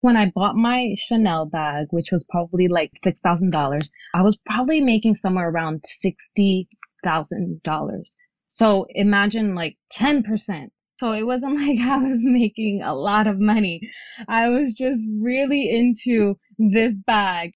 when 0.00 0.16
I 0.16 0.32
bought 0.34 0.56
my 0.56 0.94
Chanel 0.98 1.46
bag, 1.46 1.86
which 1.90 2.10
was 2.10 2.24
probably 2.24 2.66
like 2.68 2.92
$6,000, 3.04 3.90
I 4.14 4.22
was 4.22 4.38
probably 4.46 4.80
making 4.80 5.16
somewhere 5.16 5.50
around 5.50 5.84
$60,000. 6.04 8.16
So 8.48 8.86
imagine 8.90 9.54
like 9.54 9.76
10%. 9.92 10.68
So 10.98 11.12
it 11.12 11.24
wasn't 11.24 11.60
like 11.60 11.80
I 11.80 11.98
was 11.98 12.24
making 12.24 12.80
a 12.82 12.94
lot 12.94 13.26
of 13.26 13.38
money. 13.38 13.90
I 14.28 14.48
was 14.48 14.72
just 14.72 15.06
really 15.20 15.70
into 15.70 16.38
this 16.58 16.96
bag. 16.98 17.52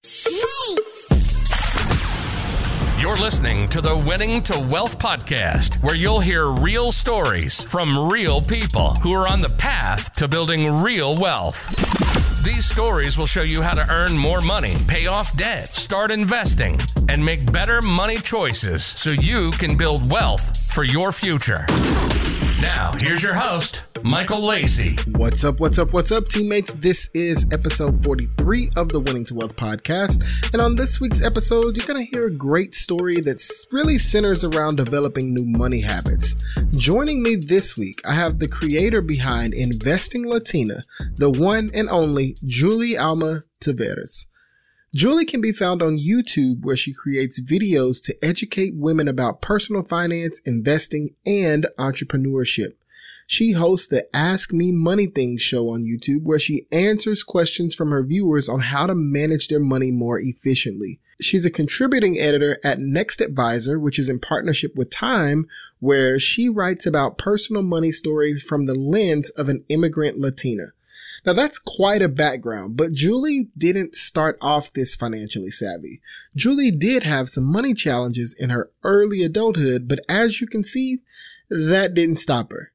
You're 2.99 3.17
listening 3.17 3.67
to 3.67 3.81
the 3.81 4.03
Winning 4.07 4.41
to 4.43 4.67
Wealth 4.71 4.97
podcast, 4.97 5.75
where 5.83 5.95
you'll 5.95 6.19
hear 6.19 6.47
real 6.47 6.91
stories 6.91 7.61
from 7.61 8.09
real 8.09 8.41
people 8.41 8.95
who 8.95 9.13
are 9.13 9.27
on 9.27 9.41
the 9.41 9.53
path 9.59 10.11
to 10.13 10.27
building 10.27 10.81
real 10.81 11.15
wealth. 11.15 12.24
These 12.45 12.67
stories 12.67 13.17
will 13.17 13.25
show 13.25 13.41
you 13.41 13.63
how 13.63 13.73
to 13.73 13.91
earn 13.91 14.15
more 14.15 14.39
money, 14.39 14.75
pay 14.87 15.07
off 15.07 15.35
debt, 15.35 15.75
start 15.75 16.11
investing, 16.11 16.79
and 17.09 17.25
make 17.25 17.51
better 17.51 17.81
money 17.81 18.17
choices 18.17 18.85
so 18.85 19.09
you 19.09 19.49
can 19.53 19.75
build 19.75 20.11
wealth 20.11 20.55
for 20.71 20.83
your 20.83 21.11
future. 21.11 21.65
Now, 22.61 22.93
here's 22.99 23.23
your 23.23 23.33
host, 23.33 23.83
Michael 24.05 24.45
Lacey. 24.45 24.95
What's 25.13 25.43
up, 25.43 25.59
what's 25.59 25.79
up, 25.79 25.91
what's 25.91 26.11
up, 26.11 26.27
teammates? 26.27 26.71
This 26.73 27.09
is 27.15 27.43
episode 27.51 28.03
43 28.03 28.69
of 28.75 28.89
the 28.89 28.99
Winning 28.99 29.25
to 29.25 29.33
Wealth 29.33 29.55
podcast. 29.55 30.23
And 30.53 30.61
on 30.61 30.75
this 30.75 31.01
week's 31.01 31.23
episode, 31.23 31.75
you're 31.75 31.87
going 31.87 32.05
to 32.05 32.11
hear 32.11 32.27
a 32.27 32.31
great 32.31 32.75
story 32.75 33.19
that 33.21 33.41
really 33.71 33.97
centers 33.97 34.43
around 34.43 34.75
developing 34.75 35.33
new 35.33 35.43
money 35.57 35.81
habits. 35.81 36.35
Joining 36.77 37.23
me 37.23 37.35
this 37.35 37.75
week, 37.77 37.99
I 38.05 38.13
have 38.13 38.37
the 38.37 38.47
creator 38.47 39.01
behind 39.01 39.55
Investing 39.55 40.29
Latina, 40.29 40.83
the 41.15 41.31
one 41.31 41.71
and 41.73 41.89
only 41.89 42.37
Jully-Alma 42.45 43.41
Taveras. 43.59 44.27
Jully 44.95 45.27
can 45.27 45.41
be 45.41 45.51
found 45.51 45.81
on 45.81 45.97
YouTube 45.97 46.63
where 46.63 46.77
she 46.77 46.93
creates 46.93 47.41
videos 47.41 48.03
to 48.03 48.15
educate 48.23 48.75
women 48.77 49.07
about 49.07 49.41
personal 49.41 49.81
finance, 49.81 50.39
investing, 50.45 51.15
and 51.25 51.65
entrepreneurship. 51.79 52.73
She 53.27 53.53
hosts 53.53 53.87
the 53.87 54.07
Ask 54.15 54.53
Me 54.53 54.71
Money 54.71 55.07
Things 55.07 55.41
show 55.41 55.69
on 55.69 55.83
YouTube 55.83 56.23
where 56.23 56.37
she 56.37 56.67
answers 56.71 57.23
questions 57.23 57.73
from 57.73 57.89
her 57.89 58.03
viewers 58.03 58.47
on 58.47 58.59
how 58.59 58.85
to 58.85 58.93
manage 58.93 59.47
their 59.47 59.59
money 59.59 59.91
more 59.91 60.19
efficiently. 60.19 60.99
She's 61.19 61.45
a 61.45 61.51
contributing 61.51 62.19
editor 62.19 62.59
at 62.63 62.79
Next 62.79 63.21
Advisor, 63.21 63.79
which 63.79 63.97
is 63.97 64.09
in 64.09 64.19
partnership 64.19 64.75
with 64.75 64.89
Time, 64.89 65.47
where 65.79 66.19
she 66.19 66.49
writes 66.49 66.85
about 66.85 67.17
personal 67.17 67.61
money 67.63 67.91
stories 67.91 68.43
from 68.43 68.65
the 68.65 68.75
lens 68.75 69.29
of 69.31 69.49
an 69.49 69.63
immigrant 69.69 70.19
Latina. 70.19 70.65
Now 71.25 71.33
that's 71.33 71.57
quite 71.57 72.03
a 72.03 72.09
background, 72.09 72.77
but 72.77 72.91
Jully 72.91 73.47
didn't 73.57 73.95
start 73.95 74.37
off 74.39 74.73
this 74.73 74.95
financially 74.95 75.49
savvy. 75.49 75.99
Jully 76.37 76.77
did 76.77 77.01
have 77.03 77.29
some 77.29 77.45
money 77.45 77.73
challenges 77.73 78.35
in 78.37 78.51
her 78.51 78.69
early 78.83 79.23
adulthood, 79.23 79.87
but 79.87 79.99
as 80.07 80.39
you 80.41 80.45
can 80.45 80.63
see, 80.63 80.99
that 81.49 81.95
didn't 81.95 82.17
stop 82.17 82.51
her. 82.51 82.71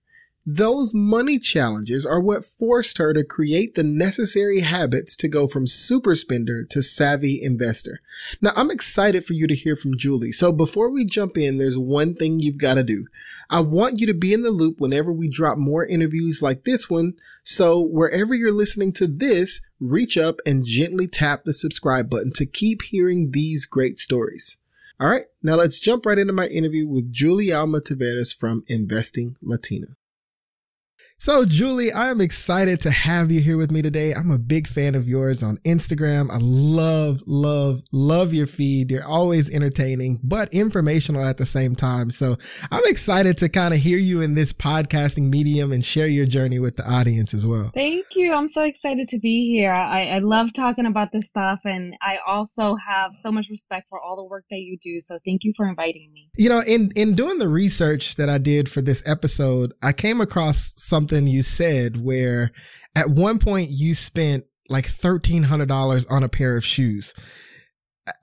Those 0.46 0.94
money 0.94 1.38
challenges 1.38 2.06
are 2.06 2.18
what 2.18 2.46
forced 2.46 2.96
her 2.96 3.12
to 3.12 3.22
create 3.22 3.74
the 3.74 3.84
necessary 3.84 4.60
habits 4.60 5.14
to 5.16 5.28
go 5.28 5.46
from 5.46 5.66
super 5.66 6.16
spender 6.16 6.64
to 6.70 6.82
savvy 6.82 7.38
investor. 7.42 8.00
Now, 8.40 8.52
I'm 8.56 8.70
excited 8.70 9.24
for 9.24 9.34
you 9.34 9.46
to 9.46 9.54
hear 9.54 9.76
from 9.76 9.98
Jully. 9.98 10.32
So 10.32 10.50
before 10.50 10.90
we 10.90 11.04
jump 11.04 11.36
in, 11.36 11.58
there's 11.58 11.76
one 11.76 12.14
thing 12.14 12.40
you've 12.40 12.56
got 12.56 12.74
to 12.74 12.82
do. 12.82 13.06
I 13.50 13.60
want 13.60 14.00
you 14.00 14.06
to 14.06 14.14
be 14.14 14.32
in 14.32 14.40
the 14.40 14.50
loop 14.50 14.80
whenever 14.80 15.12
we 15.12 15.28
drop 15.28 15.58
more 15.58 15.84
interviews 15.84 16.40
like 16.40 16.64
this 16.64 16.88
one. 16.88 17.14
So 17.42 17.78
wherever 17.78 18.34
you're 18.34 18.50
listening 18.50 18.92
to 18.94 19.06
this, 19.06 19.60
reach 19.78 20.16
up 20.16 20.36
and 20.46 20.64
gently 20.64 21.06
tap 21.06 21.44
the 21.44 21.52
subscribe 21.52 22.08
button 22.08 22.32
to 22.34 22.46
keep 22.46 22.82
hearing 22.82 23.32
these 23.32 23.66
great 23.66 23.98
stories. 23.98 24.56
All 24.98 25.08
right, 25.08 25.24
now 25.42 25.56
let's 25.56 25.80
jump 25.80 26.06
right 26.06 26.18
into 26.18 26.32
my 26.32 26.46
interview 26.46 26.88
with 26.88 27.12
Jully-Alma 27.12 27.80
Taveras 27.80 28.34
from 28.34 28.64
Investing 28.68 29.36
Latina. 29.42 29.96
So, 31.22 31.44
Jully, 31.44 31.94
I 31.94 32.08
am 32.08 32.22
excited 32.22 32.80
to 32.80 32.90
have 32.90 33.30
you 33.30 33.42
here 33.42 33.58
with 33.58 33.70
me 33.70 33.82
today. 33.82 34.14
I'm 34.14 34.30
a 34.30 34.38
big 34.38 34.66
fan 34.66 34.94
of 34.94 35.06
yours 35.06 35.42
on 35.42 35.58
Instagram. 35.66 36.30
I 36.30 36.38
love, 36.40 37.22
love, 37.26 37.82
love 37.92 38.32
your 38.32 38.46
feed. 38.46 38.90
You're 38.90 39.04
always 39.04 39.50
entertaining, 39.50 40.20
but 40.22 40.50
informational 40.54 41.22
at 41.22 41.36
the 41.36 41.44
same 41.44 41.76
time. 41.76 42.10
So, 42.10 42.38
I'm 42.72 42.86
excited 42.86 43.36
to 43.36 43.50
kind 43.50 43.74
of 43.74 43.80
hear 43.80 43.98
you 43.98 44.22
in 44.22 44.34
this 44.34 44.54
podcasting 44.54 45.28
medium 45.28 45.72
and 45.72 45.84
share 45.84 46.06
your 46.06 46.24
journey 46.24 46.58
with 46.58 46.78
the 46.78 46.90
audience 46.90 47.34
as 47.34 47.44
well. 47.44 47.70
Thank 47.74 48.06
you. 48.16 48.32
I'm 48.32 48.48
so 48.48 48.64
excited 48.64 49.10
to 49.10 49.18
be 49.18 49.46
here. 49.46 49.74
I, 49.74 50.06
I 50.06 50.18
love 50.20 50.54
talking 50.54 50.86
about 50.86 51.12
this 51.12 51.28
stuff, 51.28 51.60
and 51.66 51.96
I 52.00 52.16
also 52.26 52.76
have 52.76 53.14
so 53.14 53.30
much 53.30 53.50
respect 53.50 53.90
for 53.90 54.00
all 54.00 54.16
the 54.16 54.24
work 54.24 54.46
that 54.50 54.60
you 54.60 54.78
do. 54.82 55.02
So, 55.02 55.18
thank 55.26 55.44
you 55.44 55.52
for 55.54 55.68
inviting 55.68 56.10
me. 56.14 56.30
You 56.38 56.48
know, 56.48 56.62
in 56.62 56.92
in 56.96 57.14
doing 57.14 57.36
the 57.36 57.48
research 57.48 58.16
that 58.16 58.30
I 58.30 58.38
did 58.38 58.70
for 58.70 58.80
this 58.80 59.02
episode, 59.04 59.74
I 59.82 59.92
came 59.92 60.22
across 60.22 60.72
something 60.76 61.09
something 61.10 61.26
you 61.26 61.42
said 61.42 62.02
where 62.02 62.52
at 62.94 63.10
one 63.10 63.38
point 63.38 63.70
you 63.70 63.94
spent 63.94 64.44
like 64.68 64.86
$1,300 64.86 66.06
on 66.10 66.22
a 66.22 66.28
pair 66.28 66.56
of 66.56 66.64
shoes. 66.64 67.12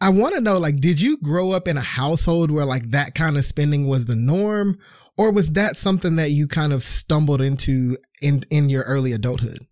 I 0.01 0.09
want 0.09 0.35
to 0.35 0.41
know, 0.41 0.57
like, 0.57 0.77
did 0.77 1.01
you 1.01 1.17
grow 1.17 1.51
up 1.51 1.67
in 1.67 1.77
a 1.77 1.81
household 1.81 2.49
where 2.49 2.65
like 2.65 2.91
that 2.91 3.15
kind 3.15 3.37
of 3.37 3.45
spending 3.45 3.87
was 3.87 4.05
the 4.05 4.15
norm? 4.15 4.77
Or 5.17 5.31
was 5.31 5.51
that 5.51 5.77
something 5.77 6.15
that 6.17 6.31
you 6.31 6.47
kind 6.47 6.71
of 6.71 6.83
stumbled 6.83 7.41
into 7.41 7.97
in, 8.21 8.43
in 8.49 8.69
your 8.69 8.83
early 8.83 9.11
adulthood? 9.11 9.65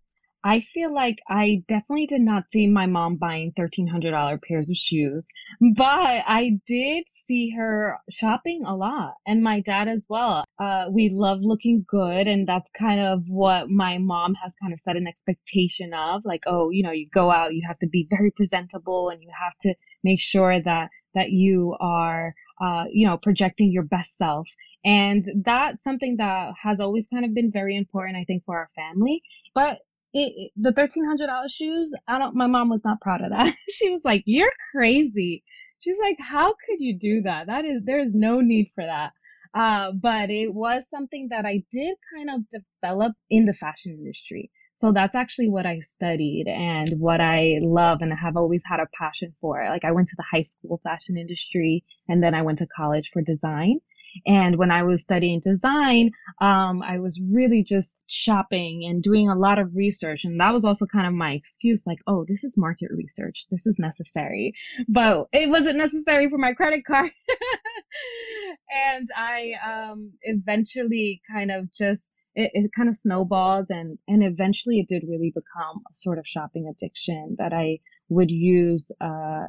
I 0.45 0.61
feel 0.61 0.93
like 0.93 1.23
I 1.27 1.63
definitely 1.67 2.05
did 2.05 2.21
not 2.21 2.43
see 2.53 2.67
my 2.67 2.85
mom 2.85 3.15
buying 3.15 3.51
$1,300 3.57 4.43
pairs 4.43 4.69
of 4.69 4.77
shoes, 4.77 5.27
but 5.75 6.23
I 6.27 6.59
did 6.67 7.05
see 7.09 7.49
her 7.57 7.97
shopping 8.11 8.61
a 8.63 8.75
lot 8.75 9.15
and 9.25 9.41
my 9.41 9.59
dad 9.61 9.87
as 9.87 10.05
well. 10.07 10.45
Uh, 10.59 10.85
we 10.91 11.09
love 11.09 11.39
looking 11.41 11.83
good. 11.87 12.27
And 12.27 12.47
that's 12.47 12.69
kind 12.77 13.01
of 13.01 13.23
what 13.27 13.71
my 13.71 13.97
mom 13.97 14.35
has 14.35 14.53
kind 14.61 14.71
of 14.71 14.79
set 14.79 14.95
an 14.95 15.07
expectation 15.07 15.95
of 15.95 16.21
like, 16.25 16.43
oh, 16.45 16.69
you 16.69 16.83
know, 16.83 16.91
you 16.91 17.09
go 17.11 17.31
out, 17.31 17.55
you 17.55 17.63
have 17.65 17.79
to 17.79 17.87
be 17.87 18.05
very 18.07 18.29
presentable 18.29 19.09
and 19.09 19.23
you 19.23 19.31
have 19.41 19.57
to 19.61 19.73
make 20.03 20.19
sure 20.19 20.61
that, 20.61 20.89
that 21.15 21.31
you 21.31 21.75
are 21.79 22.35
uh, 22.61 22.85
you 22.91 23.05
know, 23.07 23.17
projecting 23.17 23.71
your 23.71 23.83
best 23.83 24.15
self. 24.15 24.47
And 24.85 25.23
that's 25.43 25.83
something 25.83 26.17
that 26.17 26.53
has 26.61 26.79
always 26.79 27.07
kind 27.07 27.25
of 27.25 27.33
been 27.33 27.51
very 27.51 27.75
important, 27.75 28.15
I 28.15 28.23
think, 28.23 28.45
for 28.45 28.55
our 28.55 28.69
family. 28.75 29.23
But 29.53 29.79
it, 30.15 30.51
the 30.55 30.71
thirteen 30.71 31.05
hundred 31.05 31.27
dollars 31.27 31.51
shoes. 31.51 31.93
I 32.07 32.17
don't. 32.17 32.35
My 32.35 32.47
mom 32.47 32.69
was 32.69 32.85
not 32.85 33.01
proud 33.01 33.21
of 33.21 33.31
that. 33.31 33.55
she 33.69 33.89
was 33.91 34.05
like, 34.05 34.23
"You're 34.25 34.53
crazy." 34.71 35.43
She's 35.79 35.99
like, 35.99 36.17
"How 36.19 36.53
could 36.65 36.79
you 36.79 36.97
do 36.97 37.21
that? 37.23 37.47
That 37.47 37.65
is 37.65 37.81
there 37.83 37.99
is 37.99 38.15
no 38.15 38.39
need 38.39 38.71
for 38.73 38.85
that." 38.85 39.11
Uh, 39.53 39.91
but 39.91 40.29
it 40.29 40.53
was 40.53 40.89
something 40.89 41.27
that 41.29 41.45
I 41.45 41.63
did 41.71 41.95
kind 42.13 42.29
of 42.29 42.41
develop 42.49 43.13
in 43.29 43.45
the 43.45 43.53
fashion 43.53 43.93
industry. 43.93 44.51
So 44.77 44.91
that's 44.91 45.15
actually 45.15 45.49
what 45.49 45.65
I 45.65 45.79
studied 45.79 46.47
and 46.47 46.89
what 46.99 47.21
I 47.21 47.59
love 47.61 48.01
and 48.01 48.13
have 48.13 48.35
always 48.35 48.63
had 48.65 48.81
a 48.81 48.87
passion 48.99 49.33
for. 49.39 49.65
Like 49.69 49.85
I 49.85 49.91
went 49.91 50.09
to 50.09 50.15
the 50.17 50.25
high 50.29 50.43
school 50.43 50.81
fashion 50.83 51.17
industry 51.17 51.85
and 52.09 52.21
then 52.21 52.35
I 52.35 52.41
went 52.41 52.59
to 52.59 52.67
college 52.67 53.09
for 53.13 53.21
design. 53.21 53.79
And 54.25 54.57
when 54.57 54.71
I 54.71 54.83
was 54.83 55.01
studying 55.01 55.39
design, 55.39 56.11
um, 56.41 56.81
I 56.81 56.99
was 56.99 57.19
really 57.21 57.63
just 57.63 57.97
shopping 58.07 58.85
and 58.85 59.03
doing 59.03 59.29
a 59.29 59.35
lot 59.35 59.59
of 59.59 59.75
research. 59.75 60.23
And 60.23 60.39
that 60.39 60.53
was 60.53 60.65
also 60.65 60.85
kind 60.85 61.07
of 61.07 61.13
my 61.13 61.31
excuse 61.31 61.83
like, 61.85 61.99
oh, 62.07 62.25
this 62.27 62.43
is 62.43 62.57
market 62.57 62.89
research. 62.91 63.45
This 63.51 63.67
is 63.67 63.79
necessary. 63.79 64.53
But 64.87 65.27
it 65.33 65.49
wasn't 65.49 65.77
necessary 65.77 66.29
for 66.29 66.37
my 66.37 66.53
credit 66.53 66.85
card. 66.85 67.11
and 68.69 69.09
I 69.15 69.53
um, 69.65 70.11
eventually 70.23 71.21
kind 71.31 71.51
of 71.51 71.71
just 71.73 72.09
it, 72.35 72.51
it, 72.53 72.71
kind 72.75 72.89
of 72.89 72.97
snowballed 72.97 73.67
and 73.69 73.97
and 74.09 74.21
eventually 74.21 74.79
it 74.79 74.89
did 74.89 75.07
really 75.07 75.31
become 75.33 75.81
a 75.89 75.95
sort 75.95 76.19
of 76.19 76.27
shopping 76.27 76.67
addiction 76.69 77.35
that 77.39 77.53
I 77.53 77.79
would 78.09 78.29
use 78.29 78.91
uh, 78.99 79.45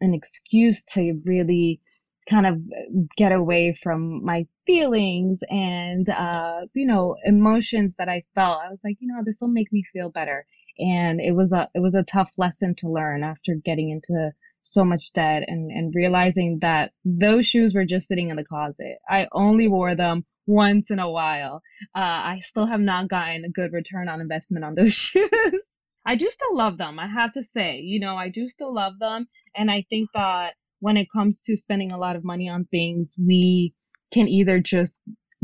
an 0.00 0.14
excuse 0.14 0.84
to 0.92 1.20
really 1.24 1.80
kind 2.28 2.46
of 2.46 2.60
get 3.16 3.32
away 3.32 3.74
from 3.74 4.24
my 4.24 4.46
feelings 4.66 5.40
and 5.48 6.08
uh, 6.10 6.60
you 6.74 6.86
know 6.86 7.16
emotions 7.24 7.94
that 7.96 8.08
I 8.08 8.24
felt. 8.34 8.60
I 8.64 8.70
was 8.70 8.80
like, 8.84 8.96
you 9.00 9.08
know, 9.08 9.22
this 9.24 9.38
will 9.40 9.48
make 9.48 9.72
me 9.72 9.82
feel 9.92 10.10
better. 10.10 10.46
And 10.78 11.20
it 11.20 11.32
was 11.32 11.52
a 11.52 11.68
it 11.74 11.80
was 11.80 11.94
a 11.94 12.02
tough 12.02 12.32
lesson 12.36 12.74
to 12.76 12.88
learn 12.88 13.24
after 13.24 13.54
getting 13.54 13.90
into 13.90 14.32
so 14.62 14.84
much 14.84 15.12
debt 15.12 15.44
and 15.46 15.70
and 15.70 15.94
realizing 15.94 16.58
that 16.60 16.92
those 17.04 17.46
shoes 17.46 17.74
were 17.74 17.84
just 17.84 18.06
sitting 18.06 18.28
in 18.28 18.36
the 18.36 18.44
closet. 18.44 18.98
I 19.08 19.26
only 19.32 19.68
wore 19.68 19.94
them 19.94 20.24
once 20.46 20.90
in 20.90 20.98
a 20.98 21.10
while. 21.10 21.62
Uh, 21.94 22.20
I 22.34 22.40
still 22.42 22.66
have 22.66 22.80
not 22.80 23.08
gotten 23.08 23.44
a 23.44 23.50
good 23.50 23.72
return 23.72 24.08
on 24.08 24.20
investment 24.20 24.64
on 24.64 24.74
those 24.74 24.94
shoes. 24.94 25.30
I 26.06 26.16
do 26.16 26.30
still 26.30 26.56
love 26.56 26.78
them. 26.78 26.98
I 26.98 27.06
have 27.06 27.32
to 27.32 27.44
say, 27.44 27.80
you 27.80 28.00
know, 28.00 28.16
I 28.16 28.30
do 28.30 28.48
still 28.48 28.72
love 28.72 28.98
them, 28.98 29.28
and 29.54 29.70
I 29.70 29.84
think 29.90 30.08
that 30.14 30.54
when 30.80 30.96
it 30.96 31.10
comes 31.10 31.42
to 31.42 31.56
spending 31.56 31.92
a 31.92 31.98
lot 31.98 32.16
of 32.16 32.24
money 32.24 32.48
on 32.48 32.64
things, 32.66 33.16
we 33.18 33.74
can 34.12 34.28
either 34.28 34.60
just 34.60 35.02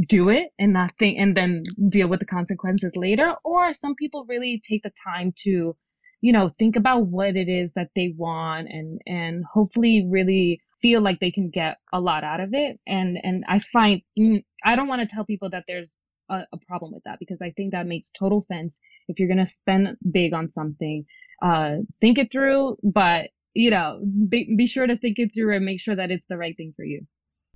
do 0.09 0.29
it 0.29 0.49
and 0.59 0.73
not 0.73 0.93
think 0.99 1.19
and 1.21 1.37
then 1.37 1.63
deal 1.89 2.09
with 2.09 2.21
the 2.21 2.27
consequences 2.27 2.97
later, 2.97 3.35
or 3.45 3.73
some 3.73 3.95
people 3.95 4.27
really 4.29 4.61
take 4.67 4.83
the 4.83 4.93
time 5.07 5.33
to, 5.37 5.77
you 6.21 6.33
know, 6.33 6.49
think 6.49 6.77
about 6.77 7.07
what 7.07 7.37
it 7.37 7.49
is 7.49 7.73
that 7.75 7.91
they 7.95 8.13
want 8.17 8.69
and, 8.69 9.01
and 9.07 9.45
hopefully 9.45 10.07
really 10.11 10.61
feel 10.83 11.01
like 11.01 11.21
they 11.21 11.31
can 11.31 11.49
get 11.49 11.79
a 11.93 12.01
lot 12.01 12.25
out 12.25 12.41
of 12.41 12.51
it. 12.53 12.79
And, 12.87 13.19
and 13.23 13.45
I 13.49 13.59
find, 13.61 14.03
mm, 14.19 14.45
I 14.65 14.77
don't 14.77 14.89
want 14.89 15.09
to 15.09 15.15
tell 15.15 15.25
people 15.25 15.51
that 15.51 15.65
there's 15.69 15.97
a, 16.29 16.43
a, 16.53 16.59
problem 16.67 16.93
with 16.93 17.05
that 17.05 17.19
because 17.19 17.41
I 17.41 17.51
think 17.51 17.73
that 17.73 17.87
makes 17.87 18.11
total 18.11 18.41
sense. 18.41 18.81
If 19.09 19.19
you're 19.19 19.29
going 19.29 19.39
to 19.39 19.47
spend 19.47 19.97
big 20.11 20.35
on 20.35 20.51
something, 20.51 21.05
uh, 21.43 21.77
think 22.01 22.19
it 22.19 22.33
through, 22.33 22.79
but 22.83 23.31
you 23.55 23.71
know, 23.71 24.01
be, 24.29 24.55
be 24.57 24.67
sure 24.67 24.87
to 24.87 24.97
think 24.97 25.19
it 25.19 25.31
through 25.35 25.55
and 25.57 25.65
make 25.65 25.81
sure 25.81 25.97
that 25.97 26.11
it's 26.11 26.27
the 26.29 26.37
right 26.37 26.57
thing 26.57 26.73
for 26.77 26.85
you. 26.85 27.07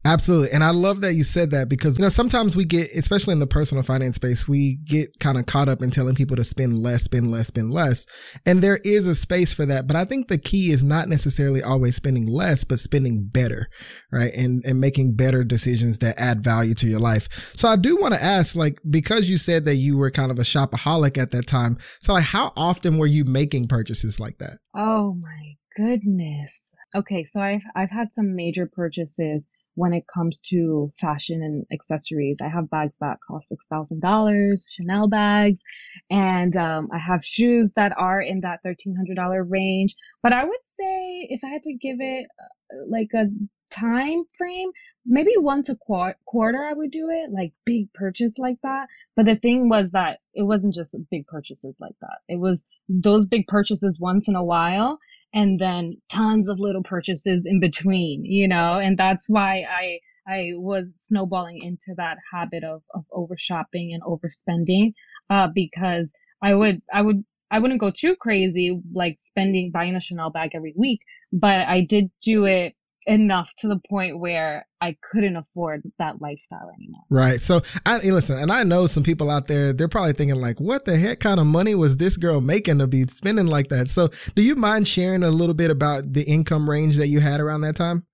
Absolutely. 0.04 0.52
And 0.52 0.62
I 0.62 0.70
love 0.70 1.00
that 1.00 1.14
you 1.14 1.24
said 1.24 1.50
that 1.50 1.68
because, 1.68 1.98
you 1.98 2.02
know, 2.02 2.08
sometimes 2.08 2.56
we 2.56 2.64
get, 2.64 2.90
especially 2.92 3.32
in 3.32 3.40
the 3.40 3.46
personal 3.46 3.82
finance 3.82 4.16
space, 4.16 4.46
we 4.46 4.76
get 4.84 5.18
kind 5.18 5.36
of 5.36 5.46
caught 5.46 5.68
up 5.68 5.82
in 5.82 5.90
telling 5.90 6.14
people 6.14 6.36
to 6.36 6.44
spend 6.44 6.78
less, 6.78 7.02
spend 7.02 7.30
less, 7.30 7.48
spend 7.48 7.72
less. 7.72 8.06
And 8.46 8.62
there 8.62 8.78
is 8.84 9.06
a 9.06 9.14
space 9.14 9.52
for 9.52 9.66
that. 9.66 9.86
But 9.86 9.96
I 9.96 10.04
think 10.04 10.28
the 10.28 10.38
key 10.38 10.70
is 10.70 10.82
not 10.82 11.08
necessarily 11.08 11.62
always 11.62 11.96
spending 11.96 12.26
less, 12.26 12.64
but 12.64 12.78
spending 12.78 13.26
better, 13.26 13.68
right? 14.12 14.32
And, 14.32 14.64
and 14.64 14.80
making 14.80 15.16
better 15.16 15.42
decisions 15.42 15.98
that 15.98 16.18
add 16.18 16.42
value 16.42 16.74
to 16.74 16.86
your 16.86 17.00
life. 17.00 17.28
So 17.54 17.68
I 17.68 17.76
do 17.76 17.96
want 17.96 18.14
to 18.14 18.22
ask, 18.22 18.54
like, 18.54 18.78
because 18.88 19.28
you 19.28 19.36
said 19.36 19.64
that 19.64 19.76
you 19.76 19.98
were 19.98 20.12
kind 20.12 20.30
of 20.30 20.38
a 20.38 20.42
shopaholic 20.42 21.18
at 21.18 21.32
that 21.32 21.48
time. 21.48 21.76
So 22.00 22.14
like, 22.14 22.24
how 22.24 22.52
often 22.56 22.98
were 22.98 23.06
you 23.06 23.24
making 23.24 23.66
purchases 23.66 24.20
like 24.20 24.38
that? 24.38 24.58
Oh 24.74 25.18
my 25.20 25.57
goodness. 25.78 26.74
Okay. 26.94 27.24
So 27.24 27.40
I've, 27.40 27.62
I've 27.76 27.90
had 27.90 28.08
some 28.14 28.34
major 28.34 28.66
purchases 28.66 29.46
when 29.74 29.92
it 29.92 30.04
comes 30.12 30.40
to 30.40 30.92
fashion 31.00 31.40
and 31.40 31.64
accessories. 31.72 32.38
I 32.42 32.48
have 32.48 32.68
bags 32.68 32.96
that 33.00 33.18
cost 33.24 33.52
$6,000, 33.72 34.64
Chanel 34.68 35.08
bags, 35.08 35.62
and 36.10 36.56
um, 36.56 36.88
I 36.92 36.98
have 36.98 37.24
shoes 37.24 37.74
that 37.76 37.92
are 37.96 38.20
in 38.20 38.40
that 38.40 38.58
$1,300 38.66 39.44
range. 39.48 39.94
But 40.20 40.34
I 40.34 40.42
would 40.42 40.64
say 40.64 41.28
if 41.30 41.44
I 41.44 41.48
had 41.48 41.62
to 41.62 41.74
give 41.74 41.98
it 42.00 42.26
uh, 42.40 42.84
like 42.88 43.10
a 43.14 43.26
time 43.70 44.24
frame, 44.36 44.70
maybe 45.06 45.32
once 45.36 45.68
a 45.68 45.76
qu- 45.76 46.14
quarter 46.26 46.64
I 46.64 46.72
would 46.72 46.90
do 46.90 47.08
it, 47.10 47.30
like 47.30 47.52
big 47.64 47.92
purchase 47.92 48.36
like 48.36 48.56
that. 48.64 48.88
But 49.14 49.26
the 49.26 49.36
thing 49.36 49.68
was 49.68 49.92
that 49.92 50.18
it 50.34 50.42
wasn't 50.42 50.74
just 50.74 50.96
big 51.08 51.26
purchases 51.28 51.76
like 51.78 51.94
that. 52.00 52.18
It 52.28 52.40
was 52.40 52.66
those 52.88 53.26
big 53.26 53.46
purchases 53.46 54.00
once 54.00 54.26
in 54.26 54.34
a 54.34 54.44
while 54.44 54.98
and 55.34 55.58
then 55.60 55.96
tons 56.08 56.48
of 56.48 56.58
little 56.58 56.82
purchases 56.82 57.46
in 57.46 57.60
between, 57.60 58.24
you 58.24 58.48
know, 58.48 58.78
and 58.78 58.98
that's 58.98 59.28
why 59.28 59.64
I 59.70 60.00
I 60.26 60.50
was 60.54 60.92
snowballing 60.96 61.62
into 61.62 61.94
that 61.96 62.18
habit 62.32 62.64
of 62.64 62.82
of 62.94 63.04
over 63.12 63.36
shopping 63.36 63.92
and 63.92 64.02
overspending, 64.02 64.92
uh, 65.30 65.48
because 65.54 66.12
I 66.42 66.54
would 66.54 66.82
I 66.92 67.02
would 67.02 67.24
I 67.50 67.58
wouldn't 67.58 67.80
go 67.80 67.90
too 67.90 68.14
crazy 68.16 68.80
like 68.92 69.16
spending 69.20 69.70
buying 69.70 69.96
a 69.96 70.00
Chanel 70.00 70.30
bag 70.30 70.50
every 70.54 70.74
week, 70.76 71.00
but 71.32 71.60
I 71.60 71.82
did 71.82 72.10
do 72.22 72.44
it 72.44 72.74
enough 73.06 73.52
to 73.58 73.68
the 73.68 73.80
point 73.88 74.18
where 74.18 74.66
I 74.80 74.96
couldn't 75.02 75.36
afford 75.36 75.82
that 75.98 76.20
lifestyle 76.20 76.70
anymore. 76.76 77.02
Right. 77.10 77.40
So 77.40 77.60
I 77.86 77.98
listen, 77.98 78.38
and 78.38 78.52
I 78.52 78.64
know 78.64 78.86
some 78.86 79.02
people 79.02 79.30
out 79.30 79.46
there, 79.46 79.72
they're 79.72 79.88
probably 79.88 80.12
thinking 80.12 80.40
like, 80.40 80.60
what 80.60 80.84
the 80.84 80.96
heck 80.96 81.20
kind 81.20 81.40
of 81.40 81.46
money 81.46 81.74
was 81.74 81.96
this 81.96 82.16
girl 82.16 82.40
making 82.40 82.78
to 82.78 82.86
be 82.86 83.04
spending 83.06 83.46
like 83.46 83.68
that? 83.68 83.88
So 83.88 84.10
do 84.34 84.42
you 84.42 84.54
mind 84.54 84.88
sharing 84.88 85.22
a 85.22 85.30
little 85.30 85.54
bit 85.54 85.70
about 85.70 86.12
the 86.12 86.22
income 86.22 86.68
range 86.68 86.96
that 86.96 87.08
you 87.08 87.20
had 87.20 87.40
around 87.40 87.62
that 87.62 87.76
time? 87.76 88.04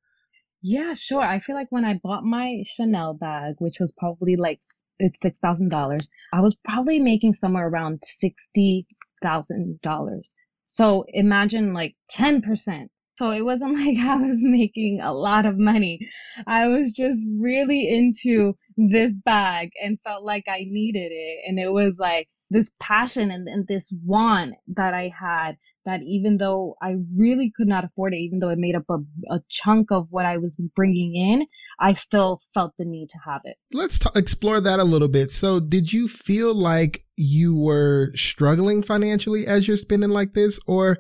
Yeah, 0.63 0.95
sure. 0.95 1.21
I 1.21 1.41
feel 1.41 1.57
like 1.57 1.67
when 1.71 1.85
I 1.85 2.01
bought 2.03 2.25
my 2.25 2.63
Chanel 2.67 3.13
bag, 3.13 3.57
which 3.59 3.81
was 3.81 3.93
probably 3.99 4.37
like 4.37 4.61
it's 4.99 5.21
six 5.21 5.39
thousand 5.39 5.69
dollars, 5.69 6.09
I 6.33 6.41
was 6.41 6.55
probably 6.65 7.01
making 7.01 7.35
somewhere 7.35 7.69
around 7.69 8.03
sixty 8.03 8.87
thousand 9.23 9.81
dollars. 9.83 10.35
So 10.67 11.05
imagine 11.09 11.75
like 11.75 11.97
ten 12.09 12.41
percent 12.41 12.91
so 13.17 13.31
it 13.31 13.43
wasn't 13.43 13.79
like 13.79 13.99
I 13.99 14.17
was 14.17 14.43
making 14.43 15.01
a 15.03 15.13
lot 15.13 15.47
of 15.47 15.59
money. 15.59 16.01
I 16.47 16.69
was 16.69 16.93
just 16.93 17.25
really 17.39 17.89
into 17.89 18.55
this 18.77 19.17
bag 19.17 19.71
and 19.83 19.99
felt 20.05 20.25
like 20.25 20.45
I 20.49 20.67
needed 20.69 21.13
it. 21.13 21.39
And 21.47 21.59
it 21.59 21.73
was 21.73 21.99
like 21.99 22.29
this 22.51 22.73
passion 22.79 23.31
and, 23.31 23.49
and 23.49 23.67
this 23.67 23.93
want 24.05 24.55
that 24.77 24.95
I 24.95 25.11
had 25.19 25.57
that 25.87 26.03
even 26.03 26.39
though 26.39 26.77
I 26.83 26.97
really 27.15 27.53
could 27.55 27.69
not 27.69 27.85
afford 27.85 28.15
it, 28.15 28.19
even 28.19 28.39
though 28.39 28.49
it 28.49 28.59
made 28.59 28.75
up 28.75 28.85
a, 28.89 28.99
a 29.31 29.41
chunk 29.51 29.91
of 29.91 30.07
what 30.11 30.25
I 30.25 30.39
was 30.39 30.57
bringing 30.75 31.15
in, 31.15 31.47
I 31.79 31.93
still 31.93 32.41
felt 32.55 32.73
the 32.79 32.87
need 32.87 33.11
to 33.11 33.19
have 33.25 33.43
it. 33.45 33.57
Let's 33.73 33.99
t- 33.99 34.09
explore 34.15 34.61
that 34.61 34.79
a 34.79 34.85
little 34.85 35.09
bit. 35.09 35.31
So, 35.31 35.61
did 35.61 35.93
you 35.93 36.09
feel 36.09 36.55
like 36.55 37.05
you 37.17 37.57
were 37.57 38.13
struggling 38.15 38.83
financially 38.83 39.47
as 39.47 39.69
you're 39.69 39.77
spending 39.77 40.11
like 40.11 40.33
this, 40.35 40.59
or 40.67 40.99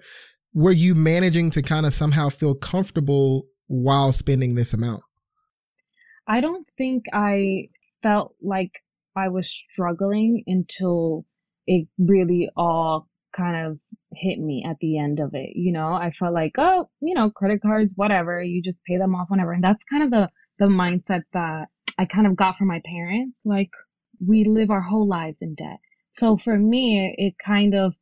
were 0.54 0.72
you 0.72 0.94
managing 0.94 1.50
to 1.50 1.62
kind 1.62 1.84
of 1.84 1.92
somehow 1.92 2.28
feel 2.28 2.54
comfortable 2.54 3.46
while 3.66 4.12
spending 4.12 4.54
this 4.54 4.72
amount? 4.72 5.02
I 6.26 6.40
don't 6.40 6.66
think 6.78 7.04
I 7.12 7.68
felt 8.02 8.34
like 8.40 8.70
I 9.16 9.28
was 9.28 9.48
struggling 9.50 10.44
until 10.46 11.26
it 11.66 11.86
really 11.98 12.48
all 12.56 13.08
kind 13.36 13.66
of 13.66 13.78
hit 14.12 14.38
me 14.38 14.64
at 14.68 14.76
the 14.80 14.98
end 14.98 15.18
of 15.18 15.30
it. 15.34 15.50
You 15.54 15.72
know, 15.72 15.92
I 15.92 16.12
felt 16.12 16.32
like, 16.32 16.52
oh, 16.56 16.88
you 17.00 17.14
know, 17.14 17.30
credit 17.30 17.60
cards, 17.60 17.94
whatever, 17.96 18.42
you 18.42 18.62
just 18.62 18.84
pay 18.84 18.96
them 18.96 19.14
off 19.14 19.28
whenever. 19.28 19.52
And 19.52 19.64
that's 19.64 19.84
kind 19.84 20.04
of 20.04 20.10
the 20.10 20.30
the 20.58 20.66
mindset 20.66 21.22
that 21.32 21.66
I 21.98 22.04
kind 22.04 22.26
of 22.26 22.36
got 22.36 22.56
from 22.56 22.68
my 22.68 22.80
parents. 22.84 23.42
Like 23.44 23.70
we 24.24 24.44
live 24.44 24.70
our 24.70 24.82
whole 24.82 25.08
lives 25.08 25.42
in 25.42 25.54
debt. 25.54 25.78
So 26.12 26.36
for 26.36 26.56
me, 26.56 27.14
it 27.18 27.34
kind 27.44 27.74
of 27.74 27.94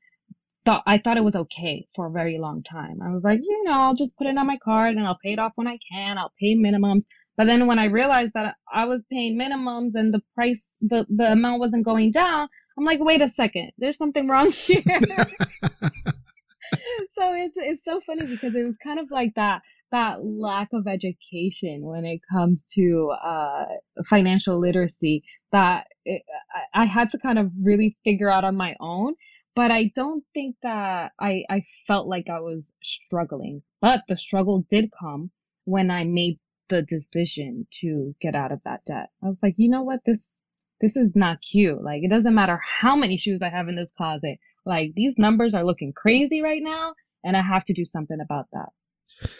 thought 0.64 0.82
I 0.86 0.98
thought 0.98 1.16
it 1.16 1.24
was 1.24 1.36
okay 1.36 1.86
for 1.94 2.06
a 2.06 2.10
very 2.10 2.38
long 2.38 2.62
time. 2.62 3.00
I 3.02 3.12
was 3.12 3.24
like, 3.24 3.40
you 3.42 3.64
know, 3.64 3.72
I'll 3.72 3.94
just 3.94 4.16
put 4.16 4.26
it 4.26 4.36
on 4.36 4.46
my 4.46 4.58
card 4.62 4.96
and 4.96 5.06
I'll 5.06 5.18
pay 5.22 5.32
it 5.32 5.38
off 5.38 5.52
when 5.56 5.66
I 5.66 5.78
can. 5.90 6.18
I'll 6.18 6.32
pay 6.40 6.54
minimums. 6.56 7.04
But 7.36 7.46
then 7.46 7.66
when 7.66 7.78
I 7.78 7.86
realized 7.86 8.34
that 8.34 8.56
I 8.72 8.84
was 8.84 9.04
paying 9.10 9.38
minimums 9.38 9.94
and 9.94 10.12
the 10.12 10.20
price, 10.34 10.76
the, 10.82 11.06
the 11.08 11.32
amount 11.32 11.60
wasn't 11.60 11.84
going 11.84 12.10
down, 12.10 12.48
I'm 12.76 12.84
like, 12.84 13.00
wait 13.00 13.22
a 13.22 13.28
second, 13.28 13.72
there's 13.78 13.96
something 13.96 14.28
wrong 14.28 14.50
here. 14.52 14.82
so 17.10 17.34
it's 17.34 17.56
it's 17.56 17.84
so 17.84 18.00
funny 18.00 18.26
because 18.26 18.54
it 18.54 18.64
was 18.64 18.76
kind 18.82 18.98
of 18.98 19.10
like 19.10 19.34
that 19.34 19.62
that 19.90 20.24
lack 20.24 20.68
of 20.72 20.86
education 20.86 21.82
when 21.82 22.06
it 22.06 22.20
comes 22.32 22.64
to 22.64 23.14
uh, 23.22 23.66
financial 24.06 24.58
literacy 24.58 25.22
that 25.52 25.86
it, 26.06 26.22
I, 26.74 26.82
I 26.82 26.84
had 26.86 27.10
to 27.10 27.18
kind 27.18 27.38
of 27.38 27.50
really 27.62 27.96
figure 28.02 28.30
out 28.30 28.44
on 28.44 28.56
my 28.56 28.74
own 28.80 29.14
but 29.54 29.70
I 29.70 29.90
don't 29.94 30.24
think 30.34 30.56
that 30.62 31.12
I 31.20 31.44
I 31.50 31.62
felt 31.86 32.06
like 32.06 32.28
I 32.30 32.40
was 32.40 32.74
struggling. 32.82 33.62
But 33.80 34.02
the 34.08 34.16
struggle 34.16 34.64
did 34.68 34.92
come 34.98 35.30
when 35.64 35.90
I 35.90 36.04
made 36.04 36.38
the 36.68 36.82
decision 36.82 37.66
to 37.80 38.14
get 38.20 38.34
out 38.34 38.52
of 38.52 38.60
that 38.64 38.84
debt. 38.86 39.10
I 39.22 39.28
was 39.28 39.42
like, 39.42 39.54
you 39.58 39.68
know 39.68 39.82
what, 39.82 40.00
this 40.06 40.42
this 40.80 40.96
is 40.96 41.14
not 41.14 41.42
cute. 41.42 41.82
Like 41.82 42.02
it 42.02 42.10
doesn't 42.10 42.34
matter 42.34 42.60
how 42.80 42.96
many 42.96 43.16
shoes 43.16 43.42
I 43.42 43.50
have 43.50 43.68
in 43.68 43.76
this 43.76 43.92
closet. 43.92 44.38
Like 44.64 44.92
these 44.94 45.18
numbers 45.18 45.54
are 45.54 45.64
looking 45.64 45.92
crazy 45.92 46.40
right 46.42 46.62
now, 46.62 46.94
and 47.24 47.36
I 47.36 47.42
have 47.42 47.64
to 47.66 47.72
do 47.72 47.84
something 47.84 48.20
about 48.20 48.46
that. 48.52 48.70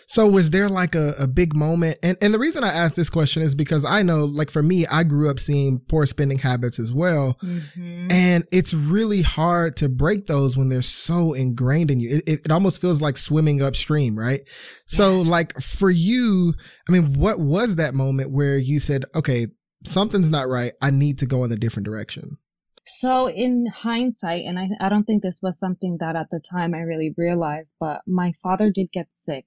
So 0.06 0.28
was 0.28 0.50
there 0.50 0.68
like 0.68 0.94
a, 0.94 1.14
a 1.18 1.26
big 1.26 1.54
moment? 1.54 1.98
And 2.02 2.16
and 2.20 2.32
the 2.32 2.38
reason 2.38 2.64
I 2.64 2.72
asked 2.72 2.96
this 2.96 3.10
question 3.10 3.42
is 3.42 3.54
because 3.54 3.84
I 3.84 4.02
know, 4.02 4.24
like 4.24 4.50
for 4.50 4.62
me, 4.62 4.86
I 4.86 5.04
grew 5.04 5.30
up 5.30 5.38
seeing 5.38 5.80
poor 5.88 6.06
spending 6.06 6.38
habits 6.38 6.78
as 6.78 6.92
well. 6.92 7.38
Mm-hmm. 7.42 8.08
And 8.10 8.44
it's 8.52 8.74
really 8.74 9.22
hard 9.22 9.76
to 9.76 9.88
break 9.88 10.26
those 10.26 10.56
when 10.56 10.68
they're 10.68 10.82
so 10.82 11.32
ingrained 11.32 11.90
in 11.90 12.00
you. 12.00 12.22
It, 12.26 12.42
it, 12.44 12.50
almost 12.52 12.80
feels 12.80 13.00
like 13.00 13.16
swimming 13.16 13.62
upstream, 13.62 14.18
right? 14.18 14.42
Yes. 14.44 14.96
So 14.96 15.20
like 15.20 15.58
for 15.60 15.90
you, 15.90 16.54
I 16.88 16.92
mean, 16.92 17.18
what 17.18 17.40
was 17.40 17.76
that 17.76 17.94
moment 17.94 18.30
where 18.30 18.58
you 18.58 18.78
said, 18.78 19.04
okay, 19.14 19.46
something's 19.84 20.30
not 20.30 20.48
right. 20.48 20.72
I 20.82 20.90
need 20.90 21.18
to 21.20 21.26
go 21.26 21.44
in 21.44 21.52
a 21.52 21.56
different 21.56 21.86
direction? 21.86 22.36
So 22.84 23.28
in 23.28 23.66
hindsight, 23.66 24.44
and 24.44 24.58
I, 24.58 24.70
I 24.80 24.88
don't 24.88 25.04
think 25.04 25.22
this 25.22 25.40
was 25.42 25.58
something 25.58 25.98
that 26.00 26.16
at 26.16 26.30
the 26.30 26.40
time 26.40 26.74
I 26.74 26.80
really 26.80 27.14
realized, 27.16 27.72
but 27.78 28.02
my 28.06 28.32
father 28.42 28.70
did 28.70 28.90
get 28.92 29.06
sick 29.14 29.46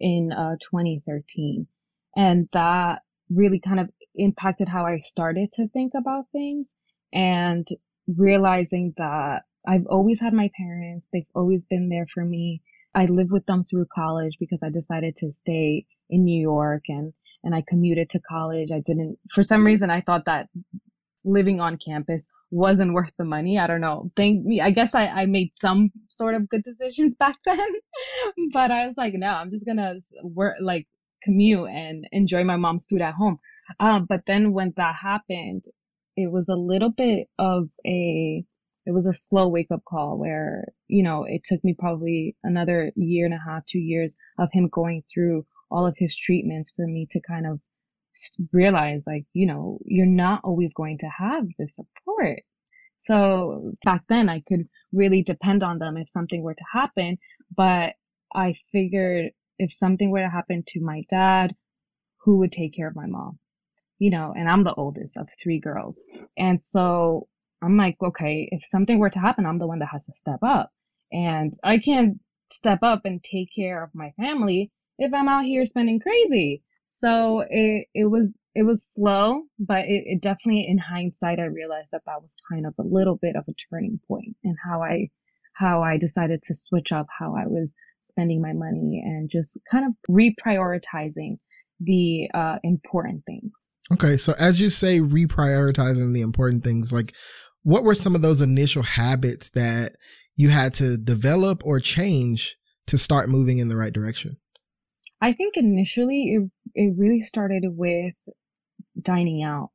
in 0.00 0.32
uh, 0.32 0.56
2013. 0.70 1.66
And 2.16 2.48
that 2.52 3.02
really 3.28 3.60
kind 3.60 3.80
of 3.80 3.90
impacted 4.14 4.68
how 4.68 4.84
I 4.84 4.98
started 4.98 5.52
to 5.52 5.68
think 5.68 5.92
about 5.96 6.26
things 6.32 6.74
and 7.12 7.66
realizing 8.08 8.94
that 8.96 9.44
I've 9.66 9.86
always 9.88 10.20
had 10.20 10.32
my 10.32 10.50
parents, 10.56 11.08
they've 11.12 11.26
always 11.34 11.66
been 11.66 11.88
there 11.88 12.06
for 12.12 12.24
me. 12.24 12.62
I 12.94 13.04
lived 13.04 13.30
with 13.30 13.46
them 13.46 13.64
through 13.64 13.86
college 13.94 14.36
because 14.40 14.62
I 14.62 14.70
decided 14.70 15.16
to 15.16 15.30
stay 15.30 15.86
in 16.08 16.24
New 16.24 16.40
York 16.40 16.84
and 16.88 17.12
and 17.42 17.54
I 17.54 17.62
commuted 17.66 18.10
to 18.10 18.20
college. 18.20 18.70
I 18.70 18.80
didn't 18.80 19.18
for 19.30 19.42
some 19.42 19.64
reason 19.64 19.90
I 19.90 20.00
thought 20.00 20.24
that 20.26 20.48
living 21.24 21.60
on 21.60 21.76
campus 21.76 22.28
wasn't 22.50 22.92
worth 22.92 23.12
the 23.18 23.24
money. 23.24 23.58
I 23.58 23.66
don't 23.66 23.80
know. 23.80 24.10
Thank 24.16 24.44
me. 24.44 24.60
I 24.60 24.70
guess 24.70 24.94
I, 24.94 25.06
I 25.06 25.26
made 25.26 25.52
some 25.60 25.90
sort 26.08 26.34
of 26.34 26.48
good 26.48 26.62
decisions 26.62 27.14
back 27.18 27.38
then, 27.44 27.72
but 28.52 28.70
I 28.70 28.86
was 28.86 28.96
like, 28.96 29.14
no, 29.14 29.28
I'm 29.28 29.50
just 29.50 29.66
gonna 29.66 29.94
work 30.22 30.56
like 30.60 30.86
commute 31.22 31.68
and 31.68 32.06
enjoy 32.12 32.44
my 32.44 32.56
mom's 32.56 32.86
food 32.86 33.02
at 33.02 33.14
home. 33.14 33.38
Um, 33.78 34.06
but 34.08 34.22
then 34.26 34.52
when 34.52 34.72
that 34.76 34.96
happened, 34.96 35.64
it 36.16 36.30
was 36.30 36.48
a 36.48 36.56
little 36.56 36.90
bit 36.90 37.28
of 37.38 37.68
a 37.86 38.44
it 38.86 38.92
was 38.92 39.06
a 39.06 39.12
slow 39.12 39.48
wake 39.48 39.70
up 39.70 39.84
call 39.84 40.18
where, 40.18 40.64
you 40.88 41.02
know, 41.02 41.24
it 41.24 41.44
took 41.44 41.62
me 41.62 41.74
probably 41.78 42.34
another 42.42 42.90
year 42.96 43.26
and 43.26 43.34
a 43.34 43.38
half, 43.38 43.64
two 43.66 43.78
years 43.78 44.16
of 44.38 44.48
him 44.52 44.68
going 44.68 45.04
through 45.12 45.46
all 45.70 45.86
of 45.86 45.94
his 45.98 46.16
treatments 46.16 46.72
for 46.74 46.86
me 46.86 47.06
to 47.10 47.20
kind 47.20 47.46
of 47.46 47.60
realize 48.52 49.04
like, 49.06 49.24
you 49.32 49.46
know, 49.46 49.78
you're 49.84 50.06
not 50.06 50.40
always 50.44 50.74
going 50.74 50.98
to 50.98 51.08
have 51.08 51.44
the 51.58 51.68
support. 51.68 52.40
So 52.98 53.72
back 53.84 54.04
then 54.08 54.28
I 54.28 54.42
could 54.46 54.68
really 54.92 55.22
depend 55.22 55.62
on 55.62 55.78
them 55.78 55.96
if 55.96 56.10
something 56.10 56.42
were 56.42 56.54
to 56.54 56.64
happen. 56.72 57.18
But 57.56 57.94
I 58.34 58.54
figured 58.72 59.32
if 59.58 59.72
something 59.72 60.10
were 60.10 60.20
to 60.20 60.30
happen 60.30 60.64
to 60.68 60.80
my 60.80 61.02
dad, 61.08 61.54
who 62.18 62.38
would 62.38 62.52
take 62.52 62.74
care 62.74 62.88
of 62.88 62.96
my 62.96 63.06
mom? 63.06 63.38
You 63.98 64.10
know, 64.10 64.32
and 64.36 64.48
I'm 64.48 64.64
the 64.64 64.74
oldest 64.74 65.16
of 65.16 65.28
three 65.42 65.60
girls. 65.60 66.02
And 66.36 66.62
so 66.62 67.28
I'm 67.62 67.76
like, 67.76 67.96
okay, 68.02 68.48
if 68.52 68.64
something 68.64 68.98
were 68.98 69.10
to 69.10 69.18
happen, 69.18 69.46
I'm 69.46 69.58
the 69.58 69.66
one 69.66 69.80
that 69.80 69.90
has 69.92 70.06
to 70.06 70.12
step 70.14 70.40
up. 70.42 70.70
And 71.12 71.52
I 71.64 71.78
can't 71.78 72.20
step 72.52 72.82
up 72.82 73.02
and 73.04 73.22
take 73.22 73.50
care 73.54 73.82
of 73.82 73.94
my 73.94 74.12
family 74.12 74.70
if 74.98 75.12
I'm 75.12 75.28
out 75.28 75.44
here 75.44 75.66
spending 75.66 76.00
crazy. 76.00 76.62
So 76.92 77.44
it, 77.48 77.86
it 77.94 78.10
was, 78.10 78.38
it 78.56 78.64
was 78.64 78.84
slow, 78.84 79.42
but 79.60 79.84
it, 79.84 80.02
it 80.06 80.20
definitely 80.20 80.66
in 80.68 80.76
hindsight, 80.76 81.38
I 81.38 81.44
realized 81.44 81.92
that 81.92 82.02
that 82.06 82.20
was 82.20 82.34
kind 82.50 82.66
of 82.66 82.74
a 82.78 82.82
little 82.82 83.16
bit 83.16 83.36
of 83.36 83.44
a 83.48 83.54
turning 83.70 84.00
point 84.08 84.36
in 84.42 84.56
how 84.68 84.82
I, 84.82 85.08
how 85.52 85.82
I 85.84 85.98
decided 85.98 86.42
to 86.42 86.54
switch 86.54 86.90
up 86.90 87.06
how 87.16 87.36
I 87.36 87.46
was 87.46 87.76
spending 88.02 88.42
my 88.42 88.52
money 88.52 89.00
and 89.04 89.30
just 89.30 89.56
kind 89.70 89.86
of 89.86 89.92
reprioritizing 90.10 91.38
the 91.78 92.28
uh, 92.34 92.58
important 92.64 93.24
things. 93.24 93.52
Okay, 93.92 94.16
so 94.16 94.34
as 94.40 94.60
you 94.60 94.68
say, 94.68 94.98
reprioritizing 94.98 96.12
the 96.12 96.22
important 96.22 96.64
things, 96.64 96.92
like 96.92 97.14
what 97.62 97.84
were 97.84 97.94
some 97.94 98.16
of 98.16 98.22
those 98.22 98.40
initial 98.40 98.82
habits 98.82 99.50
that 99.50 99.94
you 100.34 100.48
had 100.48 100.74
to 100.74 100.96
develop 100.96 101.64
or 101.64 101.78
change 101.78 102.56
to 102.88 102.98
start 102.98 103.28
moving 103.28 103.58
in 103.58 103.68
the 103.68 103.76
right 103.76 103.92
direction? 103.92 104.38
I 105.20 105.32
think 105.32 105.56
initially 105.56 106.34
it 106.34 106.50
it 106.74 106.94
really 106.96 107.20
started 107.20 107.64
with 107.66 108.14
dining 109.00 109.42
out 109.42 109.70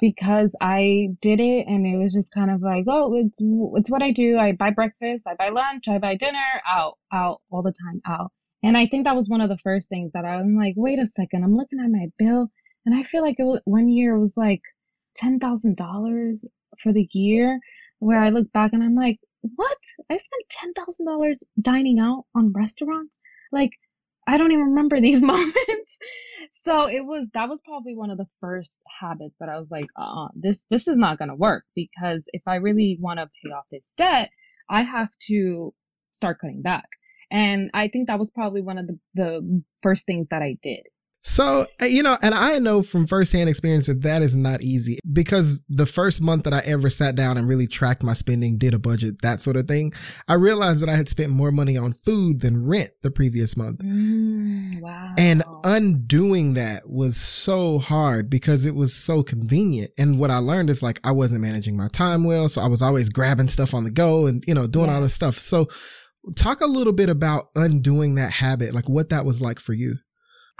because 0.00 0.54
I 0.60 1.08
did 1.20 1.40
it 1.40 1.66
and 1.66 1.86
it 1.86 1.96
was 1.96 2.12
just 2.12 2.32
kind 2.32 2.50
of 2.50 2.60
like, 2.62 2.84
oh, 2.88 3.14
it's 3.14 3.40
it's 3.78 3.90
what 3.90 4.02
I 4.02 4.10
do. 4.12 4.38
I 4.38 4.52
buy 4.52 4.70
breakfast, 4.70 5.26
I 5.26 5.34
buy 5.34 5.48
lunch, 5.50 5.88
I 5.88 5.98
buy 5.98 6.16
dinner, 6.16 6.60
out, 6.68 6.98
out 7.12 7.40
all 7.50 7.62
the 7.62 7.72
time, 7.72 8.00
out. 8.06 8.32
And 8.62 8.76
I 8.76 8.86
think 8.86 9.04
that 9.04 9.16
was 9.16 9.28
one 9.28 9.40
of 9.40 9.48
the 9.48 9.58
first 9.58 9.88
things 9.88 10.12
that 10.12 10.24
I'm 10.24 10.56
like, 10.56 10.74
wait 10.76 10.98
a 10.98 11.06
second, 11.06 11.44
I'm 11.44 11.56
looking 11.56 11.80
at 11.80 11.90
my 11.90 12.06
bill 12.18 12.50
and 12.86 12.94
I 12.94 13.02
feel 13.02 13.22
like 13.22 13.36
it 13.38 13.44
was, 13.44 13.60
one 13.64 13.88
year 13.88 14.14
it 14.16 14.20
was 14.20 14.36
like 14.36 14.62
ten 15.16 15.38
thousand 15.38 15.76
dollars 15.76 16.44
for 16.78 16.92
the 16.92 17.08
year 17.12 17.58
where 17.98 18.20
I 18.20 18.30
look 18.30 18.50
back 18.52 18.72
and 18.72 18.82
I'm 18.82 18.94
like, 18.94 19.18
what? 19.42 19.78
I 20.10 20.16
spent 20.16 20.44
ten 20.50 20.72
thousand 20.74 21.06
dollars 21.06 21.42
dining 21.60 21.98
out 21.98 22.24
on 22.34 22.52
restaurants? 22.52 23.16
Like, 23.52 23.70
I 24.26 24.38
don't 24.38 24.52
even 24.52 24.66
remember 24.66 25.00
these 25.00 25.22
moments. 25.34 25.98
so 26.50 26.86
it 26.86 27.04
was 27.04 27.30
that 27.34 27.48
was 27.48 27.60
probably 27.62 27.94
one 27.96 28.10
of 28.10 28.18
the 28.18 28.28
first 28.40 28.82
habits 29.00 29.36
that 29.40 29.48
I 29.48 29.58
was 29.58 29.70
like, 29.70 29.86
uh, 29.96 30.28
this 30.34 30.64
this 30.70 30.88
is 30.88 30.96
not 30.96 31.18
gonna 31.18 31.36
work 31.36 31.64
because 31.74 32.26
if 32.32 32.42
I 32.46 32.56
really 32.56 32.98
want 33.00 33.18
to 33.18 33.30
pay 33.44 33.52
off 33.52 33.64
this 33.70 33.92
debt, 33.96 34.30
I 34.68 34.82
have 34.82 35.10
to 35.28 35.74
start 36.12 36.38
cutting 36.40 36.62
back. 36.62 36.88
And 37.30 37.70
I 37.74 37.88
think 37.88 38.06
that 38.06 38.18
was 38.18 38.30
probably 38.30 38.62
one 38.62 38.78
of 38.78 38.86
the, 38.86 38.98
the 39.14 39.62
first 39.82 40.06
things 40.06 40.28
that 40.30 40.42
I 40.42 40.56
did. 40.62 40.82
So, 41.26 41.66
uh, 41.80 41.86
you 41.86 42.02
know, 42.02 42.18
and 42.22 42.34
I 42.34 42.58
know 42.58 42.82
from 42.82 43.06
firsthand 43.06 43.48
experience 43.48 43.86
that 43.86 44.02
that 44.02 44.20
is 44.20 44.36
not 44.36 44.62
easy 44.62 44.98
because 45.10 45.58
the 45.70 45.86
first 45.86 46.20
month 46.20 46.44
that 46.44 46.52
I 46.52 46.58
ever 46.60 46.90
sat 46.90 47.14
down 47.14 47.38
and 47.38 47.48
really 47.48 47.66
tracked 47.66 48.02
my 48.02 48.12
spending, 48.12 48.58
did 48.58 48.74
a 48.74 48.78
budget, 48.78 49.22
that 49.22 49.40
sort 49.40 49.56
of 49.56 49.66
thing, 49.66 49.94
I 50.28 50.34
realized 50.34 50.80
that 50.80 50.90
I 50.90 50.96
had 50.96 51.08
spent 51.08 51.30
more 51.30 51.50
money 51.50 51.78
on 51.78 51.92
food 51.92 52.40
than 52.40 52.66
rent 52.66 52.90
the 53.02 53.10
previous 53.10 53.56
month. 53.56 53.78
Mm, 53.78 54.82
wow. 54.82 55.14
And 55.16 55.42
undoing 55.64 56.54
that 56.54 56.90
was 56.90 57.16
so 57.16 57.78
hard 57.78 58.28
because 58.28 58.66
it 58.66 58.74
was 58.74 58.94
so 58.94 59.22
convenient. 59.22 59.92
And 59.96 60.18
what 60.18 60.30
I 60.30 60.38
learned 60.38 60.68
is 60.68 60.82
like 60.82 61.00
I 61.04 61.12
wasn't 61.12 61.40
managing 61.40 61.76
my 61.76 61.88
time 61.88 62.24
well. 62.24 62.50
So 62.50 62.60
I 62.60 62.68
was 62.68 62.82
always 62.82 63.08
grabbing 63.08 63.48
stuff 63.48 63.72
on 63.72 63.84
the 63.84 63.90
go 63.90 64.26
and, 64.26 64.44
you 64.46 64.52
know, 64.52 64.66
doing 64.66 64.86
yes. 64.86 64.94
all 64.94 65.00
this 65.00 65.14
stuff. 65.14 65.38
So, 65.38 65.68
talk 66.36 66.60
a 66.60 66.66
little 66.66 66.92
bit 66.92 67.10
about 67.10 67.50
undoing 67.54 68.14
that 68.14 68.30
habit, 68.30 68.74
like 68.74 68.88
what 68.88 69.10
that 69.10 69.24
was 69.24 69.40
like 69.42 69.60
for 69.60 69.74
you. 69.74 69.96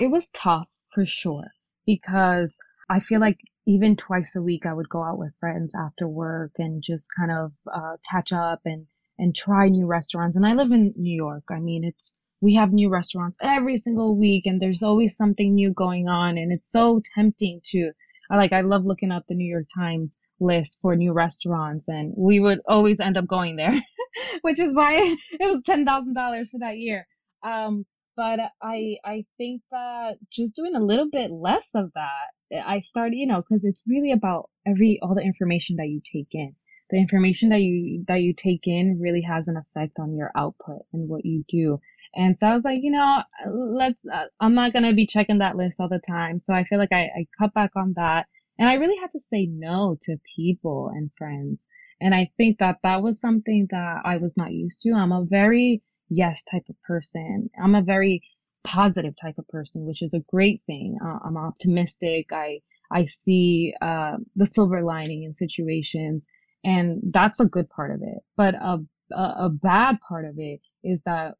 It 0.00 0.10
was 0.10 0.30
tough 0.30 0.68
for 0.92 1.06
sure 1.06 1.52
because 1.86 2.58
I 2.88 3.00
feel 3.00 3.20
like 3.20 3.38
even 3.66 3.96
twice 3.96 4.34
a 4.36 4.42
week 4.42 4.66
I 4.66 4.74
would 4.74 4.88
go 4.88 5.02
out 5.02 5.18
with 5.18 5.36
friends 5.38 5.74
after 5.74 6.08
work 6.08 6.52
and 6.58 6.82
just 6.82 7.08
kind 7.16 7.30
of 7.30 7.52
uh, 7.72 7.96
catch 8.10 8.32
up 8.32 8.60
and 8.64 8.86
and 9.18 9.34
try 9.34 9.68
new 9.68 9.86
restaurants. 9.86 10.36
And 10.36 10.44
I 10.44 10.54
live 10.54 10.72
in 10.72 10.92
New 10.96 11.14
York. 11.14 11.44
I 11.50 11.60
mean, 11.60 11.84
it's 11.84 12.16
we 12.40 12.54
have 12.54 12.72
new 12.72 12.88
restaurants 12.90 13.38
every 13.40 13.76
single 13.76 14.16
week, 14.18 14.46
and 14.46 14.60
there's 14.60 14.82
always 14.82 15.16
something 15.16 15.54
new 15.54 15.72
going 15.72 16.08
on, 16.08 16.36
and 16.36 16.52
it's 16.52 16.70
so 16.70 17.00
tempting 17.14 17.60
to. 17.66 17.92
I 18.30 18.36
like 18.36 18.52
I 18.52 18.62
love 18.62 18.84
looking 18.84 19.12
up 19.12 19.24
the 19.28 19.36
New 19.36 19.48
York 19.48 19.66
Times 19.74 20.18
list 20.40 20.78
for 20.82 20.96
new 20.96 21.12
restaurants, 21.12 21.88
and 21.88 22.12
we 22.16 22.40
would 22.40 22.60
always 22.66 23.00
end 23.00 23.16
up 23.16 23.26
going 23.26 23.56
there, 23.56 23.74
which 24.42 24.58
is 24.58 24.74
why 24.74 24.94
it 25.40 25.48
was 25.48 25.62
ten 25.62 25.84
thousand 25.84 26.14
dollars 26.14 26.50
for 26.50 26.58
that 26.58 26.78
year. 26.78 27.06
Um, 27.44 27.86
but 28.16 28.38
mm-hmm. 28.38 28.66
I 28.68 28.96
I 29.04 29.24
think 29.38 29.62
that 29.70 30.16
just 30.30 30.56
doing 30.56 30.74
a 30.74 30.84
little 30.84 31.08
bit 31.10 31.30
less 31.30 31.70
of 31.74 31.92
that, 31.94 32.30
eh, 32.52 32.62
I 32.64 32.78
started, 32.78 33.16
you 33.16 33.26
know, 33.26 33.42
because 33.42 33.64
it's 33.64 33.82
really 33.86 34.12
about 34.12 34.50
every 34.66 34.98
all 35.02 35.14
the 35.14 35.22
information 35.22 35.76
that 35.76 35.88
you 35.88 36.00
take 36.00 36.28
in. 36.32 36.54
The 36.90 36.98
information 36.98 37.48
that 37.48 37.60
you 37.60 38.04
that 38.08 38.22
you 38.22 38.34
take 38.34 38.66
in 38.66 39.00
really 39.00 39.22
has 39.22 39.48
an 39.48 39.56
effect 39.56 39.98
on 39.98 40.16
your 40.16 40.30
output 40.36 40.82
and 40.92 41.08
what 41.08 41.24
you 41.24 41.44
do. 41.48 41.80
And 42.14 42.38
so 42.38 42.46
I 42.46 42.54
was 42.54 42.64
like, 42.64 42.78
you 42.82 42.90
know, 42.90 43.22
uh, 43.44 43.50
let's. 43.50 43.98
Uh, 44.12 44.26
I'm 44.40 44.54
not 44.54 44.72
gonna 44.72 44.92
be 44.92 45.06
checking 45.06 45.38
that 45.38 45.56
list 45.56 45.80
all 45.80 45.88
the 45.88 45.98
time. 45.98 46.38
So 46.38 46.54
I 46.54 46.64
feel 46.64 46.78
like 46.78 46.92
I, 46.92 47.04
I 47.04 47.26
cut 47.38 47.54
back 47.54 47.72
on 47.76 47.94
that, 47.96 48.26
and 48.58 48.68
I 48.68 48.74
really 48.74 48.96
had 49.00 49.10
to 49.12 49.20
say 49.20 49.46
no 49.46 49.96
to 50.02 50.20
people 50.36 50.90
and 50.94 51.10
friends. 51.18 51.66
And 52.00 52.14
I 52.14 52.30
think 52.36 52.58
that 52.58 52.78
that 52.82 53.02
was 53.02 53.20
something 53.20 53.66
that 53.70 54.02
I 54.04 54.18
was 54.18 54.36
not 54.36 54.52
used 54.52 54.80
to. 54.82 54.92
I'm 54.92 55.12
a 55.12 55.24
very 55.24 55.82
yes 56.08 56.44
type 56.44 56.64
of 56.68 56.80
person. 56.82 57.50
I'm 57.62 57.74
a 57.74 57.82
very 57.82 58.22
positive 58.64 59.14
type 59.16 59.38
of 59.38 59.46
person, 59.48 59.84
which 59.84 60.02
is 60.02 60.14
a 60.14 60.24
great 60.30 60.62
thing. 60.66 60.98
Uh, 61.04 61.18
I'm 61.24 61.36
optimistic. 61.36 62.32
I 62.32 62.60
I 62.90 63.06
see 63.06 63.74
uh, 63.80 64.16
the 64.36 64.46
silver 64.46 64.82
lining 64.82 65.24
in 65.24 65.34
situations, 65.34 66.26
and 66.64 67.00
that's 67.12 67.40
a 67.40 67.46
good 67.46 67.68
part 67.68 67.90
of 67.90 68.02
it. 68.02 68.22
But 68.36 68.54
a, 68.54 68.78
a 69.12 69.34
a 69.46 69.48
bad 69.50 69.98
part 70.00 70.24
of 70.24 70.38
it 70.38 70.60
is 70.82 71.02
that 71.02 71.34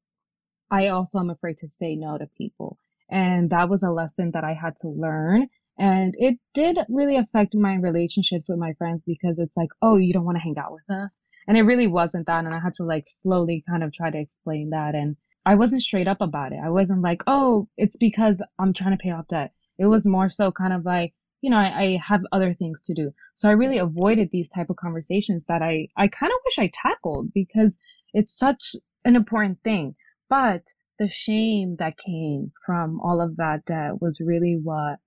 I 0.71 0.89
also 0.89 1.19
am 1.19 1.31
afraid 1.31 1.59
to 1.59 1.69
say 1.69 1.97
no 1.97 2.19
to 2.19 2.27
people, 2.39 2.79
and 3.11 3.51
that 3.51 3.69
was 3.69 3.83
a 3.83 3.91
lesson 3.91 4.33
that 4.33 4.45
I 4.45 4.55
had 4.55 4.77
to 4.77 4.89
learn. 4.89 5.49
And 5.79 6.15
it 6.19 6.39
did 6.55 6.79
really 6.89 7.17
affect 7.17 7.55
my 7.55 7.75
relationships 7.75 8.49
with 8.49 8.59
my 8.59 8.75
friends 8.75 9.03
because 9.07 9.39
it's 9.39 9.57
like, 9.57 9.71
oh, 9.83 9.97
you 9.97 10.13
don't 10.13 10.25
want 10.25 10.37
to 10.37 10.43
hang 10.43 10.57
out 10.59 10.73
with 10.73 10.89
us 10.89 11.21
and 11.47 11.57
it 11.57 11.63
really 11.63 11.87
wasn't 11.87 12.27
that. 12.27 12.45
And 12.45 12.55
I 12.55 12.59
had 12.59 12.75
to 12.75 12.85
like 12.85 13.05
slowly 13.07 13.65
kind 13.69 13.83
of 13.83 13.93
try 13.93 14.11
to 14.11 14.19
explain 14.19 14.71
that. 14.71 14.95
And 14.95 15.17
I 15.45 15.57
wasn't 15.57 15.83
straight 15.83 16.09
up 16.09 16.21
about 16.21 16.53
it. 16.53 16.61
I 16.65 16.71
wasn't 16.71 17.03
like, 17.03 17.23
oh, 17.27 17.69
it's 17.77 17.97
because 17.97 18.43
I'm 18.59 18.73
trying 18.73 18.97
to 18.97 19.03
pay 19.03 19.11
off 19.11 19.29
debt. 19.29 19.53
It 19.79 19.87
was 19.87 20.07
more 20.07 20.31
so 20.31 20.51
kind 20.51 20.73
of 20.73 20.85
like, 20.85 21.15
you 21.43 21.51
know, 21.51 21.59
I, 21.59 21.81
I 21.81 22.01
have 22.07 22.23
other 22.33 22.55
things 22.55 22.81
to 22.83 22.95
do. 22.95 23.13
So 23.35 23.49
I 23.49 23.53
really 23.53 23.79
avoided 23.79 24.31
these 24.31 24.49
type 24.49 24.71
of 24.71 24.77
conversations 24.77 25.45
that 25.47 25.61
I, 25.61 25.89
I 25.97 26.09
kind 26.09 26.33
of 26.33 26.39
wish 26.45 26.59
I 26.59 26.71
tackled 26.73 27.33
because 27.35 27.79
it's 28.15 28.39
such 28.39 28.77
an 29.05 29.17
important 29.17 29.59
thing. 29.63 29.97
But 30.31 30.63
the 30.99 31.11
shame 31.11 31.77
that 31.77 31.99
came 31.99 32.53
from 32.65 33.01
all 33.01 33.21
of 33.21 33.37
that 33.37 33.67
debt 33.67 34.01
was 34.01 34.21
really 34.21 34.59
what 34.63 34.99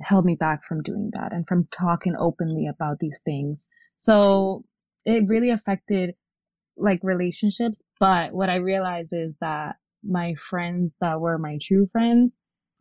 held 0.00 0.24
me 0.24 0.34
back 0.34 0.64
from 0.64 0.82
doing 0.82 1.10
that 1.14 1.32
and 1.32 1.46
from 1.46 1.68
talking 1.72 2.14
openly 2.18 2.66
about 2.66 2.98
these 2.98 3.20
things. 3.24 3.68
So 3.96 4.64
it 5.04 5.26
really 5.26 5.50
affected 5.50 6.14
like 6.76 7.00
relationships. 7.02 7.82
But 7.98 8.32
what 8.32 8.50
I 8.50 8.56
realized 8.56 9.12
is 9.12 9.36
that 9.40 9.76
my 10.04 10.34
friends 10.34 10.92
that 11.00 11.20
were 11.20 11.38
my 11.38 11.58
true 11.62 11.88
friends, 11.92 12.32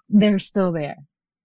they're 0.09 0.39
still 0.39 0.71
there. 0.71 0.97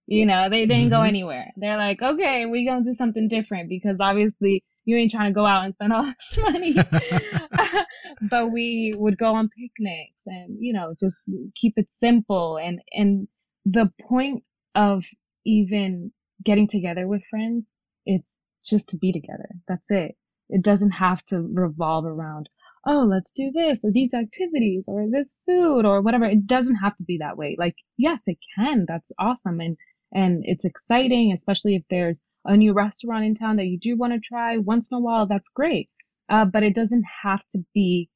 You 0.07 0.25
know, 0.25 0.49
they 0.49 0.65
didn't 0.65 0.85
mm-hmm. 0.85 0.95
go 0.95 1.01
anywhere. 1.03 1.51
They're 1.55 1.77
like, 1.77 2.01
okay, 2.01 2.45
we're 2.45 2.69
gonna 2.69 2.83
do 2.83 2.93
something 2.93 3.27
different 3.27 3.69
because 3.69 3.99
obviously 4.01 4.63
you 4.83 4.97
ain't 4.97 5.11
trying 5.11 5.31
to 5.31 5.35
go 5.35 5.45
out 5.45 5.63
and 5.63 5.73
spend 5.73 5.93
all 5.93 6.03
this 6.35 6.37
money. 6.37 6.75
but 8.21 8.51
we 8.51 8.93
would 8.97 9.17
go 9.17 9.33
on 9.35 9.49
picnics 9.49 10.23
and, 10.25 10.57
you 10.59 10.73
know, 10.73 10.93
just 10.99 11.17
keep 11.55 11.73
it 11.77 11.87
simple. 11.91 12.57
And, 12.57 12.81
and 12.91 13.27
the 13.65 13.91
point 14.01 14.43
of 14.75 15.05
even 15.45 16.11
getting 16.43 16.67
together 16.67 17.07
with 17.07 17.23
friends, 17.29 17.71
it's 18.05 18.39
just 18.65 18.89
to 18.89 18.97
be 18.97 19.11
together. 19.11 19.49
That's 19.67 19.89
it. 19.89 20.15
It 20.49 20.63
doesn't 20.63 20.91
have 20.91 21.23
to 21.27 21.39
revolve 21.41 22.05
around, 22.05 22.49
oh, 22.87 23.07
let's 23.09 23.33
do 23.33 23.51
this 23.53 23.85
or 23.85 23.91
these 23.91 24.13
activities 24.13 24.85
or 24.87 25.05
this 25.09 25.37
food 25.45 25.85
or 25.85 26.01
whatever. 26.01 26.25
It 26.25 26.47
doesn't 26.47 26.77
have 26.77 26.95
to 26.97 27.03
be 27.03 27.19
that 27.19 27.37
way. 27.37 27.55
Like, 27.57 27.75
yes, 27.97 28.21
it 28.27 28.37
can. 28.57 28.85
That's 28.87 29.11
awesome. 29.19 29.59
And, 29.61 29.77
and 30.13 30.41
it's 30.45 30.65
exciting, 30.65 31.31
especially 31.33 31.75
if 31.75 31.83
there's 31.89 32.19
a 32.45 32.57
new 32.57 32.73
restaurant 32.73 33.23
in 33.25 33.35
town 33.35 33.57
that 33.57 33.67
you 33.67 33.79
do 33.79 33.95
want 33.97 34.13
to 34.13 34.19
try 34.19 34.57
once 34.57 34.89
in 34.91 34.97
a 34.97 35.01
while. 35.01 35.27
That's 35.27 35.49
great. 35.49 35.89
uh, 36.31 36.45
but 36.45 36.63
it 36.63 36.73
doesn't 36.73 37.03
have 37.23 37.43
to 37.49 37.59
be 37.73 38.09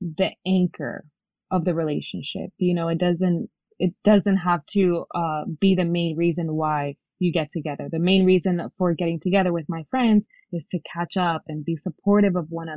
the 0.00 0.30
anchor 0.46 1.04
of 1.50 1.64
the 1.64 1.74
relationship. 1.74 2.50
You 2.58 2.74
know, 2.74 2.88
it 2.88 2.98
doesn't 2.98 3.50
it 3.78 3.94
doesn't 4.04 4.38
have 4.38 4.64
to 4.66 5.04
uh, 5.14 5.44
be 5.60 5.74
the 5.74 5.84
main 5.84 6.16
reason 6.16 6.54
why 6.54 6.96
you 7.18 7.32
get 7.32 7.48
together. 7.50 7.88
The 7.90 7.98
main 7.98 8.24
reason 8.24 8.60
for 8.76 8.94
getting 8.94 9.20
together 9.20 9.52
with 9.52 9.66
my 9.68 9.84
friends 9.90 10.24
is 10.52 10.68
to 10.68 10.80
catch 10.80 11.16
up 11.16 11.42
and 11.48 11.64
be 11.64 11.76
supportive 11.76 12.36
of 12.36 12.46
one 12.50 12.68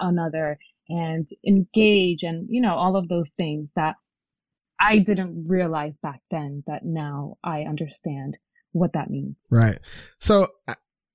another 0.00 0.58
and 0.88 1.28
engage 1.46 2.22
and 2.22 2.46
you 2.50 2.60
know 2.60 2.74
all 2.74 2.96
of 2.96 3.08
those 3.08 3.30
things 3.30 3.70
that 3.76 3.94
I 4.80 4.98
didn't 4.98 5.46
realize 5.46 5.96
back 5.98 6.20
then 6.30 6.64
that 6.66 6.84
now 6.84 7.36
I 7.44 7.62
understand 7.62 8.36
what 8.72 8.94
that 8.94 9.10
means. 9.10 9.36
Right. 9.50 9.78
So 10.18 10.48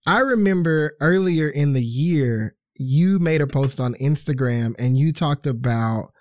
I 0.05 0.19
remember 0.19 0.95
earlier 1.01 1.49
in 1.49 1.73
the 1.73 1.83
year 1.83 2.55
you 2.75 3.19
made 3.19 3.41
a 3.41 3.47
post 3.47 3.79
on 3.79 3.95
Instagram 3.95 4.75
and 4.79 4.97
you 4.97 5.11
talked 5.11 5.47
about 5.47 6.11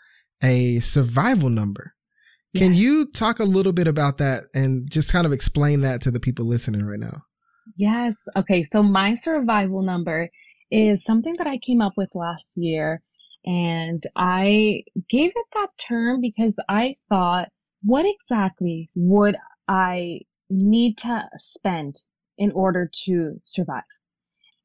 a 0.42 0.80
survival 0.80 1.50
number. 1.50 1.94
Can 2.59 2.75
you 2.75 3.07
talk 3.07 3.39
a 3.39 3.45
little 3.45 3.73
bit 3.73 3.87
about 3.87 4.19
that 4.19 4.45
and 4.55 4.91
just 4.91 5.13
kind 5.13 5.27
of 5.27 5.33
explain 5.33 5.81
that 5.83 6.01
to 6.03 6.11
the 6.11 6.21
people 6.21 6.45
listening 6.45 6.85
right 6.85 6.99
now? 6.99 7.23
Yes. 7.77 8.23
Okay. 8.37 8.63
So, 8.63 8.83
my 8.83 9.15
survival 9.15 9.83
number 9.83 10.29
is 10.71 11.05
something 11.05 11.35
that 11.39 11.47
I 11.47 11.59
came 11.59 11.81
up 11.81 11.93
with 11.97 12.11
last 12.15 12.55
year. 12.57 13.03
And 13.45 14.03
I 14.17 14.83
gave 15.09 15.31
it 15.31 15.47
that 15.55 15.69
term 15.79 16.21
because 16.21 16.59
I 16.69 16.97
thought, 17.09 17.49
what 17.85 18.05
exactly 18.05 18.91
would 18.97 19.37
I 19.69 20.21
need 20.51 20.99
to 20.99 21.29
spend 21.39 21.97
in 22.39 22.51
order 22.53 22.91
to 23.05 23.41
survive? 23.45 23.85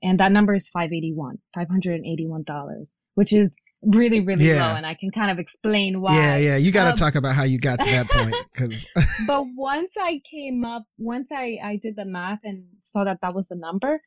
And 0.02 0.20
that 0.20 0.32
number 0.32 0.56
is 0.56 0.68
581, 0.70 1.38
$581, 1.56 2.92
which 3.14 3.34
is 3.34 3.56
really 3.84 4.20
really 4.22 4.48
yeah. 4.48 4.70
low 4.70 4.76
and 4.76 4.86
i 4.86 4.94
can 4.94 5.10
kind 5.10 5.32
of 5.32 5.40
explain 5.40 6.02
why. 6.02 6.16
Yeah 6.16 6.38
yeah 6.38 6.58
you 6.58 6.72
got 6.72 6.84
to 6.84 6.90
um, 6.92 6.96
talk 6.96 7.16
about 7.16 7.36
how 7.36 7.44
you 7.44 7.58
got 7.58 7.80
to 7.80 7.90
that 7.90 8.08
point 8.10 8.36
because 8.54 8.88
but 9.26 9.44
once 9.58 9.94
i 10.00 10.22
came 10.30 10.64
up 10.64 10.84
once 10.98 11.28
i 11.32 11.58
i 11.64 11.80
did 11.82 11.96
the 11.96 12.06
math 12.06 12.40
and 12.44 12.64
saw 12.82 13.04
that 13.04 13.20
that 13.22 13.34
was 13.34 13.48
the 13.48 13.56
number 13.56 14.00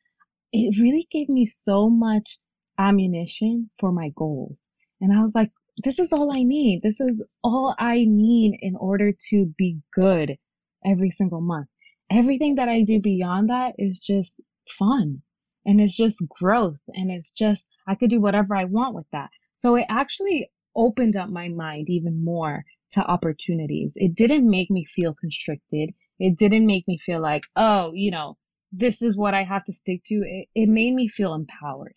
it 0.53 0.79
really 0.79 1.05
gave 1.11 1.27
me 1.27 1.45
so 1.45 1.89
much 1.89 2.37
ammunition 2.77 3.69
for 3.79 3.91
my 3.91 4.09
goals. 4.15 4.63
And 5.01 5.11
i 5.11 5.21
was 5.21 5.35
like 5.35 5.51
this 5.83 5.99
is 5.99 6.13
all 6.13 6.31
i 6.31 6.41
need. 6.41 6.79
This 6.81 7.01
is 7.01 7.25
all 7.43 7.75
i 7.77 8.05
need 8.07 8.57
in 8.61 8.77
order 8.77 9.11
to 9.29 9.53
be 9.57 9.77
good 9.93 10.37
every 10.85 11.11
single 11.11 11.41
month. 11.41 11.67
Everything 12.09 12.55
that 12.55 12.69
i 12.69 12.81
do 12.81 13.01
beyond 13.01 13.49
that 13.49 13.73
is 13.77 13.99
just 13.99 14.39
fun 14.79 15.21
and 15.65 15.81
it's 15.81 15.95
just 15.95 16.23
growth 16.29 16.79
and 16.89 17.11
it's 17.11 17.31
just 17.31 17.67
i 17.87 17.95
could 17.95 18.09
do 18.09 18.19
whatever 18.21 18.55
i 18.55 18.65
want 18.65 18.95
with 18.95 19.05
that 19.11 19.29
so 19.55 19.75
it 19.75 19.85
actually 19.89 20.49
opened 20.75 21.15
up 21.15 21.29
my 21.29 21.47
mind 21.47 21.89
even 21.89 22.23
more 22.23 22.63
to 22.91 23.01
opportunities. 23.01 23.93
It 23.95 24.15
didn't 24.15 24.49
make 24.49 24.69
me 24.69 24.85
feel 24.85 25.13
constricted. 25.13 25.93
It 26.19 26.37
didn't 26.37 26.65
make 26.65 26.87
me 26.87 26.97
feel 26.97 27.21
like, 27.21 27.43
oh, 27.55 27.91
you 27.93 28.11
know, 28.11 28.37
this 28.71 29.01
is 29.01 29.15
what 29.15 29.33
I 29.33 29.43
have 29.43 29.63
to 29.65 29.73
stick 29.73 30.03
to. 30.05 30.15
It, 30.15 30.47
it 30.55 30.69
made 30.69 30.93
me 30.93 31.07
feel 31.07 31.33
empowered. 31.33 31.95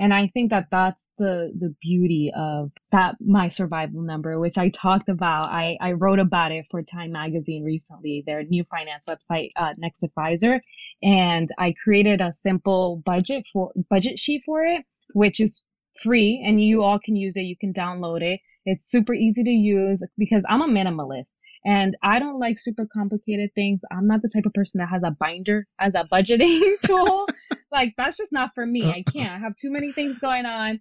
And 0.00 0.14
I 0.14 0.28
think 0.28 0.50
that 0.50 0.68
that's 0.70 1.04
the, 1.18 1.52
the 1.58 1.74
beauty 1.80 2.30
of 2.36 2.70
that, 2.92 3.16
my 3.20 3.48
survival 3.48 4.00
number, 4.00 4.38
which 4.38 4.56
I 4.56 4.68
talked 4.68 5.08
about. 5.08 5.50
I, 5.50 5.76
I 5.80 5.92
wrote 5.92 6.20
about 6.20 6.52
it 6.52 6.66
for 6.70 6.82
Time 6.82 7.10
Magazine 7.10 7.64
recently, 7.64 8.22
their 8.24 8.44
new 8.44 8.62
finance 8.70 9.06
website, 9.08 9.50
uh, 9.56 9.74
Next 9.76 10.04
Advisor. 10.04 10.60
And 11.02 11.50
I 11.58 11.74
created 11.82 12.20
a 12.20 12.32
simple 12.32 13.02
budget 13.04 13.44
for, 13.52 13.72
budget 13.90 14.20
sheet 14.20 14.42
for 14.46 14.64
it, 14.64 14.84
which 15.14 15.40
is 15.40 15.64
free 16.02 16.42
and 16.44 16.60
you 16.60 16.82
all 16.82 16.98
can 16.98 17.16
use 17.16 17.36
it. 17.36 17.42
You 17.42 17.56
can 17.56 17.72
download 17.72 18.22
it. 18.22 18.40
It's 18.64 18.90
super 18.90 19.14
easy 19.14 19.42
to 19.44 19.50
use 19.50 20.02
because 20.18 20.44
I'm 20.48 20.62
a 20.62 20.68
minimalist 20.68 21.32
and 21.64 21.96
I 22.02 22.18
don't 22.18 22.38
like 22.38 22.58
super 22.58 22.86
complicated 22.92 23.50
things. 23.54 23.80
I'm 23.90 24.06
not 24.06 24.22
the 24.22 24.28
type 24.28 24.46
of 24.46 24.52
person 24.52 24.78
that 24.78 24.88
has 24.88 25.02
a 25.02 25.10
binder 25.10 25.66
as 25.78 25.94
a 25.94 26.04
budgeting 26.04 26.74
tool. 26.84 27.26
like 27.72 27.94
that's 27.96 28.16
just 28.16 28.32
not 28.32 28.50
for 28.54 28.66
me. 28.66 28.90
I 28.90 29.04
can't. 29.10 29.32
I 29.32 29.38
have 29.38 29.56
too 29.56 29.70
many 29.70 29.92
things 29.92 30.18
going 30.18 30.46
on. 30.46 30.80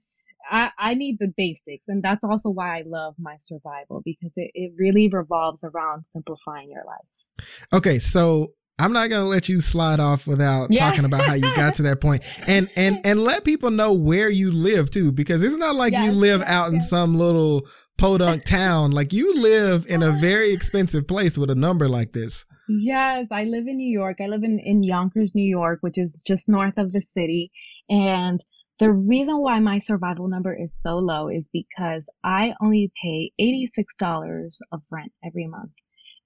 I, 0.50 0.72
I 0.78 0.94
need 0.94 1.18
the 1.20 1.34
basics. 1.36 1.88
And 1.88 2.04
that's 2.04 2.24
also 2.24 2.50
why 2.50 2.80
I 2.80 2.84
love 2.86 3.16
my 3.20 3.36
survival 3.40 4.02
because 4.06 4.34
it, 4.38 4.52
it 4.54 4.74
really 4.78 5.10
revolves 5.10 5.64
around 5.64 6.06
simplifying 6.14 6.70
your 6.72 6.84
life. 6.86 7.48
Okay, 7.74 8.00
so 8.00 8.54
I'm 8.80 8.94
not 8.94 9.10
gonna 9.10 9.26
let 9.26 9.50
you 9.50 9.60
slide 9.60 10.00
off 10.00 10.28
without 10.28 10.72
yeah. 10.72 10.88
talking 10.88 11.06
about 11.06 11.22
how 11.22 11.34
you 11.34 11.54
got 11.56 11.76
to 11.76 11.84
that 11.84 12.00
point, 12.00 12.24
and 12.46 12.70
and 12.76 13.00
and 13.06 13.24
let 13.24 13.44
people 13.44 13.72
know 13.72 13.92
where 13.94 14.30
you 14.30 14.52
live 14.52 14.92
too, 14.92 15.12
because 15.12 15.42
it's 15.42 15.56
not 15.56 15.76
like 15.76 15.94
yes, 15.94 16.06
you 16.06 16.12
live 16.12 16.42
yes, 16.42 16.50
out 16.50 16.72
yes. 16.72 16.84
in 16.84 16.88
some 16.88 17.16
little 17.16 17.68
podunk 17.98 18.44
town. 18.46 18.92
Like 18.92 19.14
you 19.14 19.36
live 19.36 19.86
in 19.88 20.04
a 20.04 20.12
very 20.12 20.54
expensive 20.54 21.08
place 21.08 21.38
with 21.38 21.50
a 21.50 21.56
number 21.56 21.90
like 21.90 22.14
this. 22.14 22.46
Yes, 22.70 23.28
I 23.32 23.46
live 23.46 23.66
in 23.68 23.78
New 23.78 23.90
York. 23.92 24.18
I 24.22 24.28
live 24.28 24.44
in 24.44 24.60
in 24.60 24.84
Yonkers, 24.84 25.34
New 25.34 25.48
York, 25.48 25.80
which 25.82 25.98
is 25.98 26.22
just 26.28 26.48
north 26.48 26.78
of 26.78 26.92
the 26.92 27.02
city, 27.02 27.52
and 27.90 28.40
the 28.80 28.92
reason 28.92 29.40
why 29.40 29.60
my 29.60 29.80
survival 29.80 30.28
number 30.28 30.54
is 30.54 30.80
so 30.80 30.98
low 30.98 31.30
is 31.30 31.50
because 31.52 32.08
I 32.24 32.54
only 32.62 32.92
pay 33.02 33.32
$86 33.42 34.52
of 34.72 34.82
rent 34.92 35.12
every 35.26 35.48
month. 35.48 35.72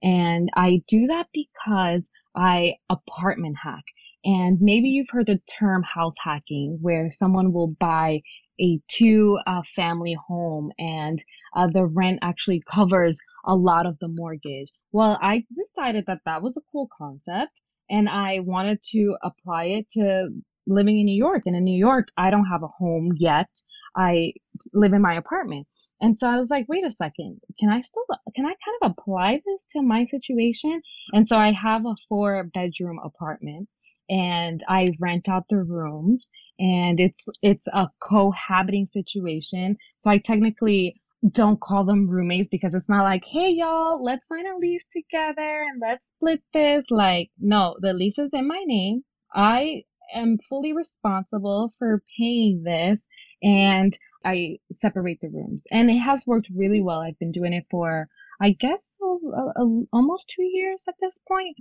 And 0.04 0.50
I 0.56 0.82
do 0.88 1.08
that 1.08 1.28
because 1.34 2.10
I 2.36 2.76
apartment 2.90 3.58
hack. 3.64 3.84
And 4.24 4.60
maybe 4.62 4.90
you've 4.90 5.10
heard 5.10 5.28
the 5.28 5.40
term 5.60 5.84
house 5.84 6.16
hacking, 6.24 6.78
where 6.82 7.10
someone 7.10 7.54
will 7.54 7.74
buy 7.80 8.22
a 8.60 8.80
two 8.88 9.40
uh, 9.48 9.64
family 9.76 10.16
home 10.28 10.72
and 10.78 11.24
uh, 11.56 11.68
the 11.68 11.86
rent 11.86 12.20
actually 12.22 12.62
covers 12.72 13.18
a 13.46 13.56
lot 13.56 13.86
of 13.86 13.98
the 14.00 14.08
mortgage. 14.08 14.72
Well, 14.92 15.18
I 15.22 15.46
decided 15.56 16.06
that 16.08 16.22
that 16.26 16.42
was 16.42 16.58
a 16.58 16.62
cool 16.72 16.88
concept 16.96 17.62
and 17.90 18.08
I 18.08 18.40
wanted 18.40 18.80
to 18.92 19.16
apply 19.24 19.66
it 19.66 19.90
to 19.94 20.30
living 20.68 21.00
in 21.00 21.06
New 21.06 21.18
York. 21.18 21.44
And 21.46 21.56
in 21.56 21.64
New 21.64 21.78
York, 21.78 22.08
I 22.18 22.30
don't 22.30 22.46
have 22.46 22.64
a 22.64 22.68
home 22.68 23.14
yet. 23.18 23.50
I 23.96 24.34
live 24.74 24.94
in 24.94 25.02
my 25.02 25.16
apartment. 25.16 25.68
And 26.02 26.18
so 26.18 26.28
I 26.28 26.38
was 26.38 26.50
like, 26.50 26.66
wait 26.68 26.86
a 26.86 26.92
second, 26.92 27.40
can 27.60 27.70
I 27.70 27.82
still, 27.82 28.04
can 28.36 28.46
I 28.46 28.50
kind 28.66 28.78
of 28.82 28.92
apply 28.92 29.42
this 29.46 29.66
to 29.72 29.82
my 29.82 30.06
situation? 30.06 30.82
And 31.14 31.28
so 31.28 31.38
I 31.38 31.52
have 31.52 31.86
a 31.86 31.96
four 32.10 32.44
bedroom 32.44 33.00
apartment 33.04 33.70
and 34.10 34.64
I 34.68 34.90
rent 35.00 35.30
out 35.30 35.46
the 35.50 35.64
rooms 35.64 36.28
and 36.60 37.00
it's, 37.00 37.24
it's 37.44 37.68
a 37.68 37.88
cohabiting 38.00 38.88
situation. 38.88 39.78
So 40.00 40.10
I 40.10 40.18
technically 40.18 41.00
don't 41.30 41.62
call 41.62 41.86
them 41.86 42.10
roommates 42.10 42.50
because 42.50 42.74
it's 42.74 42.90
not 42.90 43.04
like, 43.04 43.24
hey 43.26 43.52
y'all, 43.52 44.04
let's 44.04 44.26
find 44.26 44.48
a 44.48 44.58
lease 44.58 44.88
together 44.92 45.64
and 45.70 45.80
let's 45.80 46.10
split 46.18 46.42
this. 46.52 46.90
Like, 46.90 47.30
no, 47.40 47.76
the 47.80 47.94
lease 47.94 48.18
is 48.18 48.32
in 48.34 48.48
my 48.48 48.64
name. 48.66 49.04
I 49.34 49.84
am 50.16 50.40
fully 50.50 50.74
responsible 50.74 51.74
for 51.78 52.02
paying 52.18 52.64
this 52.64 53.06
and 53.44 53.96
I 54.24 54.60
separate 54.72 55.20
the 55.22 55.30
rooms. 55.30 55.66
And 55.72 55.90
it 55.90 55.98
has 55.98 56.28
worked 56.28 56.50
really 56.54 56.82
well. 56.82 57.00
I've 57.00 57.20
been 57.20 57.32
doing 57.32 57.54
it 57.54 57.66
for, 57.70 58.08
I 58.42 58.52
guess, 58.52 58.98
a, 59.02 59.06
a, 59.06 59.84
almost 59.92 60.34
two 60.36 60.44
years 60.44 60.84
at 60.88 60.96
this 61.00 61.20
point. 61.28 61.58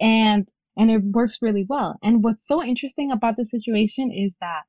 And 0.00 0.48
and 0.76 0.90
it 0.90 1.02
works 1.04 1.38
really 1.40 1.64
well. 1.68 1.98
And 2.02 2.24
what's 2.24 2.46
so 2.46 2.62
interesting 2.62 3.12
about 3.12 3.36
the 3.36 3.44
situation 3.44 4.10
is 4.10 4.34
that 4.40 4.62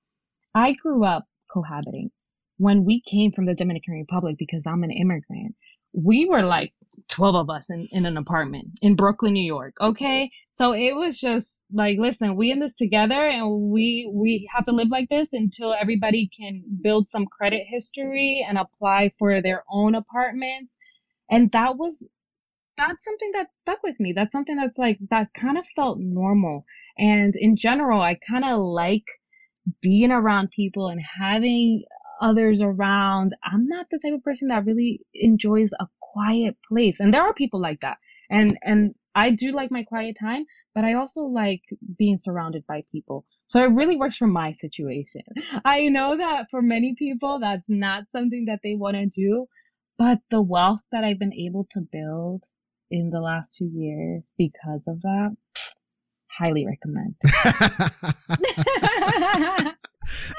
I 0.53 0.73
grew 0.73 1.03
up 1.03 1.25
cohabiting. 1.51 2.12
When 2.58 2.86
we 2.86 3.01
came 3.01 3.31
from 3.31 3.45
the 3.45 3.55
Dominican 3.55 3.95
Republic, 3.95 4.36
because 4.38 4.65
I'm 4.65 4.84
an 4.84 4.91
immigrant, 4.91 5.55
we 5.93 6.25
were 6.25 6.43
like 6.43 6.73
12 7.10 7.36
of 7.36 7.49
us 7.49 7.69
in, 7.69 7.88
in 7.91 8.05
an 8.05 8.17
apartment 8.17 8.67
in 8.81 8.95
Brooklyn, 8.95 9.34
New 9.34 9.45
York. 9.45 9.75
Okay. 9.81 10.31
So 10.51 10.73
it 10.73 10.95
was 10.95 11.19
just 11.19 11.60
like, 11.73 11.97
listen, 11.99 12.36
we 12.36 12.51
in 12.51 12.60
this 12.60 12.73
together 12.73 13.27
and 13.27 13.71
we, 13.71 14.10
we 14.13 14.49
have 14.53 14.65
to 14.65 14.71
live 14.71 14.89
like 14.89 15.10
this 15.10 15.34
until 15.34 15.73
everybody 15.73 16.29
can 16.38 16.63
build 16.81 17.08
some 17.08 17.25
credit 17.25 17.63
history 17.67 18.45
and 18.47 18.58
apply 18.58 19.13
for 19.19 19.41
their 19.41 19.63
own 19.69 19.95
apartments. 19.95 20.75
And 21.29 21.51
that 21.51 21.77
was, 21.77 22.05
that's 22.77 23.05
something 23.05 23.31
that 23.34 23.47
stuck 23.60 23.81
with 23.84 23.99
me. 23.99 24.13
That's 24.13 24.31
something 24.31 24.55
that's 24.55 24.77
like, 24.77 24.99
that 25.10 25.34
kind 25.34 25.58
of 25.58 25.65
felt 25.75 25.99
normal. 25.99 26.65
And 26.97 27.36
in 27.36 27.55
general, 27.55 28.01
I 28.01 28.15
kind 28.15 28.45
of 28.45 28.60
like 28.60 29.05
being 29.81 30.12
around 30.12 30.51
people 30.51 30.88
and 30.88 31.01
having 31.01 31.84
others 32.21 32.62
around. 32.62 33.36
I'm 33.43 33.67
not 33.67 33.88
the 33.91 33.99
type 33.99 34.13
of 34.13 34.23
person 34.23 34.49
that 34.49 34.65
really 34.65 35.01
enjoys 35.13 35.71
a 35.79 35.88
quiet 36.15 36.58
place. 36.67 36.99
And 36.99 37.13
there 37.13 37.23
are 37.23 37.34
people 37.34 37.62
like 37.62 37.82
that. 37.82 37.97
And 38.30 38.58
and 38.63 38.95
I 39.13 39.32
do 39.32 39.51
like 39.51 39.71
my 39.71 39.84
quiet 39.84 40.17
time, 40.19 40.45
but 40.73 40.84
I 40.84 40.93
also 40.93 41.21
like 41.21 41.62
being 41.97 42.17
surrounded 42.17 42.65
by 42.67 42.84
people. 42.91 43.25
So 43.47 43.63
it 43.63 43.71
really 43.71 43.97
works 43.97 44.17
for 44.17 44.28
my 44.28 44.54
situation. 44.54 45.21
I 45.65 45.88
know 45.88 46.17
that 46.17 46.47
for 46.51 46.62
many 46.62 46.95
people 46.97 47.39
that's 47.39 47.63
not 47.67 48.04
something 48.12 48.45
that 48.45 48.60
they 48.63 48.75
want 48.75 48.97
to 48.97 49.06
do, 49.06 49.47
but 49.97 50.19
the 50.30 50.41
wealth 50.41 50.82
that 50.91 51.04
I've 51.04 51.19
been 51.19 51.34
able 51.34 51.67
to 51.71 51.82
build 51.82 52.43
in 52.91 53.10
the 53.10 53.21
last 53.21 53.56
2 53.58 53.65
years 53.65 54.34
because 54.38 54.88
of 54.88 55.01
that 55.01 55.36
highly 56.39 56.65
recommend. 56.65 57.15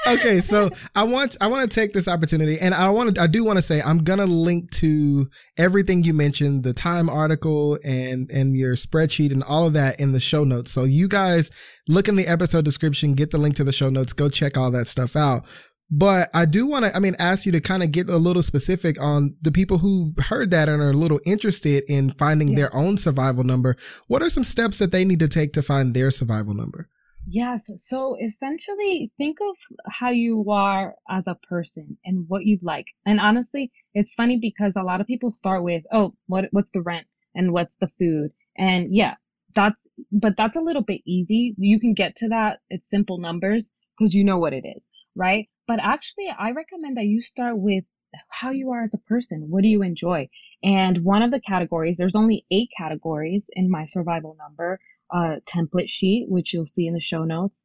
okay, 0.07 0.41
so 0.41 0.69
I 0.95 1.03
want 1.03 1.37
I 1.41 1.47
want 1.47 1.69
to 1.69 1.73
take 1.73 1.93
this 1.93 2.07
opportunity, 2.07 2.59
and 2.59 2.73
I 2.73 2.89
want 2.89 3.15
to 3.15 3.21
I 3.21 3.27
do 3.27 3.43
want 3.43 3.57
to 3.57 3.61
say 3.61 3.81
I'm 3.81 3.99
gonna 4.03 4.25
link 4.25 4.71
to 4.73 5.29
everything 5.57 6.03
you 6.03 6.13
mentioned, 6.13 6.63
the 6.63 6.73
Time 6.73 7.09
article 7.09 7.77
and 7.83 8.29
and 8.31 8.55
your 8.55 8.75
spreadsheet 8.75 9.31
and 9.31 9.43
all 9.43 9.67
of 9.67 9.73
that 9.73 9.99
in 9.99 10.11
the 10.11 10.19
show 10.19 10.43
notes. 10.43 10.71
So 10.71 10.83
you 10.83 11.07
guys 11.07 11.51
look 11.87 12.07
in 12.07 12.15
the 12.15 12.27
episode 12.27 12.65
description, 12.65 13.13
get 13.13 13.31
the 13.31 13.37
link 13.37 13.55
to 13.57 13.63
the 13.63 13.73
show 13.73 13.89
notes, 13.89 14.13
go 14.13 14.29
check 14.29 14.57
all 14.57 14.71
that 14.71 14.87
stuff 14.87 15.15
out. 15.15 15.43
But 15.89 16.29
I 16.33 16.45
do 16.45 16.65
want 16.65 16.83
to, 16.83 16.95
I 16.95 16.99
mean, 16.99 17.15
ask 17.17 17.45
you 17.45 17.51
to 17.53 17.61
kind 17.61 17.81
of 17.81 17.91
get 17.91 18.09
a 18.09 18.17
little 18.17 18.43
specific 18.43 19.01
on 19.01 19.35
the 19.41 19.53
people 19.53 19.77
who 19.77 20.13
heard 20.19 20.51
that 20.51 20.67
and 20.67 20.81
are 20.81 20.89
a 20.89 20.93
little 20.93 21.21
interested 21.25 21.85
in 21.87 22.11
finding 22.11 22.49
yes. 22.49 22.57
their 22.57 22.75
own 22.75 22.97
survival 22.97 23.45
number. 23.45 23.77
What 24.07 24.21
are 24.21 24.29
some 24.29 24.43
steps 24.43 24.79
that 24.79 24.91
they 24.91 25.05
need 25.05 25.19
to 25.19 25.29
take 25.29 25.53
to 25.53 25.63
find 25.63 25.93
their 25.93 26.11
survival 26.11 26.53
number? 26.53 26.89
Yes. 27.29 27.69
So 27.75 28.15
essentially, 28.15 29.11
think 29.17 29.39
of 29.41 29.55
how 29.89 30.09
you 30.11 30.49
are 30.49 30.95
as 31.09 31.27
a 31.27 31.35
person 31.35 31.97
and 32.05 32.27
what 32.29 32.45
you'd 32.45 32.63
like. 32.63 32.85
And 33.05 33.19
honestly, 33.19 33.71
it's 33.93 34.13
funny 34.13 34.37
because 34.39 34.75
a 34.77 34.81
lot 34.83 35.01
of 35.01 35.07
people 35.07 35.31
start 35.31 35.63
with, 35.63 35.83
oh, 35.91 36.15
what 36.27 36.45
what's 36.51 36.71
the 36.71 36.81
rent 36.81 37.05
and 37.35 37.51
what's 37.51 37.75
the 37.77 37.89
food? 37.99 38.31
And 38.57 38.95
yeah, 38.95 39.15
that's 39.53 39.87
but 40.11 40.37
that's 40.37 40.55
a 40.55 40.61
little 40.61 40.81
bit 40.83 41.01
easy. 41.05 41.53
You 41.57 41.79
can 41.81 41.93
get 41.93 42.15
to 42.17 42.29
that. 42.29 42.61
It's 42.69 42.89
simple 42.89 43.17
numbers 43.17 43.71
because 43.97 44.13
you 44.13 44.23
know 44.23 44.37
what 44.37 44.53
it 44.53 44.65
is, 44.65 44.89
right? 45.15 45.49
But 45.67 45.79
actually, 45.81 46.29
I 46.29 46.51
recommend 46.51 46.95
that 46.97 47.05
you 47.07 47.21
start 47.21 47.59
with 47.59 47.83
how 48.29 48.51
you 48.51 48.71
are 48.71 48.83
as 48.83 48.93
a 48.93 48.99
person. 48.99 49.49
What 49.49 49.63
do 49.63 49.67
you 49.67 49.81
enjoy? 49.83 50.29
And 50.63 51.03
one 51.03 51.21
of 51.23 51.31
the 51.31 51.41
categories, 51.41 51.97
there's 51.97 52.15
only 52.15 52.45
eight 52.51 52.69
categories 52.77 53.49
in 53.53 53.69
my 53.69 53.83
survival 53.85 54.37
number 54.39 54.79
uh, 55.09 55.37
template 55.45 55.89
sheet, 55.89 56.27
which 56.29 56.53
you'll 56.53 56.65
see 56.65 56.87
in 56.87 56.93
the 56.93 56.99
show 56.99 57.23
notes. 57.23 57.63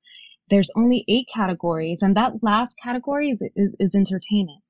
There's 0.48 0.70
only 0.76 1.04
eight 1.08 1.28
categories, 1.32 2.02
and 2.02 2.16
that 2.16 2.42
last 2.42 2.76
category 2.82 3.30
is, 3.30 3.42
is, 3.56 3.76
is 3.78 3.94
entertainment. 3.94 4.62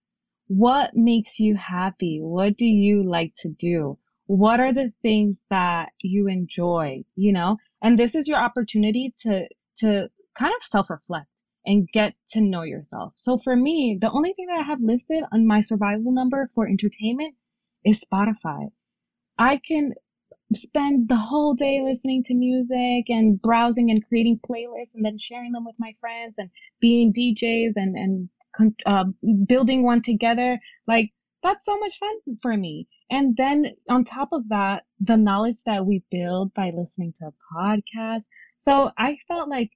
What 0.48 0.94
makes 0.94 1.40
you 1.40 1.56
happy? 1.56 2.20
What 2.20 2.56
do 2.56 2.66
you 2.66 3.02
like 3.02 3.34
to 3.38 3.48
do? 3.48 3.98
What 4.26 4.60
are 4.60 4.72
the 4.72 4.92
things 5.02 5.40
that 5.50 5.92
you 6.00 6.28
enjoy? 6.28 7.04
You 7.16 7.32
know, 7.32 7.56
and 7.82 7.98
this 7.98 8.14
is 8.14 8.28
your 8.28 8.38
opportunity 8.38 9.12
to 9.22 9.48
to 9.78 10.10
kind 10.34 10.52
of 10.54 10.62
self 10.62 10.90
reflect 10.90 11.28
and 11.64 11.88
get 11.92 12.14
to 12.30 12.40
know 12.40 12.62
yourself. 12.62 13.12
So 13.16 13.38
for 13.38 13.56
me, 13.56 13.98
the 14.00 14.10
only 14.10 14.32
thing 14.34 14.46
that 14.46 14.60
I 14.60 14.66
have 14.66 14.80
listed 14.80 15.24
on 15.32 15.46
my 15.46 15.60
survival 15.60 16.12
number 16.12 16.50
for 16.54 16.68
entertainment 16.68 17.34
is 17.84 18.04
Spotify. 18.04 18.70
I 19.38 19.58
can 19.58 19.94
spend 20.56 21.08
the 21.08 21.16
whole 21.16 21.54
day 21.54 21.80
listening 21.82 22.22
to 22.24 22.34
music 22.34 23.08
and 23.08 23.40
browsing 23.40 23.90
and 23.90 24.06
creating 24.06 24.40
playlists 24.48 24.94
and 24.94 25.04
then 25.04 25.18
sharing 25.18 25.52
them 25.52 25.64
with 25.64 25.76
my 25.78 25.94
friends 26.00 26.34
and 26.38 26.50
being 26.80 27.12
DJs 27.12 27.72
and 27.76 27.96
and 27.96 28.28
uh, 28.86 29.04
building 29.46 29.82
one 29.82 30.02
together. 30.02 30.58
Like 30.86 31.10
that's 31.42 31.64
so 31.66 31.78
much 31.78 31.98
fun 31.98 32.36
for 32.40 32.56
me. 32.56 32.86
And 33.10 33.36
then 33.36 33.74
on 33.90 34.04
top 34.04 34.28
of 34.32 34.48
that, 34.48 34.84
the 35.00 35.16
knowledge 35.16 35.62
that 35.66 35.84
we 35.84 36.02
build 36.10 36.54
by 36.54 36.70
listening 36.74 37.12
to 37.16 37.26
a 37.26 37.56
podcast. 37.56 38.22
So 38.58 38.90
I 38.96 39.16
felt 39.28 39.48
like 39.48 39.70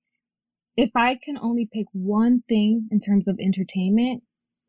if 0.76 0.90
I 0.94 1.18
can 1.22 1.38
only 1.38 1.68
pick 1.70 1.86
one 1.92 2.42
thing 2.48 2.88
in 2.90 3.00
terms 3.00 3.28
of 3.28 3.38
entertainment, 3.40 4.22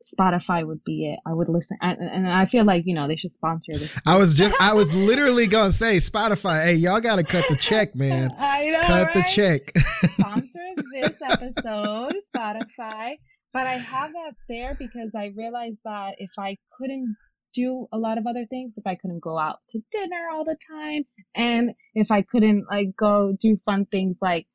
Spotify 0.08 0.65
would 0.65 0.84
be 0.84 1.12
it. 1.12 1.20
I 1.26 1.34
would 1.34 1.50
listen, 1.50 1.78
and 1.82 2.28
I 2.30 2.46
feel 2.46 2.65
like 2.65 2.84
you 2.86 2.93
know 2.93 3.08
they 3.08 3.15
should 3.15 3.32
sponsor 3.32 3.74
this. 3.74 3.98
I 4.06 4.17
was 4.17 4.34
just, 4.34 4.56
I 4.62 4.74
was 4.74 4.93
literally 4.93 5.48
gonna 5.48 5.72
say 5.72 5.98
Spotify. 5.98 6.63
Hey, 6.63 6.74
y'all 6.76 7.02
got 7.02 7.17
to 7.17 7.24
cut 7.24 7.46
the 7.50 7.56
check, 7.56 7.96
man. 7.96 8.34
I 8.39 8.70
know, 8.70 8.82
cut 8.82 9.08
right? 9.08 9.13
the 9.13 9.24
check. 9.24 9.78
sponsor 10.13 10.60
this 10.93 11.22
episode, 11.22 12.13
Spotify. 12.36 13.15
But 13.54 13.65
I 13.65 13.76
have 13.76 14.12
that 14.13 14.34
there 14.48 14.76
because 14.78 15.15
I 15.15 15.32
realized 15.36 15.80
that 15.86 16.15
if 16.20 16.32
I 16.38 16.58
couldn't 16.78 17.15
do 17.54 17.88
a 17.91 17.98
lot 17.98 18.17
of 18.17 18.28
other 18.28 18.46
things, 18.46 18.74
if 18.78 18.86
I 18.86 18.96
couldn't 18.96 19.24
go 19.24 19.38
out 19.38 19.58
to 19.72 19.80
dinner 19.91 20.28
all 20.32 20.46
the 20.46 20.58
time, 20.70 21.04
and 21.36 21.72
if 21.96 22.12
I 22.12 22.22
couldn't 22.22 22.65
like 22.70 22.96
go 22.98 23.34
do 23.39 23.58
fun 23.65 23.86
things 23.86 24.20
like 24.22 24.48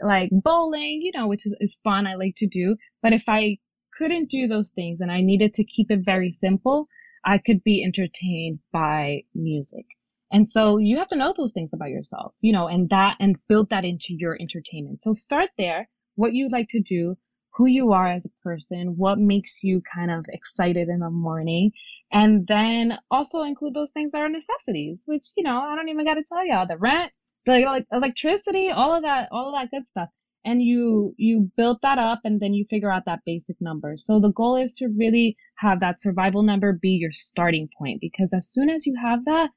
like 0.00 0.30
bowling, 0.32 1.00
you 1.02 1.12
know, 1.14 1.28
which 1.28 1.46
is, 1.46 1.56
is 1.60 1.78
fun. 1.84 2.06
I 2.06 2.14
like 2.14 2.34
to 2.36 2.46
do. 2.46 2.76
But 3.02 3.12
if 3.12 3.24
I 3.28 3.58
couldn't 3.98 4.30
do 4.30 4.46
those 4.46 4.70
things 4.70 5.00
and 5.00 5.10
I 5.10 5.20
needed 5.20 5.54
to 5.54 5.64
keep 5.64 5.90
it 5.90 6.04
very 6.04 6.30
simple, 6.30 6.86
I 7.24 7.38
could 7.38 7.64
be 7.64 7.82
entertained 7.82 8.60
by 8.72 9.24
music. 9.34 9.86
And 10.30 10.48
so 10.48 10.78
you 10.78 10.98
have 10.98 11.08
to 11.08 11.16
know 11.16 11.34
those 11.36 11.52
things 11.52 11.72
about 11.72 11.90
yourself, 11.90 12.34
you 12.40 12.52
know, 12.52 12.68
and 12.68 12.88
that 12.90 13.16
and 13.18 13.36
build 13.48 13.70
that 13.70 13.84
into 13.84 14.14
your 14.14 14.36
entertainment. 14.40 15.02
So 15.02 15.14
start 15.14 15.50
there, 15.58 15.88
what 16.14 16.34
you 16.34 16.48
like 16.48 16.68
to 16.68 16.80
do, 16.80 17.16
who 17.54 17.66
you 17.66 17.92
are 17.92 18.06
as 18.06 18.24
a 18.24 18.42
person, 18.44 18.94
what 18.96 19.18
makes 19.18 19.64
you 19.64 19.82
kind 19.92 20.12
of 20.12 20.26
excited 20.28 20.88
in 20.88 21.00
the 21.00 21.10
morning. 21.10 21.72
And 22.12 22.46
then 22.46 22.98
also 23.10 23.42
include 23.42 23.74
those 23.74 23.92
things 23.92 24.12
that 24.12 24.20
are 24.20 24.28
necessities, 24.28 25.04
which, 25.06 25.26
you 25.36 25.42
know, 25.42 25.58
I 25.60 25.74
don't 25.74 25.88
even 25.88 26.04
got 26.04 26.14
to 26.14 26.24
tell 26.24 26.46
y'all 26.46 26.66
the 26.66 26.78
rent, 26.78 27.10
the 27.46 27.64
like 27.64 27.86
electricity, 27.90 28.70
all 28.70 28.94
of 28.94 29.02
that, 29.02 29.28
all 29.32 29.48
of 29.48 29.54
that 29.54 29.70
good 29.74 29.88
stuff 29.88 30.08
and 30.44 30.62
you 30.62 31.14
you 31.16 31.50
build 31.56 31.78
that 31.82 31.98
up 31.98 32.20
and 32.24 32.40
then 32.40 32.54
you 32.54 32.64
figure 32.70 32.92
out 32.92 33.04
that 33.06 33.20
basic 33.26 33.56
number. 33.60 33.96
So 33.96 34.20
the 34.20 34.32
goal 34.32 34.56
is 34.56 34.74
to 34.74 34.88
really 34.88 35.36
have 35.58 35.80
that 35.80 36.00
survival 36.00 36.42
number 36.42 36.72
be 36.72 36.90
your 36.90 37.12
starting 37.12 37.68
point 37.78 38.00
because 38.00 38.32
as 38.32 38.48
soon 38.48 38.70
as 38.70 38.86
you 38.86 38.94
have 39.00 39.24
that 39.24 39.50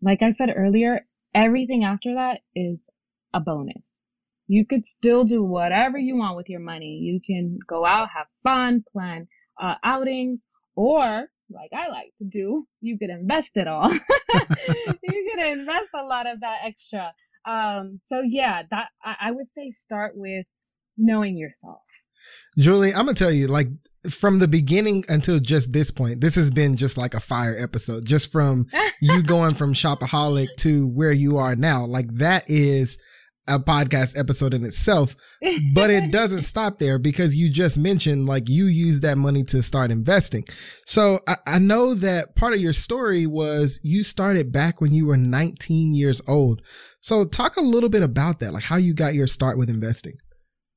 like 0.00 0.22
i 0.22 0.30
said 0.30 0.52
earlier 0.54 1.06
everything 1.34 1.84
after 1.84 2.14
that 2.14 2.40
is 2.54 2.88
a 3.34 3.40
bonus. 3.40 4.02
You 4.48 4.66
could 4.66 4.84
still 4.84 5.24
do 5.24 5.42
whatever 5.42 5.96
you 5.96 6.16
want 6.16 6.36
with 6.36 6.48
your 6.48 6.60
money. 6.60 6.98
You 7.00 7.20
can 7.24 7.58
go 7.66 7.86
out 7.86 8.08
have 8.14 8.26
fun 8.42 8.84
plan 8.92 9.28
uh, 9.60 9.76
outings 9.82 10.46
or 10.74 11.28
like 11.50 11.70
I 11.72 11.88
like 11.88 12.12
to 12.18 12.24
do, 12.24 12.66
you 12.80 12.98
could 12.98 13.10
invest 13.10 13.56
it 13.56 13.68
all. 13.68 13.90
you 15.02 15.30
could 15.30 15.46
invest 15.46 15.90
a 15.94 16.02
lot 16.02 16.26
of 16.26 16.40
that 16.40 16.60
extra 16.64 17.12
um, 17.44 18.00
so 18.04 18.22
yeah, 18.26 18.62
that 18.70 18.88
I, 19.04 19.16
I 19.20 19.30
would 19.30 19.48
say 19.48 19.70
start 19.70 20.12
with 20.14 20.46
knowing 20.96 21.36
yourself. 21.36 21.80
Jully, 22.58 22.90
I'm 22.90 23.06
gonna 23.06 23.14
tell 23.14 23.32
you, 23.32 23.48
like 23.48 23.68
from 24.10 24.38
the 24.38 24.48
beginning 24.48 25.04
until 25.08 25.38
just 25.38 25.72
this 25.72 25.90
point, 25.90 26.20
this 26.20 26.34
has 26.34 26.50
been 26.50 26.76
just 26.76 26.96
like 26.96 27.14
a 27.14 27.20
fire 27.20 27.56
episode. 27.58 28.04
Just 28.04 28.30
from 28.30 28.66
you 29.00 29.22
going 29.22 29.54
from 29.54 29.74
shopaholic 29.74 30.48
to 30.58 30.86
where 30.88 31.12
you 31.12 31.38
are 31.38 31.56
now, 31.56 31.84
like 31.84 32.12
that 32.16 32.44
is 32.48 32.98
a 33.54 33.58
podcast 33.58 34.18
episode 34.18 34.54
in 34.54 34.64
itself, 34.64 35.14
but 35.74 35.90
it 35.90 36.10
doesn't 36.12 36.42
stop 36.42 36.78
there 36.78 36.98
because 36.98 37.34
you 37.34 37.50
just 37.50 37.78
mentioned 37.78 38.26
like 38.26 38.48
you 38.48 38.66
use 38.66 39.00
that 39.00 39.18
money 39.18 39.42
to 39.44 39.62
start 39.62 39.90
investing. 39.90 40.44
So 40.86 41.20
I, 41.26 41.36
I, 41.46 41.58
know 41.58 41.94
that 41.94 42.34
part 42.36 42.54
of 42.54 42.60
your 42.60 42.72
story 42.72 43.26
was 43.26 43.80
you 43.82 44.02
started 44.02 44.52
back 44.52 44.80
when 44.80 44.92
you 44.92 45.06
were 45.06 45.16
19 45.16 45.94
years 45.94 46.20
old. 46.26 46.62
So 47.00 47.24
talk 47.24 47.56
a 47.56 47.60
little 47.60 47.88
bit 47.88 48.02
about 48.02 48.40
that, 48.40 48.52
like 48.52 48.64
how 48.64 48.76
you 48.76 48.94
got 48.94 49.14
your 49.14 49.26
start 49.26 49.58
with 49.58 49.70
investing. 49.70 50.14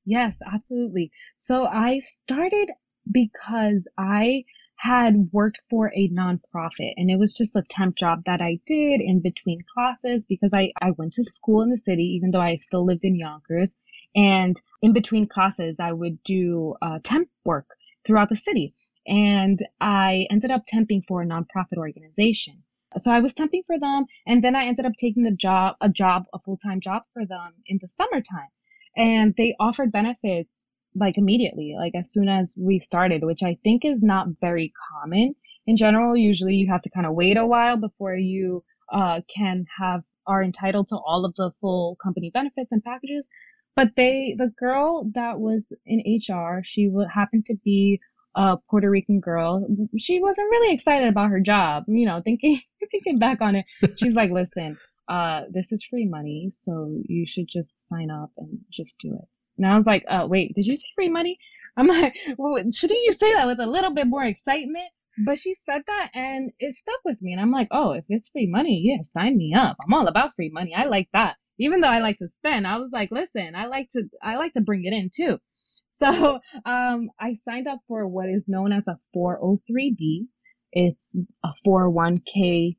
Yes, 0.05 0.39
absolutely. 0.45 1.11
So 1.37 1.65
I 1.65 1.99
started 1.99 2.69
because 3.11 3.87
I 3.97 4.43
had 4.77 5.29
worked 5.31 5.61
for 5.69 5.91
a 5.95 6.09
nonprofit 6.09 6.93
and 6.97 7.09
it 7.09 7.17
was 7.17 7.33
just 7.33 7.55
a 7.55 7.63
temp 7.69 7.95
job 7.95 8.23
that 8.25 8.41
I 8.41 8.59
did 8.65 9.01
in 9.01 9.19
between 9.21 9.63
classes 9.67 10.25
because 10.25 10.51
I, 10.53 10.71
I 10.81 10.91
went 10.91 11.13
to 11.13 11.23
school 11.23 11.61
in 11.61 11.69
the 11.69 11.77
city, 11.77 12.03
even 12.03 12.31
though 12.31 12.41
I 12.41 12.57
still 12.57 12.85
lived 12.85 13.05
in 13.05 13.15
Yonkers. 13.15 13.75
And 14.15 14.61
in 14.81 14.93
between 14.93 15.25
classes, 15.27 15.79
I 15.79 15.91
would 15.91 16.21
do 16.23 16.75
uh, 16.81 16.99
temp 17.03 17.29
work 17.45 17.67
throughout 18.05 18.29
the 18.29 18.35
city. 18.35 18.73
And 19.07 19.57
I 19.79 20.27
ended 20.29 20.51
up 20.51 20.65
temping 20.65 21.05
for 21.07 21.21
a 21.21 21.25
nonprofit 21.25 21.77
organization. 21.77 22.63
So 22.97 23.11
I 23.11 23.19
was 23.19 23.33
temping 23.33 23.65
for 23.65 23.79
them. 23.79 24.05
And 24.27 24.43
then 24.43 24.55
I 24.55 24.65
ended 24.65 24.85
up 24.85 24.93
taking 24.97 25.25
a 25.25 25.31
job, 25.31 25.75
a 25.81 25.89
job, 25.89 26.25
a 26.33 26.39
full 26.39 26.57
time 26.57 26.79
job 26.79 27.03
for 27.13 27.25
them 27.25 27.53
in 27.65 27.79
the 27.81 27.89
summertime. 27.89 28.49
And 28.95 29.35
they 29.35 29.55
offered 29.59 29.91
benefits 29.91 30.64
like 30.95 31.17
immediately, 31.17 31.75
like 31.77 31.93
as 31.95 32.11
soon 32.11 32.29
as 32.29 32.53
we 32.57 32.79
started, 32.79 33.23
which 33.23 33.43
I 33.43 33.57
think 33.63 33.83
is 33.85 34.01
not 34.01 34.27
very 34.41 34.73
common 34.91 35.35
in 35.67 35.77
general. 35.77 36.15
Usually 36.15 36.55
you 36.55 36.67
have 36.69 36.81
to 36.83 36.89
kind 36.89 37.05
of 37.05 37.13
wait 37.13 37.37
a 37.37 37.45
while 37.45 37.77
before 37.77 38.15
you 38.15 38.63
uh, 38.91 39.21
can 39.33 39.65
have 39.77 40.03
are 40.27 40.43
entitled 40.43 40.87
to 40.87 40.97
all 40.97 41.25
of 41.25 41.35
the 41.35 41.51
full 41.61 41.97
company 42.01 42.31
benefits 42.33 42.71
and 42.71 42.83
packages. 42.83 43.29
But 43.75 43.89
they, 43.95 44.35
the 44.37 44.51
girl 44.57 45.11
that 45.15 45.39
was 45.39 45.71
in 45.85 45.99
HR, 45.99 46.61
she 46.63 46.87
w- 46.87 47.07
happened 47.13 47.45
to 47.47 47.55
be 47.63 47.99
a 48.35 48.57
Puerto 48.69 48.89
Rican 48.89 49.19
girl. 49.19 49.65
She 49.97 50.19
wasn't 50.19 50.49
really 50.49 50.73
excited 50.73 51.09
about 51.09 51.29
her 51.29 51.39
job, 51.39 51.83
you 51.87 52.05
know, 52.05 52.21
thinking 52.21 52.61
thinking 52.91 53.19
back 53.19 53.41
on 53.41 53.55
it. 53.55 53.65
She's 53.97 54.15
like, 54.15 54.31
listen, 54.31 54.77
uh, 55.07 55.41
this 55.51 55.71
is 55.71 55.83
free 55.83 56.05
money, 56.05 56.49
so 56.51 56.99
you 57.05 57.25
should 57.27 57.47
just 57.47 57.77
sign 57.79 58.09
up 58.09 58.31
and 58.37 58.59
just 58.71 58.99
do 58.99 59.13
it. 59.13 59.27
And 59.57 59.65
I 59.65 59.75
was 59.75 59.85
like, 59.85 60.03
uh, 60.07 60.25
wait, 60.29 60.53
did 60.55 60.65
you 60.65 60.75
say 60.75 60.87
free 60.95 61.09
money? 61.09 61.37
I'm 61.77 61.87
like, 61.87 62.15
well, 62.37 62.57
shouldn't 62.71 63.03
you 63.05 63.13
say 63.13 63.33
that 63.33 63.47
with 63.47 63.59
a 63.59 63.65
little 63.65 63.91
bit 63.91 64.07
more 64.07 64.23
excitement? 64.25 64.89
But 65.25 65.37
she 65.37 65.53
said 65.53 65.81
that 65.87 66.11
and 66.13 66.51
it 66.59 66.75
stuck 66.75 66.99
with 67.05 67.21
me. 67.21 67.31
And 67.31 67.41
I'm 67.41 67.51
like, 67.51 67.69
oh, 67.71 67.91
if 67.91 68.03
it's 68.09 68.29
free 68.29 68.47
money, 68.47 68.81
yeah, 68.83 69.01
sign 69.03 69.37
me 69.37 69.53
up. 69.53 69.77
I'm 69.85 69.93
all 69.93 70.07
about 70.07 70.35
free 70.35 70.49
money. 70.49 70.73
I 70.75 70.85
like 70.85 71.07
that. 71.13 71.37
Even 71.57 71.79
though 71.79 71.89
I 71.89 71.99
like 71.99 72.17
to 72.17 72.27
spend, 72.27 72.67
I 72.67 72.77
was 72.77 72.91
like, 72.91 73.11
listen, 73.11 73.55
I 73.55 73.67
like 73.67 73.89
to, 73.91 74.03
I 74.21 74.35
like 74.35 74.53
to 74.53 74.61
bring 74.61 74.83
it 74.85 74.93
in 74.93 75.09
too. 75.13 75.39
So 75.87 76.41
um, 76.65 77.09
I 77.21 77.35
signed 77.45 77.69
up 77.69 77.79
for 77.87 78.05
what 78.05 78.27
is 78.27 78.49
known 78.49 78.73
as 78.73 78.89
a 78.89 78.99
403b. 79.15 80.27
It's 80.73 81.15
a 81.41 81.49
401k 81.65 82.75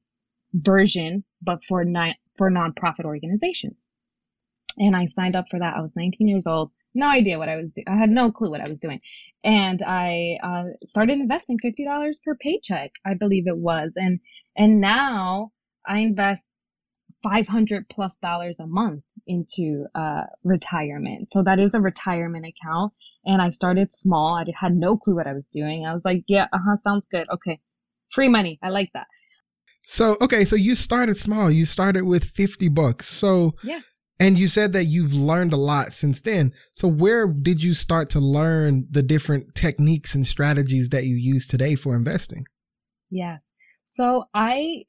version, 0.52 1.24
but 1.40 1.64
for 1.64 1.82
ni- 1.82 2.18
for 2.36 2.50
nonprofit 2.50 3.06
organizations. 3.06 3.88
And 4.78 4.94
I 4.96 5.06
signed 5.06 5.36
up 5.36 5.46
for 5.50 5.58
that. 5.58 5.74
I 5.76 5.80
was 5.80 5.96
19 5.96 6.28
years 6.28 6.46
old, 6.46 6.70
no 6.94 7.08
idea 7.08 7.38
what 7.38 7.48
I 7.48 7.56
was 7.56 7.72
doing. 7.72 7.86
I 7.88 7.96
had 7.96 8.10
no 8.10 8.30
clue 8.30 8.50
what 8.50 8.60
I 8.60 8.68
was 8.68 8.80
doing, 8.80 9.00
and 9.44 9.82
I 9.82 10.38
uh, 10.42 10.64
started 10.84 11.18
investing 11.18 11.58
fifty 11.58 11.84
dollars 11.84 12.20
per 12.24 12.34
paycheck, 12.34 12.92
I 13.04 13.14
believe 13.14 13.46
it 13.46 13.56
was, 13.56 13.92
and 13.96 14.20
and 14.56 14.80
now 14.80 15.52
I 15.86 15.98
invest 15.98 16.46
500 17.22 17.88
plus 17.88 18.18
dollars 18.18 18.60
a 18.60 18.66
month 18.66 19.02
into 19.26 19.86
uh, 19.94 20.22
retirement. 20.44 21.28
So 21.32 21.42
that 21.42 21.58
is 21.58 21.74
a 21.74 21.80
retirement 21.80 22.46
account. 22.46 22.92
And 23.24 23.42
I 23.42 23.50
started 23.50 23.94
small. 23.94 24.36
I 24.36 24.44
had 24.54 24.74
no 24.74 24.96
clue 24.96 25.16
what 25.16 25.26
I 25.26 25.32
was 25.32 25.48
doing. 25.48 25.84
I 25.84 25.92
was 25.94 26.04
like, 26.04 26.24
yeah, 26.28 26.46
uh 26.52 26.58
huh, 26.64 26.76
sounds 26.76 27.06
good. 27.10 27.28
Okay. 27.30 27.58
Free 28.10 28.28
money. 28.28 28.58
I 28.62 28.68
like 28.68 28.90
that. 28.94 29.06
So, 29.84 30.16
okay. 30.20 30.44
So 30.44 30.56
you 30.56 30.74
started 30.76 31.16
small. 31.16 31.50
You 31.50 31.66
started 31.66 32.04
with 32.04 32.24
50 32.24 32.68
bucks. 32.68 33.08
So, 33.08 33.54
yeah. 33.62 33.80
And 34.18 34.38
you 34.38 34.48
said 34.48 34.72
that 34.72 34.85
you've 34.85 35.12
learned 35.12 35.52
a 35.52 35.59
lot 35.59 35.92
since 35.92 36.20
then. 36.20 36.52
So 36.72 36.88
where 36.88 37.26
did 37.26 37.62
you 37.62 37.74
start 37.74 38.09
to 38.11 38.20
learn 38.20 38.87
the 38.90 39.02
different 39.02 39.55
techniques 39.55 40.14
and 40.14 40.26
strategies 40.26 40.88
that 40.88 41.05
you 41.05 41.16
use 41.16 41.46
today 41.46 41.74
for 41.74 41.94
investing? 41.94 42.46
Yes. 43.11 43.44
So 43.85 44.24
I 44.33 44.85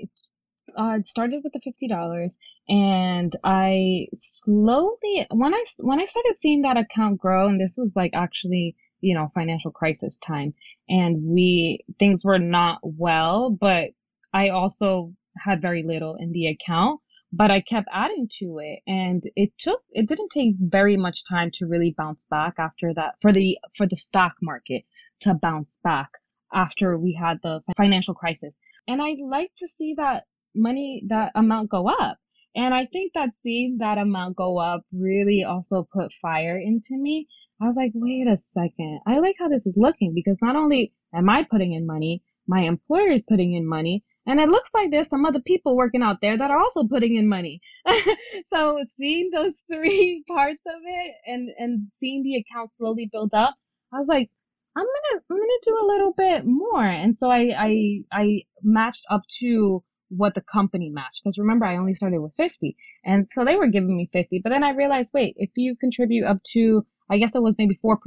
uh, 0.78 1.00
started 1.04 1.42
with 1.44 1.54
the 1.54 1.60
fifty 1.60 1.88
dollars, 1.88 2.38
and 2.70 3.34
I 3.44 4.08
slowly 4.14 5.28
when 5.32 5.54
I 5.54 5.64
when 5.80 6.00
I 6.00 6.06
started 6.06 6.38
seeing 6.38 6.62
that 6.62 6.78
account 6.78 7.20
grow, 7.20 7.48
and 7.48 7.60
this 7.60 7.76
was 7.78 7.96
like 7.96 8.12
actually 8.14 8.76
you 9.02 9.14
know 9.14 9.32
financial 9.34 9.72
crisis 9.72 10.18
time, 10.20 10.54
and 10.90 11.24
we 11.24 11.84
things 12.00 12.24
were 12.24 12.40
not 12.40 12.80
well, 12.84 13.50
but 13.50 13.90
I 14.34 14.50
also 14.50 15.14
had 15.38 15.62
very 15.62 15.84
little 15.84 16.16
in 16.16 16.32
the 16.32 16.48
account 16.48 17.00
but 17.38 17.52
I 17.52 17.62
kept 17.62 17.88
adding 17.94 18.28
to 18.40 18.58
it 18.58 18.80
and 18.88 19.22
it 19.36 19.52
took 19.60 19.84
it 19.92 20.08
didn't 20.08 20.32
take 20.32 20.56
very 20.60 20.98
much 20.98 21.24
time 21.30 21.52
to 21.54 21.68
really 21.68 21.94
bounce 21.96 22.26
back 22.26 22.56
after 22.58 22.94
that 22.96 23.14
for 23.22 23.32
the 23.32 23.60
for 23.76 23.86
the 23.86 23.96
stock 23.96 24.36
market 24.42 24.84
to 25.22 25.36
bounce 25.36 25.80
back 25.84 26.10
after 26.52 26.98
we 26.98 27.14
had 27.14 27.38
the 27.44 27.62
financial 27.78 28.16
crisis. 28.16 28.56
And 28.88 29.02
I'd 29.04 29.20
like 29.24 29.52
to 29.58 29.68
see 29.68 29.94
that 29.98 30.24
money 30.56 31.04
that 31.10 31.32
amount 31.36 31.70
go 31.70 31.88
up. 31.88 32.18
And 32.56 32.74
I 32.74 32.86
think 32.86 33.14
that 33.14 33.30
seeing 33.44 33.78
that 33.82 34.00
amount 34.00 34.36
go 34.38 34.58
up 34.58 34.82
really 34.92 35.44
also 35.44 35.88
put 35.94 36.14
fire 36.14 36.58
into 36.58 36.98
me. 36.98 37.28
I 37.62 37.66
was 37.66 37.76
like 37.76 37.92
wait 37.94 38.28
a 38.28 38.38
second. 38.38 39.02
I 39.06 39.20
like 39.20 39.36
how 39.38 39.48
this 39.48 39.68
is 39.68 39.78
looking 39.78 40.14
because 40.16 40.40
not 40.42 40.56
only 40.56 40.92
am 41.14 41.30
I 41.30 41.44
putting 41.44 41.74
in 41.74 41.86
money 41.86 42.24
my 42.48 42.62
employer 42.62 43.10
is 43.10 43.24
putting 43.24 43.54
in 43.54 43.68
money 43.68 44.04
and 44.28 44.42
it 44.42 44.50
looks 44.50 44.72
like 44.74 44.92
there's 44.92 45.08
some 45.08 45.26
other 45.26 45.40
people 45.40 45.78
working 45.78 46.04
out 46.04 46.18
there 46.22 46.38
that 46.38 46.52
are 46.52 46.60
also 46.60 46.84
putting 46.84 47.16
in 47.16 47.30
money. 47.30 47.62
so 48.46 48.78
seeing 48.98 49.30
those 49.32 49.64
three 49.74 50.24
parts 50.28 50.62
of 50.68 50.82
it 50.84 51.16
and 51.26 51.50
and 51.58 51.88
seeing 51.94 52.24
the 52.24 52.36
account 52.36 52.72
slowly 52.72 53.10
build 53.12 53.34
up, 53.34 53.56
I 53.94 53.98
was 53.98 54.08
like, 54.08 54.30
I'm 54.76 54.84
gonna 54.84 55.24
I'm 55.32 55.38
gonna 55.38 55.64
do 55.64 55.80
a 55.82 55.88
little 55.88 56.14
bit 56.16 56.46
more. 56.46 56.86
And 56.86 57.18
so 57.18 57.32
I 57.32 57.54
I 57.58 58.04
I 58.12 58.42
matched 58.62 59.06
up 59.10 59.22
to 59.40 59.84
what 60.10 60.36
the 60.36 60.42
company 60.42 60.90
matched 60.90 61.22
because 61.24 61.38
remember 61.38 61.66
I 61.66 61.78
only 61.78 61.94
started 61.94 62.22
with 62.22 62.32
50 62.38 62.78
and 63.04 63.28
so 63.30 63.44
they 63.44 63.56
were 63.56 63.68
giving 63.68 63.98
me 63.98 64.10
50 64.14 64.40
but 64.42 64.52
then 64.52 64.64
I 64.64 64.72
realized 64.72 65.12
wait 65.14 65.34
if 65.38 65.50
you 65.56 65.76
contribute 65.76 66.26
up 66.26 66.42
to 66.54 66.86
I 67.10 67.18
guess 67.18 67.36
it 67.36 67.44
was 67.44 67.58
maybe 67.58 67.78
4% 67.84 67.98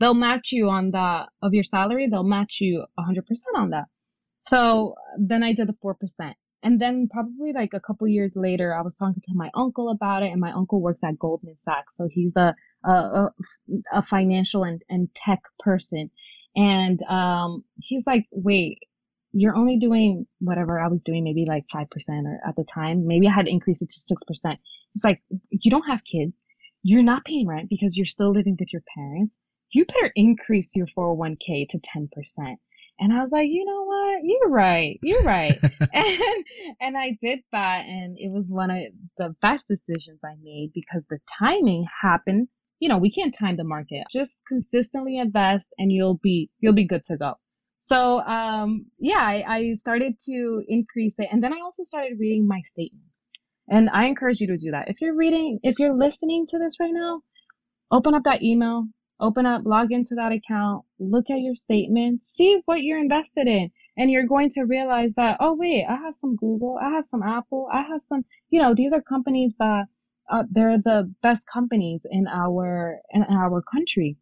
they'll 0.00 0.14
match 0.14 0.50
you 0.50 0.68
on 0.68 0.90
the 0.90 1.28
of 1.40 1.54
your 1.54 1.62
salary 1.62 2.08
they'll 2.10 2.24
match 2.24 2.58
you 2.60 2.84
100% 2.98 3.22
on 3.56 3.70
that 3.70 3.84
so 4.50 4.96
then 5.16 5.44
I 5.44 5.52
did 5.52 5.68
the 5.68 5.74
4%. 5.74 5.94
And 6.62 6.80
then 6.80 7.08
probably 7.08 7.52
like 7.52 7.72
a 7.72 7.80
couple 7.80 8.08
years 8.08 8.34
later, 8.36 8.74
I 8.74 8.82
was 8.82 8.96
talking 8.96 9.22
to 9.22 9.34
my 9.34 9.48
uncle 9.54 9.90
about 9.90 10.24
it, 10.24 10.32
and 10.32 10.40
my 10.40 10.50
uncle 10.50 10.82
works 10.82 11.02
at 11.04 11.18
Goldman 11.18 11.56
Sachs. 11.60 11.96
So 11.96 12.08
he's 12.10 12.34
a, 12.36 12.54
a, 12.84 13.26
a 13.92 14.02
financial 14.02 14.64
and, 14.64 14.82
and 14.90 15.08
tech 15.14 15.38
person. 15.60 16.10
And 16.56 17.00
um, 17.04 17.64
he's 17.78 18.04
like, 18.06 18.26
wait, 18.32 18.78
you're 19.32 19.56
only 19.56 19.78
doing 19.78 20.26
whatever 20.40 20.80
I 20.80 20.88
was 20.88 21.04
doing, 21.04 21.22
maybe 21.22 21.44
like 21.46 21.64
5% 21.72 21.86
or 22.24 22.40
at 22.46 22.56
the 22.56 22.64
time. 22.64 23.06
Maybe 23.06 23.28
I 23.28 23.32
had 23.32 23.46
increased 23.46 23.82
it 23.82 23.90
to 23.90 24.14
6%. 24.14 24.56
It's 24.96 25.04
like, 25.04 25.22
you 25.50 25.70
don't 25.70 25.88
have 25.88 26.04
kids. 26.04 26.42
You're 26.82 27.04
not 27.04 27.24
paying 27.24 27.46
rent 27.46 27.70
because 27.70 27.96
you're 27.96 28.04
still 28.04 28.32
living 28.32 28.56
with 28.58 28.72
your 28.72 28.82
parents. 28.96 29.36
You 29.70 29.84
better 29.86 30.10
increase 30.16 30.74
your 30.74 30.88
401k 30.88 31.68
to 31.68 31.78
10%. 31.78 32.08
And 33.00 33.14
I 33.14 33.22
was 33.22 33.30
like, 33.32 33.48
you 33.48 33.64
know 33.64 33.84
what? 33.84 34.20
You're 34.22 34.50
right. 34.50 34.98
You're 35.02 35.22
right. 35.22 35.58
and 35.92 36.44
and 36.80 36.98
I 36.98 37.16
did 37.22 37.40
that 37.50 37.86
and 37.86 38.16
it 38.18 38.30
was 38.30 38.48
one 38.50 38.70
of 38.70 38.78
the 39.16 39.34
best 39.40 39.66
decisions 39.66 40.20
I 40.24 40.34
made 40.42 40.72
because 40.74 41.06
the 41.08 41.18
timing 41.38 41.86
happened. 42.02 42.48
You 42.78 42.90
know, 42.90 42.98
we 42.98 43.10
can't 43.10 43.34
time 43.34 43.56
the 43.56 43.64
market. 43.64 44.04
Just 44.12 44.42
consistently 44.46 45.18
invest 45.18 45.70
and 45.78 45.90
you'll 45.90 46.20
be 46.22 46.50
you'll 46.60 46.74
be 46.74 46.86
good 46.86 47.04
to 47.04 47.16
go. 47.16 47.34
So 47.78 48.20
um 48.20 48.86
yeah, 48.98 49.22
I, 49.22 49.44
I 49.48 49.74
started 49.74 50.14
to 50.26 50.62
increase 50.68 51.14
it 51.18 51.28
and 51.32 51.42
then 51.42 51.54
I 51.54 51.60
also 51.60 51.84
started 51.84 52.18
reading 52.20 52.46
my 52.46 52.60
statements. 52.64 53.06
And 53.68 53.88
I 53.88 54.06
encourage 54.06 54.40
you 54.40 54.48
to 54.48 54.56
do 54.58 54.72
that. 54.72 54.88
If 54.88 55.00
you're 55.00 55.16
reading 55.16 55.58
if 55.62 55.78
you're 55.78 55.96
listening 55.96 56.46
to 56.48 56.58
this 56.58 56.74
right 56.78 56.92
now, 56.92 57.22
open 57.90 58.14
up 58.14 58.24
that 58.24 58.42
email, 58.42 58.84
open 59.20 59.46
up, 59.46 59.62
log 59.64 59.92
into 59.92 60.14
that 60.14 60.32
account, 60.32 60.84
look 60.98 61.30
at 61.30 61.40
your 61.40 61.54
statement, 61.54 62.24
see 62.24 62.60
what 62.64 62.82
you're 62.82 62.98
invested 62.98 63.46
in. 63.46 63.70
And 63.96 64.10
you're 64.10 64.26
going 64.26 64.50
to 64.50 64.62
realize 64.62 65.14
that, 65.14 65.36
oh, 65.40 65.54
wait, 65.54 65.84
I 65.88 65.96
have 65.96 66.16
some 66.16 66.36
Google, 66.36 66.78
I 66.80 66.90
have 66.90 67.06
some 67.06 67.22
Apple, 67.22 67.68
I 67.72 67.82
have 67.82 68.02
some, 68.08 68.24
you 68.48 68.60
know, 68.60 68.74
these 68.74 68.92
are 68.92 69.02
companies 69.02 69.54
that 69.58 69.84
uh, 70.30 70.44
they're 70.50 70.78
the 70.78 71.12
best 71.22 71.46
companies 71.52 72.06
in 72.10 72.26
our, 72.28 72.98
in 73.10 73.24
our 73.24 73.62
country. 73.62 74.16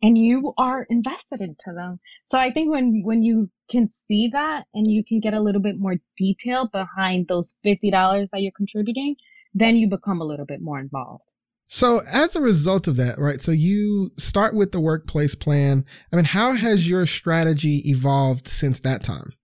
And 0.00 0.16
you 0.16 0.52
are 0.56 0.86
invested 0.88 1.40
into 1.40 1.72
them. 1.74 1.98
So 2.24 2.38
I 2.38 2.52
think 2.52 2.70
when, 2.70 3.02
when 3.02 3.22
you 3.22 3.50
can 3.68 3.88
see 3.88 4.28
that 4.32 4.66
and 4.72 4.88
you 4.88 5.02
can 5.02 5.18
get 5.18 5.34
a 5.34 5.40
little 5.40 5.60
bit 5.60 5.78
more 5.78 5.96
detail 6.16 6.68
behind 6.72 7.26
those 7.26 7.56
$50 7.66 8.28
that 8.30 8.42
you're 8.42 8.52
contributing, 8.56 9.16
then 9.54 9.76
you 9.76 9.88
become 9.88 10.20
a 10.20 10.24
little 10.24 10.46
bit 10.46 10.60
more 10.60 10.78
involved. 10.78 11.34
So, 11.70 12.00
as 12.10 12.34
a 12.34 12.40
result 12.40 12.88
of 12.88 12.96
that, 12.96 13.18
right? 13.18 13.42
So, 13.42 13.52
you 13.52 14.12
start 14.16 14.54
with 14.54 14.72
the 14.72 14.80
workplace 14.80 15.34
plan. 15.34 15.84
I 16.10 16.16
mean, 16.16 16.24
how 16.24 16.54
has 16.54 16.88
your 16.88 17.06
strategy 17.06 17.82
evolved 17.90 18.48
since 18.48 18.80
that 18.80 19.02
time? 19.02 19.34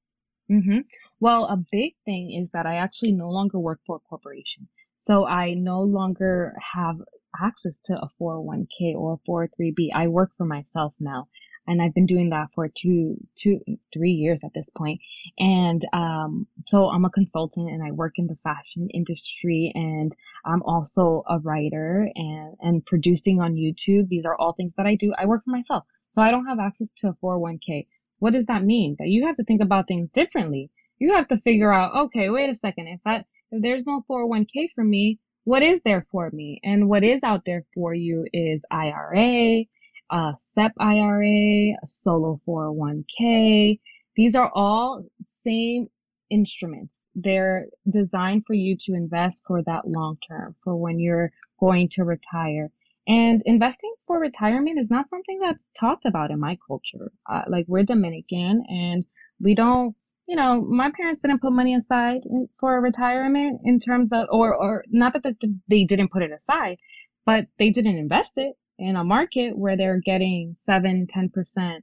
Mm-hmm. 0.50 0.78
Well, 1.20 1.44
a 1.44 1.58
big 1.70 1.92
thing 2.06 2.32
is 2.32 2.50
that 2.52 2.64
I 2.64 2.76
actually 2.76 3.12
no 3.12 3.28
longer 3.28 3.58
work 3.58 3.80
for 3.86 3.96
a 3.96 4.08
corporation. 4.08 4.68
So, 4.96 5.26
I 5.26 5.52
no 5.52 5.82
longer 5.82 6.54
have 6.74 6.96
access 7.42 7.80
to 7.86 7.94
a 7.94 8.08
401k 8.20 8.94
or 8.96 9.18
a 9.20 9.30
403b. 9.30 9.88
I 9.94 10.08
work 10.08 10.30
for 10.38 10.46
myself 10.46 10.94
now 10.98 11.28
and 11.66 11.80
I've 11.80 11.94
been 11.94 12.06
doing 12.06 12.30
that 12.30 12.48
for 12.54 12.68
two, 12.68 13.16
two, 13.36 13.60
three 13.92 14.12
years 14.12 14.44
at 14.44 14.52
this 14.54 14.68
point. 14.76 15.00
And 15.38 15.84
um, 15.92 16.46
so 16.66 16.88
I'm 16.88 17.04
a 17.04 17.10
consultant 17.10 17.70
and 17.70 17.82
I 17.82 17.90
work 17.90 18.14
in 18.18 18.26
the 18.26 18.36
fashion 18.42 18.88
industry, 18.90 19.72
and 19.74 20.12
I'm 20.44 20.62
also 20.62 21.22
a 21.28 21.38
writer 21.38 22.08
and 22.14 22.56
and 22.60 22.86
producing 22.86 23.40
on 23.40 23.54
YouTube. 23.54 24.08
These 24.08 24.26
are 24.26 24.36
all 24.36 24.52
things 24.52 24.74
that 24.76 24.86
I 24.86 24.94
do. 24.94 25.12
I 25.18 25.26
work 25.26 25.44
for 25.44 25.50
myself, 25.50 25.84
so 26.10 26.22
I 26.22 26.30
don't 26.30 26.46
have 26.46 26.58
access 26.58 26.92
to 26.94 27.08
a 27.08 27.14
401k. 27.14 27.86
What 28.18 28.32
does 28.32 28.46
that 28.46 28.64
mean? 28.64 28.96
That 28.98 29.08
you 29.08 29.26
have 29.26 29.36
to 29.36 29.44
think 29.44 29.62
about 29.62 29.88
things 29.88 30.10
differently. 30.10 30.70
You 30.98 31.14
have 31.14 31.28
to 31.28 31.38
figure 31.38 31.72
out, 31.72 31.94
okay, 32.06 32.30
wait 32.30 32.50
a 32.50 32.54
second. 32.54 32.88
If 32.88 33.00
I 33.06 33.24
if 33.50 33.62
there's 33.62 33.86
no 33.86 34.04
401k 34.10 34.70
for 34.74 34.84
me, 34.84 35.18
what 35.44 35.62
is 35.62 35.82
there 35.82 36.06
for 36.10 36.30
me? 36.30 36.60
And 36.64 36.88
what 36.88 37.04
is 37.04 37.22
out 37.22 37.42
there 37.44 37.64
for 37.74 37.94
you 37.94 38.26
is 38.32 38.64
IRA, 38.70 39.64
a 40.10 40.34
SEP 40.38 40.72
IRA, 40.78 41.72
a 41.82 41.86
solo 41.86 42.40
401k. 42.46 43.78
These 44.16 44.36
are 44.36 44.50
all 44.54 45.04
same 45.22 45.88
instruments. 46.30 47.04
They're 47.14 47.66
designed 47.88 48.44
for 48.46 48.54
you 48.54 48.76
to 48.80 48.94
invest 48.94 49.42
for 49.46 49.62
that 49.62 49.86
long 49.86 50.18
term, 50.26 50.54
for 50.62 50.76
when 50.76 50.98
you're 50.98 51.32
going 51.60 51.88
to 51.90 52.04
retire. 52.04 52.70
And 53.06 53.42
investing 53.44 53.94
for 54.06 54.18
retirement 54.18 54.78
is 54.78 54.90
not 54.90 55.10
something 55.10 55.38
that's 55.40 55.66
talked 55.78 56.06
about 56.06 56.30
in 56.30 56.40
my 56.40 56.58
culture. 56.66 57.12
Uh, 57.30 57.42
like 57.48 57.66
we're 57.68 57.82
Dominican 57.82 58.64
and 58.68 59.04
we 59.40 59.54
don't, 59.54 59.94
you 60.26 60.36
know, 60.36 60.62
my 60.62 60.90
parents 60.90 61.20
didn't 61.20 61.42
put 61.42 61.52
money 61.52 61.74
aside 61.74 62.22
for 62.58 62.80
retirement 62.80 63.60
in 63.64 63.78
terms 63.78 64.10
of, 64.10 64.26
or, 64.30 64.54
or 64.54 64.84
not 64.88 65.12
that 65.12 65.36
they 65.68 65.84
didn't 65.84 66.12
put 66.12 66.22
it 66.22 66.32
aside, 66.32 66.78
but 67.26 67.46
they 67.58 67.68
didn't 67.70 67.98
invest 67.98 68.32
it 68.36 68.56
in 68.78 68.96
a 68.96 69.04
market 69.04 69.56
where 69.56 69.76
they're 69.76 70.00
getting 70.00 70.54
7 70.58 71.06
10% 71.06 71.78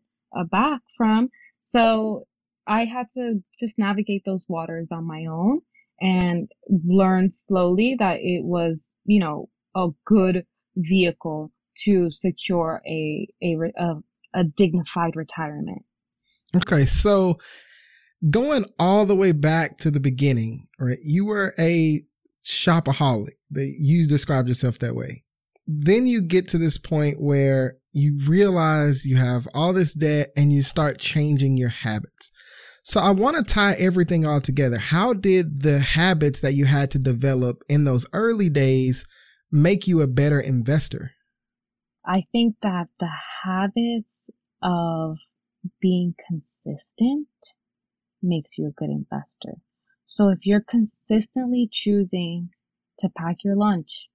back 0.49 0.81
from 0.95 1.29
so 1.61 2.25
i 2.67 2.85
had 2.85 3.07
to 3.09 3.43
just 3.59 3.77
navigate 3.77 4.23
those 4.25 4.45
waters 4.47 4.91
on 4.91 5.05
my 5.05 5.25
own 5.25 5.61
and 5.99 6.49
learn 6.87 7.29
slowly 7.29 7.95
that 7.99 8.17
it 8.21 8.43
was 8.43 8.91
you 9.05 9.19
know 9.19 9.49
a 9.75 9.89
good 10.05 10.45
vehicle 10.75 11.51
to 11.77 12.11
secure 12.11 12.81
a 12.87 13.27
a, 13.41 13.57
a, 13.77 13.93
a 14.33 14.43
dignified 14.43 15.15
retirement. 15.15 15.83
Okay, 16.55 16.85
so 16.85 17.39
going 18.29 18.65
all 18.77 19.05
the 19.05 19.15
way 19.15 19.31
back 19.31 19.77
to 19.79 19.91
the 19.91 19.99
beginning, 19.99 20.67
right? 20.79 20.99
You 21.01 21.25
were 21.25 21.53
a 21.57 22.03
shopaholic. 22.43 23.35
That 23.51 23.75
you 23.77 24.07
described 24.07 24.47
yourself 24.47 24.79
that 24.79 24.95
way. 24.95 25.23
Then 25.67 26.07
you 26.07 26.21
get 26.21 26.47
to 26.49 26.57
this 26.57 26.77
point 26.77 27.21
where 27.21 27.77
you 27.93 28.19
realize 28.25 29.05
you 29.05 29.17
have 29.17 29.47
all 29.53 29.73
this 29.73 29.93
debt 29.93 30.29
and 30.35 30.51
you 30.51 30.63
start 30.63 30.97
changing 30.97 31.57
your 31.57 31.69
habits. 31.69 32.31
So 32.83 32.99
I 32.99 33.11
want 33.11 33.37
to 33.37 33.43
tie 33.43 33.73
everything 33.73 34.25
all 34.25 34.41
together. 34.41 34.77
How 34.77 35.13
did 35.13 35.61
the 35.61 35.79
habits 35.79 36.41
that 36.41 36.55
you 36.55 36.65
had 36.65 36.89
to 36.91 36.99
develop 36.99 37.63
in 37.69 37.83
those 37.83 38.07
early 38.11 38.49
days 38.49 39.05
make 39.51 39.87
you 39.87 40.01
a 40.01 40.07
better 40.07 40.39
investor? 40.39 41.11
I 42.05 42.23
think 42.31 42.55
that 42.63 42.87
the 42.99 43.09
habits 43.43 44.29
of 44.63 45.17
being 45.79 46.15
consistent 46.27 47.27
makes 48.23 48.57
you 48.57 48.67
a 48.67 48.71
good 48.71 48.89
investor. 48.89 49.53
So 50.07 50.29
if 50.29 50.39
you're 50.43 50.65
consistently 50.67 51.69
choosing 51.71 52.49
to 52.99 53.09
pack 53.09 53.37
your 53.43 53.55
lunch, 53.55 54.07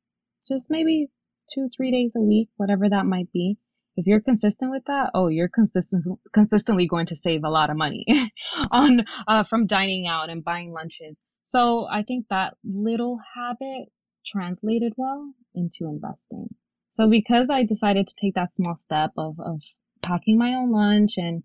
just 0.48 0.66
maybe 0.70 1.09
two, 1.52 1.68
three 1.76 1.90
days 1.90 2.12
a 2.16 2.20
week, 2.20 2.48
whatever 2.56 2.88
that 2.88 3.06
might 3.06 3.32
be, 3.32 3.59
if 3.96 4.06
you're 4.06 4.20
consistent 4.20 4.70
with 4.70 4.85
that, 4.87 5.11
oh, 5.14 5.28
you're 5.28 5.48
consistent, 5.48 6.04
consistently 6.32 6.87
going 6.87 7.06
to 7.06 7.16
save 7.16 7.44
a 7.44 7.50
lot 7.50 7.70
of 7.70 7.76
money 7.76 8.04
on 8.70 9.04
uh, 9.26 9.44
from 9.44 9.66
dining 9.66 10.06
out 10.06 10.28
and 10.28 10.44
buying 10.44 10.72
lunches. 10.72 11.16
So 11.44 11.87
I 11.90 12.02
think 12.02 12.26
that 12.28 12.54
little 12.62 13.18
habit 13.35 13.88
translated 14.26 14.92
well 14.96 15.32
into 15.54 15.87
investing. 15.87 16.48
So 16.92 17.09
because 17.09 17.48
I 17.50 17.62
decided 17.62 18.06
to 18.06 18.14
take 18.20 18.35
that 18.35 18.54
small 18.54 18.76
step 18.76 19.12
of, 19.16 19.38
of 19.40 19.61
packing 20.02 20.38
my 20.38 20.54
own 20.54 20.72
lunch 20.72 21.14
and 21.16 21.42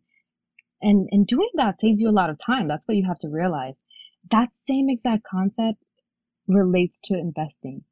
and 0.81 1.07
and 1.11 1.27
doing 1.27 1.49
that 1.55 1.79
saves 1.79 2.01
you 2.01 2.09
a 2.09 2.11
lot 2.11 2.29
of 2.29 2.37
time. 2.43 2.67
That's 2.67 2.87
what 2.87 2.97
you 2.97 3.05
have 3.05 3.19
to 3.19 3.29
realize. 3.29 3.75
That 4.31 4.49
same 4.55 4.89
exact 4.89 5.23
concept 5.23 5.77
relates 6.47 6.99
to 7.05 7.13
investing 7.13 7.83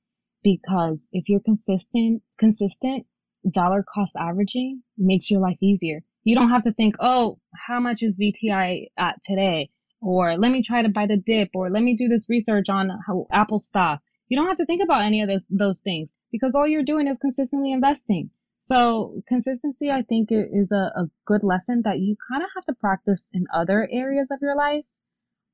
because 0.43 1.08
if 1.12 1.30
you're 1.30 1.39
consistent 1.39 2.21
consistent 2.38 3.06
dollar 3.49 3.84
cost 3.84 4.15
averaging 4.17 4.84
makes 4.97 5.32
your 5.32 5.41
life 5.41 5.58
easier. 5.62 6.04
You 6.23 6.36
don't 6.36 6.49
have 6.49 6.63
to 6.63 6.73
think, 6.73 6.95
oh, 6.99 7.39
how 7.56 7.80
much 7.80 8.04
is 8.04 8.19
VTI 8.19 8.88
at 8.97 9.21
today? 9.23 9.69
Or 10.02 10.38
let 10.38 10.52
me 10.52 10.62
try 10.62 10.82
to 10.82 10.89
buy 10.89 11.08
the 11.08 11.17
dip, 11.17 11.49
or 11.54 11.69
let 11.69 11.84
me 11.84 11.95
do 11.95 12.08
this 12.08 12.30
research 12.30 12.69
on 12.69 12.89
how 13.06 13.28
Apple 13.32 13.60
stock. 13.60 14.02
You 14.28 14.38
don't 14.38 14.47
have 14.47 14.58
to 14.58 14.65
think 14.65 14.84
about 14.84 15.04
any 15.04 15.21
of 15.21 15.28
those 15.28 15.45
those 15.49 15.82
things 15.82 16.10
because 16.32 16.56
all 16.56 16.67
you're 16.67 16.84
doing 16.84 17.08
is 17.08 17.17
consistently 17.17 17.71
investing. 17.71 18.30
So 18.60 19.23
consistency, 19.28 19.89
I 19.89 20.04
think, 20.04 20.30
is 20.32 20.71
a, 20.71 20.91
a 20.95 21.10
good 21.25 21.43
lesson 21.43 21.82
that 21.86 21.99
you 21.99 22.15
kind 22.30 22.43
of 22.43 22.49
have 22.56 22.65
to 22.65 22.73
practice 22.73 23.28
in 23.34 23.45
other 23.54 23.88
areas 23.91 24.28
of 24.32 24.39
your 24.41 24.56
life 24.56 24.86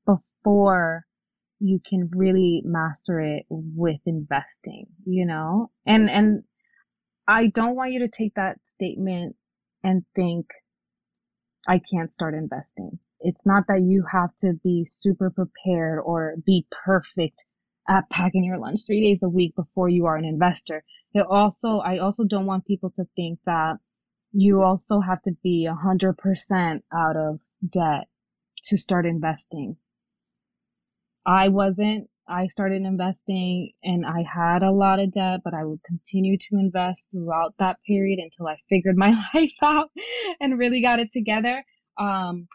before 0.04 1.05
you 1.58 1.80
can 1.88 2.10
really 2.14 2.62
master 2.64 3.20
it 3.20 3.44
with 3.48 4.00
investing, 4.06 4.86
you 5.04 5.26
know? 5.26 5.70
And, 5.86 6.10
and 6.10 6.42
I 7.26 7.48
don't 7.48 7.76
want 7.76 7.92
you 7.92 8.00
to 8.00 8.08
take 8.08 8.34
that 8.34 8.58
statement 8.64 9.36
and 9.82 10.04
think, 10.14 10.46
I 11.68 11.80
can't 11.80 12.12
start 12.12 12.34
investing. 12.34 12.98
It's 13.20 13.44
not 13.44 13.64
that 13.68 13.80
you 13.80 14.04
have 14.10 14.30
to 14.40 14.52
be 14.62 14.84
super 14.86 15.30
prepared 15.30 16.00
or 16.04 16.36
be 16.44 16.66
perfect 16.84 17.44
at 17.88 18.08
packing 18.10 18.44
your 18.44 18.58
lunch 18.58 18.80
three 18.86 19.02
days 19.02 19.22
a 19.22 19.28
week 19.28 19.56
before 19.56 19.88
you 19.88 20.06
are 20.06 20.16
an 20.16 20.24
investor. 20.24 20.84
It 21.12 21.26
also, 21.28 21.78
I 21.78 21.98
also 21.98 22.24
don't 22.24 22.46
want 22.46 22.66
people 22.66 22.90
to 22.96 23.04
think 23.16 23.38
that 23.46 23.78
you 24.32 24.62
also 24.62 25.00
have 25.00 25.22
to 25.22 25.32
be 25.42 25.66
a 25.66 25.74
hundred 25.74 26.18
percent 26.18 26.84
out 26.92 27.16
of 27.16 27.40
debt 27.68 28.08
to 28.66 28.76
start 28.76 29.06
investing. 29.06 29.76
I 31.26 31.48
wasn't 31.48 32.08
I 32.28 32.48
started 32.48 32.82
investing 32.82 33.72
and 33.84 34.04
I 34.04 34.22
had 34.22 34.62
a 34.62 34.72
lot 34.72 34.98
of 34.98 35.12
debt, 35.12 35.40
but 35.44 35.54
I 35.54 35.64
would 35.64 35.82
continue 35.84 36.36
to 36.36 36.58
invest 36.58 37.08
throughout 37.10 37.54
that 37.58 37.78
period 37.86 38.18
until 38.18 38.48
I 38.48 38.56
figured 38.68 38.96
my 38.96 39.14
life 39.34 39.52
out 39.62 39.90
and 40.40 40.58
really 40.58 40.82
got 40.82 40.98
it 40.98 41.12
together. 41.12 41.62
Um, 41.98 42.48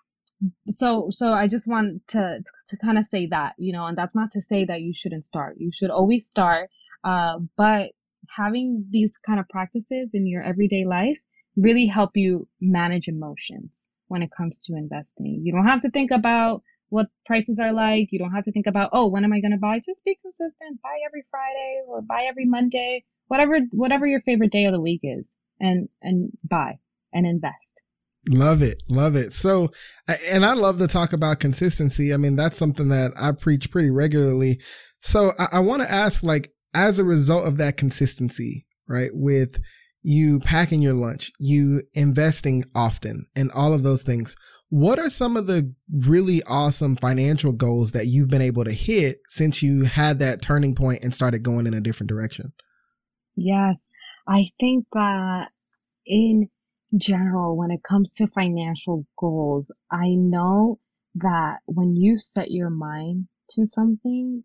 so, 0.72 1.10
so 1.12 1.32
I 1.32 1.48
just 1.48 1.68
want 1.68 2.06
to, 2.10 2.44
to 2.68 2.78
kind 2.78 2.98
of 2.98 3.06
say 3.06 3.28
that, 3.28 3.54
you 3.58 3.72
know, 3.72 3.86
and 3.86 3.98
that's 3.98 4.16
not 4.16 4.32
to 4.34 4.42
say 4.42 4.66
that 4.66 4.82
you 4.82 4.94
shouldn't 4.94 5.26
start. 5.26 5.56
You 5.58 5.72
should 5.72 5.92
always 5.92 6.28
start. 6.28 6.70
Uh, 7.04 7.40
but 7.56 7.92
having 8.28 8.86
these 8.90 9.18
kind 9.18 9.40
of 9.40 9.48
practices 9.48 10.12
in 10.14 10.28
your 10.28 10.44
everyday 10.44 10.86
life 10.86 11.18
really 11.56 11.86
help 11.86 12.12
you 12.16 12.48
manage 12.60 13.08
emotions 13.08 13.90
when 14.08 14.22
it 14.22 14.32
comes 14.36 14.60
to 14.60 14.76
investing. 14.76 15.42
You 15.44 15.54
don't 15.54 15.68
have 15.68 15.82
to 15.82 15.92
think 15.92 16.12
about 16.12 16.64
what 16.92 17.08
prices 17.26 17.60
are 17.60 17.74
like. 17.74 18.10
You 18.12 18.20
don't 18.20 18.34
have 18.34 18.44
to 18.46 18.52
think 18.52 18.68
about, 18.68 18.90
oh, 18.94 19.08
when 19.08 19.24
am 19.24 19.34
I 19.34 19.40
going 19.40 19.52
to 19.52 19.58
buy? 19.58 19.80
Just 19.84 20.04
be 20.04 20.18
consistent. 20.22 20.82
Buy 20.84 20.98
every 21.08 21.24
Friday 21.32 21.82
or 21.88 22.02
buy 22.02 22.26
every 22.30 22.46
Monday, 22.46 23.04
whatever, 23.28 23.60
whatever 23.72 24.06
your 24.06 24.22
favorite 24.22 24.52
day 24.52 24.66
of 24.66 24.74
the 24.74 24.80
week 24.80 25.02
is 25.04 25.36
and, 25.60 25.90
and 26.02 26.32
buy 26.48 26.80
and 27.14 27.26
invest. 27.26 27.82
Love 28.30 28.62
it. 28.62 28.84
Love 28.88 29.16
it. 29.16 29.34
So, 29.34 29.72
and 30.30 30.46
I 30.46 30.54
love 30.54 30.78
to 30.80 30.88
talk 30.88 31.14
about 31.14 31.40
consistency. 31.40 32.14
I 32.14 32.18
mean, 32.18 32.36
that's 32.36 32.58
something 32.58 32.90
that 32.90 33.14
I 33.20 33.32
preach 33.32 33.72
pretty 33.72 33.90
regularly. 33.90 34.60
So 35.02 35.32
I, 35.40 35.48
I 35.54 35.60
want 35.60 35.82
to 35.82 35.92
ask, 35.92 36.22
like, 36.22 36.52
as 36.74 37.00
a 37.00 37.04
result 37.04 37.48
of 37.48 37.58
that 37.58 37.78
consistency, 37.78 38.66
right, 38.88 39.12
with 39.14 39.60
you 40.04 40.40
packing 40.42 40.82
your 40.82 40.94
lunch, 40.94 41.32
you 41.40 41.84
investing 41.94 42.64
often 42.76 43.26
and 43.36 43.50
all 43.52 43.74
of 43.74 43.84
those 43.84 44.04
things, 44.04 44.36
what 44.72 45.00
are 45.00 45.10
some 45.10 45.36
of 45.36 45.48
the 45.48 45.74
really 45.92 46.42
awesome 46.44 46.96
financial 46.96 47.52
goals 47.52 47.92
that 47.92 48.08
you've 48.08 48.30
been 48.30 48.42
able 48.42 48.64
to 48.64 48.72
hit 48.72 49.20
since 49.28 49.62
you 49.62 49.84
had 49.84 50.20
that 50.20 50.42
turning 50.42 50.76
point 50.76 51.04
and 51.04 51.14
started 51.14 51.44
going 51.44 51.68
in 51.68 51.74
a 51.74 51.82
different 51.82 52.08
direction? 52.08 52.54
Yes, 53.36 53.90
I 54.26 54.50
think 54.62 54.86
that 54.94 55.50
in 56.08 56.50
general, 56.98 57.58
when 57.58 57.70
it 57.70 57.84
comes 57.84 58.16
to 58.16 58.28
financial 58.28 59.06
goals, 59.20 59.74
I 59.92 60.12
know 60.12 60.80
that 61.16 61.60
when 61.66 61.98
you 61.98 62.18
set 62.18 62.50
your 62.50 62.70
mind 62.70 63.28
to 63.52 63.66
something, 63.66 64.42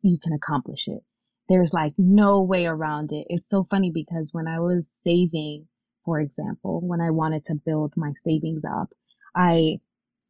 you 0.00 0.18
can 0.22 0.32
accomplish 0.32 0.88
it. 0.88 1.02
There's 1.50 1.74
like 1.74 1.92
no 1.98 2.40
way 2.40 2.64
around 2.64 3.10
it. 3.12 3.26
It's 3.28 3.50
so 3.50 3.66
funny 3.70 3.90
because 3.92 4.30
when 4.32 4.48
I 4.48 4.60
was 4.60 4.90
saving 5.04 5.66
for 6.04 6.20
example, 6.20 6.80
when 6.82 7.00
I 7.00 7.10
wanted 7.10 7.44
to 7.46 7.54
build 7.54 7.94
my 7.96 8.12
savings 8.22 8.62
up, 8.64 8.92
I 9.34 9.80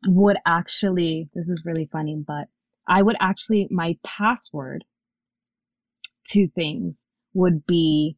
would 0.07 0.37
actually, 0.47 1.29
this 1.35 1.49
is 1.49 1.65
really 1.65 1.89
funny, 1.91 2.17
but 2.17 2.49
I 2.87 3.03
would 3.03 3.17
actually, 3.21 3.69
my 3.71 3.97
password 4.05 4.85
to 6.29 6.49
things 6.49 7.03
would 7.33 7.67
be 7.67 8.17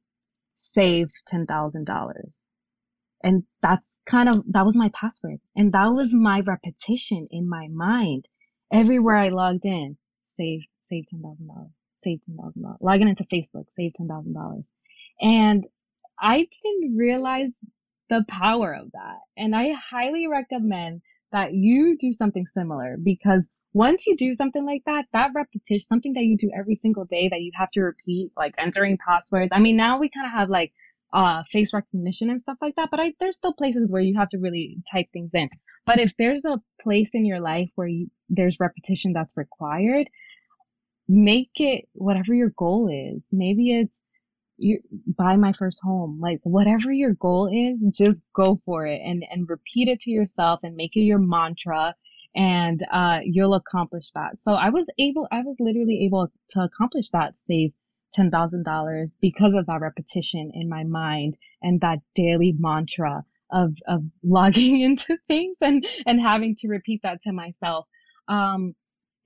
save 0.57 1.09
$10,000. 1.33 2.13
And 3.23 3.45
that's 3.63 3.99
kind 4.07 4.29
of, 4.29 4.45
that 4.51 4.65
was 4.65 4.77
my 4.77 4.91
password. 4.95 5.39
And 5.55 5.73
that 5.73 5.89
was 5.89 6.13
my 6.13 6.41
repetition 6.41 7.27
in 7.31 7.49
my 7.49 7.69
mind. 7.69 8.27
Everywhere 8.73 9.17
I 9.17 9.29
logged 9.29 9.65
in, 9.65 9.97
save, 10.25 10.61
save 10.83 11.05
$10,000, 11.13 11.71
save 11.99 12.19
$10,000. 12.31 12.77
Logging 12.81 13.09
into 13.09 13.25
Facebook, 13.25 13.67
save 13.71 13.93
$10,000. 14.01 14.73
And 15.21 15.67
I 16.21 16.49
didn't 16.63 16.97
realize 16.97 17.53
the 18.09 18.25
power 18.29 18.73
of 18.75 18.93
that. 18.93 19.19
And 19.37 19.55
I 19.55 19.73
highly 19.73 20.27
recommend 20.27 21.03
that 21.33 21.55
you 21.55 21.97
do 21.99 22.13
something 22.13 22.47
similar 22.47 22.97
because 23.03 23.49
once 23.73 24.07
you 24.07 24.17
do 24.17 24.33
something 24.33 24.65
like 24.65 24.83
that, 24.87 25.05
that 25.13 25.33
repetition, 25.35 25.81
something 25.81 26.15
that 26.15 26.25
you 26.25 26.37
do 26.37 26.51
every 26.57 26.75
single 26.75 27.05
day 27.05 27.29
that 27.29 27.43
you 27.43 27.51
have 27.55 27.71
to 27.73 27.81
repeat, 27.81 28.31
like 28.37 28.55
entering 28.59 28.97
passwords. 29.07 29.51
I 29.53 29.61
mean, 29.61 29.77
now 29.77 29.99
we 29.99 30.09
kind 30.09 30.27
of 30.27 30.33
have 30.33 30.49
like 30.49 30.73
uh, 31.13 31.43
face 31.51 31.75
recognition 31.75 32.31
and 32.31 32.41
stuff 32.41 32.57
like 32.63 32.75
that, 32.77 32.89
but 32.91 33.01
I, 33.01 33.13
there's 33.21 33.37
still 33.37 33.53
places 33.53 33.93
where 33.93 34.03
you 34.03 34.17
have 34.17 34.31
to 34.31 34.39
really 34.39 34.79
type 34.91 35.07
things 35.13 35.31
in. 35.35 35.51
But 35.85 36.01
if 36.01 36.17
there's 36.17 36.45
a 36.45 36.61
place 36.81 37.11
in 37.13 37.27
your 37.27 37.41
life 37.41 37.69
where 37.75 37.87
you, 37.87 38.11
there's 38.31 38.59
repetition 38.59 39.13
that's 39.13 39.37
required, 39.37 40.09
make 41.09 41.51
it 41.57 41.87
whatever 41.93 42.35
your 42.35 42.53
goal 42.57 42.89
is. 42.89 43.23
Maybe 43.31 43.73
it's 43.73 44.01
you 44.59 44.81
buy 45.07 45.37
my 45.37 45.53
first 45.53 45.81
home. 45.83 46.19
Like 46.21 46.41
whatever 46.43 46.93
your 46.93 47.15
goal 47.15 47.49
is 47.53 47.79
just 47.97 48.25
go 48.35 48.61
for 48.65 48.87
it 48.87 49.01
and 49.05 49.25
and 49.31 49.49
repeat 49.49 49.89
it 49.89 50.01
to 50.01 50.11
yourself 50.11 50.61
and 50.63 50.77
make 50.77 50.97
it 50.97 51.01
your 51.01 51.19
mantra 51.19 51.95
and 52.35 52.81
uh 52.93 53.21
you'll 53.23 53.55
accomplish 53.55 54.13
that. 54.13 54.41
So 54.41 54.53
i 54.53 54.71
was 54.71 54.87
able 54.99 55.29
i 55.33 55.43
was 55.43 55.57
literally 55.61 56.05
able 56.07 56.29
to 56.51 56.61
accomplish 56.61 57.11
that 57.11 57.37
save 57.37 57.73
$10,000 58.17 59.15
because 59.21 59.55
of 59.55 59.67
that 59.67 59.81
repetition 59.81 60.51
in 60.55 60.69
my 60.69 60.85
mind 60.85 61.37
and 61.61 61.81
that 61.83 61.99
daily 62.15 62.55
mantra 62.59 63.25
of 63.53 63.75
of 63.87 64.03
logging 64.23 64.81
into 64.81 65.19
things 65.29 65.59
and 65.61 65.87
and 66.07 66.21
having 66.21 66.57
to 66.57 66.69
repeat 66.69 67.01
that 67.03 67.21
to 67.23 67.33
myself. 67.33 67.87
Um 68.29 68.75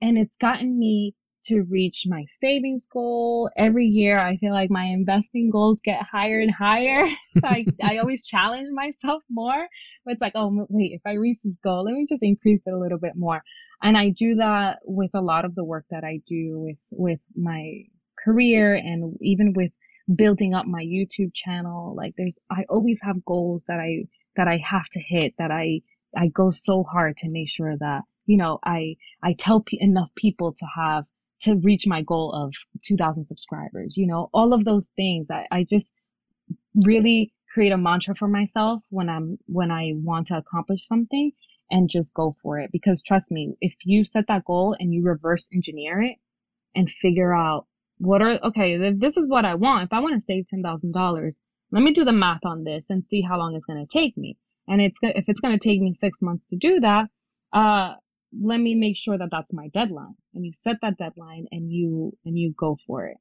and 0.01 0.17
it's 0.17 0.35
gotten 0.37 0.77
me 0.77 1.13
to 1.45 1.63
reach 1.63 2.03
my 2.07 2.25
savings 2.39 2.85
goal. 2.85 3.49
Every 3.57 3.85
year, 3.85 4.19
I 4.19 4.37
feel 4.37 4.53
like 4.53 4.69
my 4.69 4.85
investing 4.85 5.49
goals 5.49 5.79
get 5.83 6.01
higher 6.03 6.39
and 6.39 6.51
higher. 6.51 7.07
like 7.43 7.67
I 7.83 7.97
always 7.97 8.25
challenge 8.25 8.69
myself 8.71 9.23
more. 9.29 9.67
But 10.05 10.13
it's 10.13 10.21
like, 10.21 10.33
oh, 10.35 10.67
wait, 10.69 10.91
if 10.93 11.01
I 11.05 11.13
reach 11.13 11.39
this 11.43 11.55
goal, 11.63 11.85
let 11.85 11.93
me 11.93 12.05
just 12.07 12.23
increase 12.23 12.61
it 12.65 12.73
a 12.73 12.77
little 12.77 12.99
bit 12.99 13.15
more. 13.15 13.43
And 13.81 13.97
I 13.97 14.09
do 14.09 14.35
that 14.35 14.79
with 14.85 15.11
a 15.13 15.21
lot 15.21 15.45
of 15.45 15.55
the 15.55 15.63
work 15.63 15.85
that 15.89 16.03
I 16.03 16.21
do 16.25 16.59
with, 16.59 16.77
with 16.91 17.19
my 17.35 17.83
career 18.23 18.75
and 18.75 19.17
even 19.21 19.53
with 19.53 19.71
building 20.15 20.53
up 20.53 20.67
my 20.67 20.83
YouTube 20.83 21.33
channel. 21.33 21.95
Like 21.95 22.13
there's, 22.17 22.37
I 22.51 22.65
always 22.69 22.99
have 23.01 23.25
goals 23.25 23.65
that 23.67 23.79
I, 23.79 24.05
that 24.35 24.47
I 24.47 24.57
have 24.57 24.87
to 24.89 24.99
hit 24.99 25.33
that 25.39 25.51
I, 25.51 25.81
I 26.15 26.27
go 26.27 26.51
so 26.51 26.83
hard 26.83 27.17
to 27.17 27.29
make 27.29 27.49
sure 27.49 27.75
that, 27.77 28.01
you 28.27 28.37
know, 28.37 28.59
I, 28.63 28.97
I 29.23 29.33
tell 29.33 29.61
p- 29.61 29.79
enough 29.81 30.09
people 30.15 30.53
to 30.53 30.65
have 30.75 31.05
to 31.41 31.55
reach 31.55 31.85
my 31.87 32.01
goal 32.01 32.31
of 32.33 32.53
2000 32.83 33.23
subscribers 33.23 33.97
you 33.97 34.07
know 34.07 34.29
all 34.33 34.53
of 34.53 34.65
those 34.65 34.89
things. 34.95 35.29
I, 35.31 35.47
I 35.51 35.63
just 35.63 35.91
really 36.75 37.33
create 37.53 37.71
a 37.71 37.77
mantra 37.77 38.15
for 38.15 38.27
myself 38.27 38.81
when 38.89 39.09
i'm 39.09 39.37
when 39.47 39.71
i 39.71 39.91
want 39.95 40.27
to 40.27 40.37
accomplish 40.37 40.87
something 40.87 41.31
and 41.69 41.89
just 41.89 42.13
go 42.13 42.35
for 42.43 42.59
it. 42.59 42.69
Because 42.71 43.01
trust 43.01 43.31
me 43.31 43.55
if 43.61 43.73
you 43.83 44.03
set 44.05 44.25
that 44.27 44.45
goal 44.45 44.75
and 44.77 44.93
you 44.93 45.03
reverse 45.03 45.49
engineer 45.53 46.01
it 46.01 46.17
and 46.75 46.91
figure 46.91 47.33
out 47.33 47.65
what 47.97 48.21
are 48.21 48.39
okay 48.43 48.73
if 48.73 48.99
this 48.99 49.17
is 49.17 49.27
what 49.27 49.45
i 49.45 49.55
want. 49.55 49.85
If 49.85 49.93
i 49.93 49.99
want 49.99 50.15
to 50.15 50.21
save 50.21 50.45
$10000 50.53 51.31
let 51.73 51.83
me 51.83 51.93
do 51.93 52.03
the 52.03 52.11
math 52.11 52.45
on 52.45 52.63
this 52.65 52.89
and 52.89 53.05
see 53.05 53.21
how 53.21 53.37
long 53.37 53.55
it's 53.55 53.65
going 53.65 53.85
to 53.85 53.91
take 53.91 54.17
me. 54.17 54.37
And 54.67 54.81
it's 54.81 54.99
if 55.01 55.25
it's 55.29 55.39
going 55.39 55.57
to 55.57 55.69
take 55.69 55.79
me 55.79 55.93
six 55.93 56.21
months 56.21 56.47
to 56.47 56.55
do 56.55 56.79
that 56.81 57.09
uh 57.53 57.95
let 58.39 58.59
me 58.59 58.75
make 58.75 58.95
sure 58.95 59.17
that 59.17 59.29
that's 59.31 59.53
my 59.53 59.67
deadline. 59.69 60.15
And 60.33 60.45
you 60.45 60.53
set 60.53 60.77
that 60.81 60.97
deadline 60.97 61.47
and 61.51 61.71
you 61.71 62.17
and 62.25 62.37
you 62.37 62.53
go 62.57 62.77
for 62.87 63.05
it. 63.07 63.17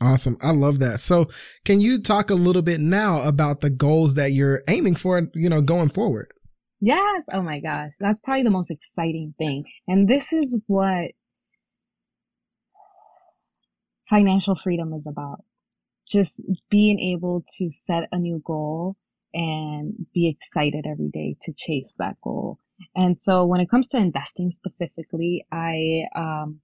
Awesome. 0.00 0.36
I 0.42 0.50
love 0.50 0.80
that. 0.80 1.00
So 1.00 1.28
can 1.64 1.80
you 1.80 2.00
talk 2.00 2.30
a 2.30 2.34
little 2.34 2.62
bit 2.62 2.80
now 2.80 3.22
about 3.22 3.60
the 3.60 3.70
goals 3.70 4.14
that 4.14 4.32
you're 4.32 4.62
aiming 4.68 4.96
for 4.96 5.28
you 5.34 5.48
know 5.48 5.62
going 5.62 5.90
forward? 5.90 6.32
Yes. 6.80 7.26
Oh 7.32 7.42
my 7.42 7.60
gosh. 7.60 7.92
That's 8.00 8.20
probably 8.20 8.42
the 8.42 8.50
most 8.50 8.70
exciting 8.70 9.34
thing. 9.38 9.64
And 9.86 10.08
this 10.08 10.32
is 10.32 10.58
what 10.66 11.12
financial 14.10 14.56
freedom 14.56 14.92
is 14.92 15.06
about. 15.06 15.44
Just 16.08 16.40
being 16.68 16.98
able 16.98 17.44
to 17.58 17.70
set 17.70 18.08
a 18.10 18.18
new 18.18 18.42
goal 18.44 18.96
and 19.32 19.94
be 20.12 20.28
excited 20.28 20.84
every 20.86 21.08
day 21.08 21.36
to 21.42 21.52
chase 21.56 21.94
that 21.98 22.16
goal 22.22 22.58
and 22.94 23.16
so 23.20 23.44
when 23.46 23.60
it 23.60 23.70
comes 23.70 23.88
to 23.90 23.96
investing 23.96 24.50
specifically, 24.50 25.46
I 25.52 26.02
um, 26.14 26.60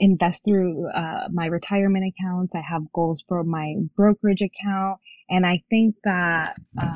invest 0.00 0.44
through 0.44 0.88
uh, 0.90 1.28
my 1.32 1.46
retirement 1.46 2.04
accounts. 2.04 2.54
I 2.54 2.60
have 2.60 2.92
goals 2.92 3.24
for 3.28 3.44
my 3.44 3.74
brokerage 3.96 4.42
account. 4.42 4.98
And 5.28 5.46
I 5.46 5.62
think 5.70 5.96
that 6.04 6.56
um, 6.80 6.94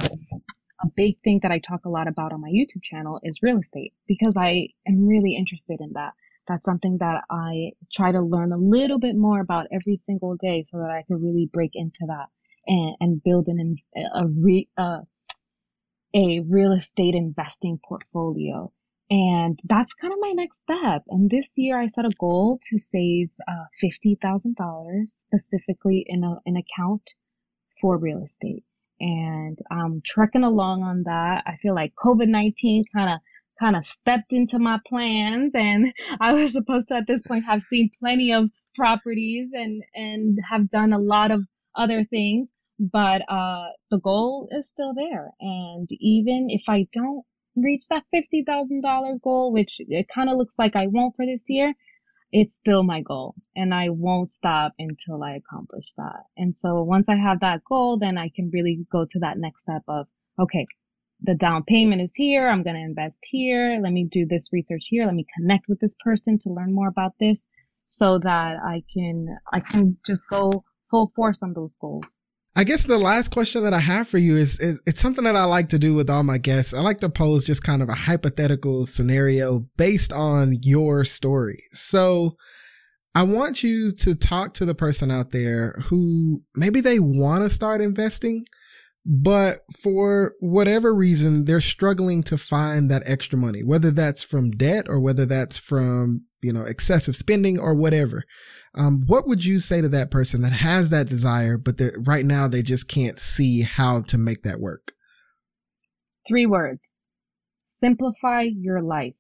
a 0.83 0.87
big 0.97 1.17
thing 1.23 1.41
that 1.43 1.51
I 1.51 1.59
talk 1.59 1.85
a 1.85 1.91
lot 1.91 2.09
about 2.09 2.33
on 2.33 2.41
my 2.41 2.49
YouTube 2.49 2.83
channel 2.83 3.21
is 3.23 3.43
real 3.43 3.59
estate 3.59 3.93
because 4.07 4.37
I 4.37 4.69
am 4.87 5.07
really 5.07 5.37
interested 5.37 5.81
in 5.81 5.93
that. 5.95 6.13
That's 6.49 6.65
something 6.65 6.99
that 6.99 7.23
I 7.31 7.73
try 7.93 8.13
to 8.13 8.21
learn 8.21 8.53
a 8.53 8.57
little 8.57 8.99
bit 8.99 9.15
more 9.15 9.41
about 9.41 9.67
every 9.73 9.97
single 9.99 10.37
day 10.37 10.65
so 10.71 10.79
that 10.79 10.91
I 10.91 11.05
can 11.07 11.23
really 11.23 11.49
break 11.53 11.73
into 11.75 12.07
that 12.07 12.27
and, 12.67 12.97
and 13.01 13.23
build 13.23 13.47
an, 13.49 13.77
a, 14.15 14.27
re, 14.27 14.69
uh, 14.77 15.01
a 16.15 16.41
real 16.41 16.73
estate 16.73 17.15
investing 17.15 17.79
portfolio. 17.87 18.73
And 19.11 19.59
that's 19.65 19.93
kind 19.95 20.13
of 20.13 20.21
my 20.21 20.33
next 20.33 20.59
step. 20.59 21.03
And 21.09 21.29
this 21.29 21.55
year 21.57 21.81
I 21.81 21.89
set 21.89 22.05
a 22.05 22.13
goal 22.21 22.61
to 22.71 22.79
save 22.79 23.31
uh, 23.49 23.65
$50,000 23.83 25.09
specifically 25.09 26.05
in 26.07 26.23
a, 26.23 26.37
an 26.47 26.57
account 26.57 27.03
for 27.81 27.99
real 27.99 28.23
estate. 28.23 28.65
And 29.01 29.59
I'm 29.71 30.03
trekking 30.05 30.45
along 30.45 30.85
on 30.85 31.05
that. 31.05 31.43
I 31.47 31.57
feel 31.57 31.75
like 31.75 31.93
COVID-19 31.95 32.85
kind 32.95 33.15
of 33.15 33.21
kind 33.59 33.77
of 33.77 33.85
stepped 33.85 34.33
into 34.33 34.59
my 34.59 34.79
plans 34.87 35.55
and 35.55 35.93
I 36.21 36.33
was 36.33 36.53
supposed 36.53 36.89
to 36.89 36.95
at 36.95 37.07
this 37.07 37.23
point 37.23 37.45
have 37.45 37.63
seen 37.63 37.91
plenty 37.99 38.33
of 38.33 38.49
properties 38.75 39.51
and 39.53 39.83
and 39.95 40.39
have 40.49 40.71
done 40.71 40.95
a 40.95 40.99
lot 40.99 41.31
of 41.31 41.43
other 41.77 42.05
things 42.05 42.51
but 42.81 43.23
uh, 43.29 43.67
the 43.91 44.01
goal 44.01 44.49
is 44.51 44.69
still 44.69 44.95
there. 44.95 45.33
And 45.39 45.87
even 46.01 46.47
if 46.49 46.63
I 46.67 46.89
don't 46.95 47.25
reach 47.55 47.83
that 47.91 48.05
$50,000 48.15 49.21
goal, 49.21 49.53
which 49.53 49.77
it 49.81 50.09
kind 50.09 50.31
of 50.31 50.39
looks 50.39 50.55
like 50.59 50.77
I 50.77 50.87
won't 50.87 51.15
for 51.15 51.27
this 51.27 51.45
year, 51.49 51.75
it's 52.33 52.55
still 52.55 52.83
my 52.83 53.03
goal 53.03 53.35
and 53.55 53.75
I 53.75 53.91
won't 53.91 54.33
stop 54.33 54.73
until 54.79 55.23
I 55.23 55.35
accomplish 55.35 55.93
that. 55.99 56.25
And 56.37 56.57
so 56.57 56.83
once 56.83 57.07
I 57.09 57.17
have 57.17 57.41
that 57.41 57.63
goal, 57.69 57.99
then 57.99 58.17
I 58.17 58.31
can 58.35 58.51
really 58.53 58.87
go 58.91 59.05
to 59.05 59.19
that 59.19 59.37
next 59.37 59.63
step 59.63 59.83
of, 59.87 60.07
okay, 60.41 60.67
the 61.23 61.35
down 61.35 61.65
payment 61.65 62.01
is 62.01 62.15
here. 62.15 62.49
I'm 62.49 62.63
going 62.63 62.77
to 62.77 62.83
invest 62.83 63.27
here. 63.29 63.79
Let 63.83 63.93
me 63.93 64.05
do 64.05 64.25
this 64.25 64.51
research 64.53 64.87
here. 64.89 65.05
Let 65.05 65.15
me 65.15 65.27
connect 65.37 65.69
with 65.69 65.81
this 65.81 65.97
person 66.03 66.39
to 66.39 66.51
learn 66.51 66.73
more 66.73 66.89
about 66.89 67.13
this 67.21 67.45
so 67.85 68.19
that 68.21 68.57
I 68.65 68.85
can, 68.95 69.37
I 69.53 69.61
can 69.61 69.99
just 70.07 70.25
go 70.31 70.65
full 70.91 71.13
force 71.15 71.43
on 71.43 71.53
those 71.53 71.77
goals. 71.79 72.20
I 72.57 72.65
guess 72.65 72.83
the 72.83 72.99
last 72.99 73.31
question 73.31 73.63
that 73.63 73.73
I 73.73 73.79
have 73.79 74.09
for 74.09 74.19
you 74.19 74.37
is, 74.37 74.59
is, 74.59 74.83
it's 74.85 75.01
something 75.01 75.25
that 75.25 75.37
I 75.37 75.45
like 75.45 75.69
to 75.69 75.79
do 75.79 75.95
with 75.95 76.11
all 76.11 76.25
my 76.25 76.37
guests. 76.37 76.75
I 76.75 76.81
like 76.81 77.01
to 77.01 77.09
pose 77.09 77.47
just 77.47 77.63
kind 77.63 77.81
of 77.81 77.89
a 77.89 77.95
hypothetical 77.95 78.87
scenario 78.87 79.67
based 79.77 80.13
on 80.13 80.59
your 80.63 81.05
story. 81.05 81.63
So 81.73 82.37
I 83.15 83.23
want 83.23 83.63
you 83.63 83.93
to 83.93 84.15
talk 84.15 84.55
to 84.55 84.65
the 84.65 84.75
person 84.75 85.11
out 85.11 85.31
there 85.31 85.77
who 85.87 86.43
maybe 86.57 86.81
they 86.81 86.99
want 86.99 87.45
to 87.45 87.51
start 87.51 87.81
investing, 87.81 88.45
but 89.07 89.61
for 89.81 90.35
whatever 90.41 90.95
reason, 90.95 91.45
they're 91.45 91.61
struggling 91.61 92.23
to 92.25 92.37
find 92.37 92.91
that 92.91 93.03
extra 93.07 93.39
money, 93.39 93.63
whether 93.63 93.91
that's 93.91 94.23
from 94.23 94.51
debt 94.51 94.87
or 94.89 95.01
whether 95.01 95.25
that's 95.25 95.57
from, 95.57 96.25
you 96.43 96.53
know, 96.53 96.63
excessive 96.63 97.17
spending 97.17 97.59
or 97.59 97.75
whatever. 97.75 98.25
Um, 98.75 99.05
what 99.07 99.27
would 99.27 99.45
you 99.45 99.59
say 99.59 99.81
to 99.81 99.89
that 99.89 100.11
person 100.11 100.43
that 100.43 100.53
has 100.53 100.91
that 100.91 101.09
desire, 101.09 101.59
but 101.59 101.81
right 101.99 102.25
now 102.25 102.47
they 102.47 102.63
just 102.63 102.89
can't 102.89 103.19
see 103.19 103.63
how 103.63 104.01
to 104.03 104.17
make 104.17 104.43
that 104.43 104.61
work? 104.61 104.93
Three 106.29 106.47
words 106.47 107.01
simplify 107.81 108.43
your 108.43 108.83
life. 108.83 109.15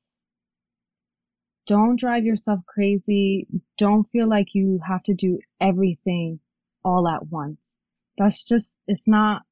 Don't 1.66 1.98
drive 1.98 2.24
yourself 2.24 2.60
crazy. 2.66 3.46
Don't 3.78 4.08
feel 4.10 4.28
like 4.28 4.48
you 4.54 4.80
have 4.86 5.02
to 5.04 5.14
do 5.14 5.38
everything 5.60 6.40
all 6.84 7.08
at 7.08 7.26
once. 7.28 7.78
That's 8.18 8.42
just, 8.42 8.78
it's 8.86 9.08
not, 9.08 9.42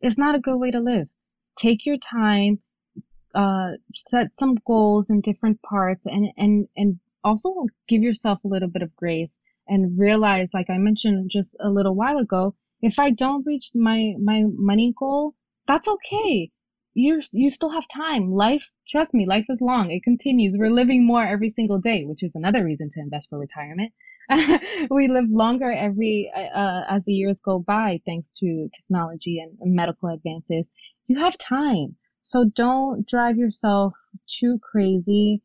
it's 0.00 0.18
not 0.18 0.34
a 0.34 0.40
good 0.40 0.56
way 0.56 0.70
to 0.70 0.80
live. 0.80 1.08
Take 1.56 1.86
your 1.86 1.98
time, 1.98 2.58
uh, 3.34 3.72
set 3.94 4.34
some 4.34 4.56
goals 4.66 5.10
in 5.10 5.20
different 5.20 5.62
parts 5.62 6.06
and, 6.06 6.28
and, 6.36 6.68
and 6.76 6.98
also 7.24 7.66
give 7.88 8.02
yourself 8.02 8.42
a 8.44 8.48
little 8.48 8.68
bit 8.68 8.82
of 8.82 8.94
grace 8.96 9.38
and 9.68 9.98
realize, 9.98 10.50
like 10.52 10.68
I 10.70 10.78
mentioned 10.78 11.30
just 11.30 11.54
a 11.60 11.70
little 11.70 11.94
while 11.94 12.18
ago, 12.18 12.54
if 12.80 12.98
I 12.98 13.10
don't 13.10 13.46
reach 13.46 13.70
my, 13.74 14.14
my 14.18 14.42
money 14.46 14.92
goal, 14.98 15.34
that's 15.66 15.88
okay. 15.88 16.50
You 16.94 17.22
you 17.32 17.48
still 17.48 17.70
have 17.70 17.88
time. 17.88 18.30
Life, 18.32 18.70
trust 18.86 19.14
me, 19.14 19.24
life 19.24 19.46
is 19.48 19.62
long. 19.62 19.90
It 19.90 20.02
continues. 20.02 20.56
We're 20.58 20.70
living 20.70 21.06
more 21.06 21.26
every 21.26 21.48
single 21.48 21.78
day, 21.78 22.04
which 22.04 22.22
is 22.22 22.34
another 22.34 22.62
reason 22.64 22.90
to 22.90 23.00
invest 23.00 23.30
for 23.30 23.38
retirement. 23.38 23.92
we 24.90 25.08
live 25.08 25.30
longer 25.30 25.72
every 25.72 26.30
uh, 26.36 26.40
uh, 26.40 26.84
as 26.90 27.06
the 27.06 27.14
years 27.14 27.40
go 27.40 27.60
by, 27.60 28.00
thanks 28.04 28.30
to 28.32 28.68
technology 28.74 29.38
and 29.40 29.56
medical 29.74 30.10
advances. 30.10 30.68
You 31.06 31.18
have 31.18 31.38
time, 31.38 31.96
so 32.20 32.44
don't 32.44 33.06
drive 33.08 33.38
yourself 33.38 33.94
too 34.26 34.58
crazy 34.58 35.40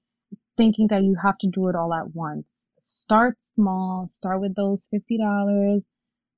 thinking 0.58 0.88
that 0.88 1.04
you 1.04 1.16
have 1.22 1.38
to 1.40 1.48
do 1.48 1.70
it 1.70 1.76
all 1.76 1.94
at 1.94 2.14
once. 2.14 2.70
Start 2.82 3.38
small, 3.42 4.08
start 4.10 4.42
with 4.42 4.56
those 4.56 4.88
$50. 4.94 5.86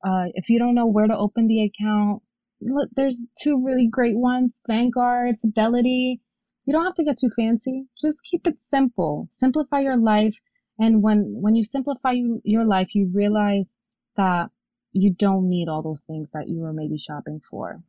Uh, 0.05 0.25
if 0.33 0.49
you 0.49 0.59
don't 0.59 0.75
know 0.75 0.85
where 0.85 1.07
to 1.07 1.17
open 1.17 1.47
the 1.47 1.63
account, 1.63 2.21
look, 2.61 2.89
there's 2.95 3.25
two 3.41 3.63
really 3.63 3.87
great 3.87 4.17
ones, 4.17 4.61
Vanguard, 4.67 5.37
Fidelity. 5.41 6.21
You 6.65 6.73
don't 6.73 6.85
have 6.85 6.95
to 6.95 7.03
get 7.03 7.17
too 7.17 7.31
fancy. 7.35 7.85
Just 7.99 8.19
keep 8.29 8.45
it 8.45 8.61
simple. 8.61 9.29
Simplify 9.31 9.79
your 9.79 9.97
life. 9.97 10.35
And 10.77 11.01
when, 11.01 11.25
when 11.41 11.55
you 11.55 11.65
simplify 11.65 12.11
you, 12.11 12.41
your 12.43 12.65
life, 12.65 12.89
you 12.93 13.09
realize 13.13 13.73
that 14.15 14.49
you 14.91 15.13
don't 15.13 15.49
need 15.49 15.67
all 15.67 15.81
those 15.81 16.03
things 16.03 16.31
that 16.31 16.47
you 16.47 16.59
were 16.59 16.73
maybe 16.73 16.97
shopping 16.97 17.41
for. 17.49 17.81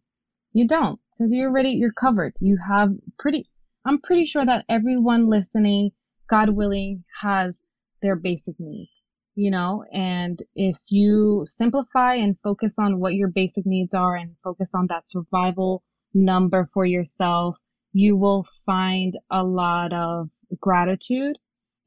You 0.53 0.67
don't, 0.67 0.99
because 1.13 1.33
you're 1.33 1.49
already, 1.49 1.71
you're 1.71 1.93
covered. 1.93 2.35
You 2.41 2.59
have 2.69 2.91
pretty, 3.19 3.49
I'm 3.85 4.01
pretty 4.01 4.27
sure 4.27 4.45
that 4.45 4.65
everyone 4.69 5.29
listening 5.29 5.93
God 6.31 6.51
willing, 6.51 7.05
has 7.21 7.63
their 8.03 8.15
basic 8.15 8.55
needs, 8.61 9.05
you 9.35 9.51
know? 9.51 9.85
And 9.93 10.41
if 10.55 10.77
you 10.89 11.45
simplify 11.47 12.15
and 12.15 12.39
focus 12.43 12.77
on 12.79 13.01
what 13.01 13.15
your 13.15 13.29
basic 13.29 13.67
needs 13.67 13.95
are 13.95 14.15
and 14.15 14.37
focus 14.45 14.71
on 14.73 14.87
that 14.89 15.09
survival 15.09 15.83
number 16.15 16.71
for 16.73 16.87
yourself, 16.87 17.57
you 17.93 18.17
will 18.17 18.47
find 18.65 19.19
a 19.29 19.43
lot 19.43 19.93
of 19.93 20.31
gratitude 20.61 21.37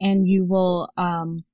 and 0.02 0.28
you 0.28 0.44
will, 0.44 0.90
um, 0.98 1.46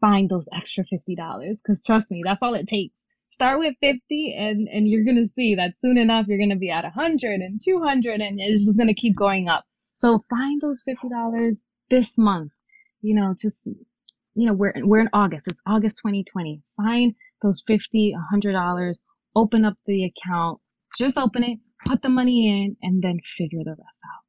find 0.00 0.28
those 0.28 0.48
extra 0.52 0.84
$50 0.84 1.16
because 1.62 1.80
trust 1.80 2.10
me, 2.10 2.22
that's 2.24 2.42
all 2.42 2.54
it 2.54 2.66
takes. 2.68 2.94
Start 3.30 3.58
with 3.58 3.74
50 3.80 4.34
and, 4.36 4.68
and 4.68 4.86
you're 4.86 5.04
going 5.04 5.16
to 5.16 5.26
see 5.26 5.54
that 5.54 5.78
soon 5.78 5.96
enough, 5.96 6.26
you're 6.28 6.38
going 6.38 6.50
to 6.50 6.56
be 6.56 6.70
at 6.70 6.84
100 6.84 7.40
and 7.40 7.60
200 7.64 8.20
and 8.20 8.38
it's 8.38 8.66
just 8.66 8.76
going 8.76 8.88
to 8.88 8.94
keep 8.94 9.16
going 9.16 9.48
up. 9.48 9.64
So 9.94 10.24
find 10.28 10.60
those 10.60 10.82
$50 10.86 11.62
this 11.92 12.16
month. 12.16 12.50
You 13.02 13.14
know, 13.14 13.34
just, 13.40 13.60
you 13.66 14.46
know, 14.46 14.54
we're, 14.54 14.72
we're 14.78 15.00
in 15.00 15.10
August. 15.12 15.46
It's 15.46 15.60
August 15.66 15.98
2020. 15.98 16.60
Find 16.76 17.14
those 17.42 17.62
50, 17.66 18.14
$100, 18.34 18.94
open 19.36 19.64
up 19.64 19.74
the 19.86 20.04
account, 20.04 20.58
just 20.98 21.18
open 21.18 21.44
it, 21.44 21.58
put 21.84 22.00
the 22.02 22.08
money 22.08 22.48
in, 22.48 22.76
and 22.82 23.02
then 23.02 23.20
figure 23.36 23.60
the 23.64 23.70
rest 23.70 24.00
out. 24.06 24.22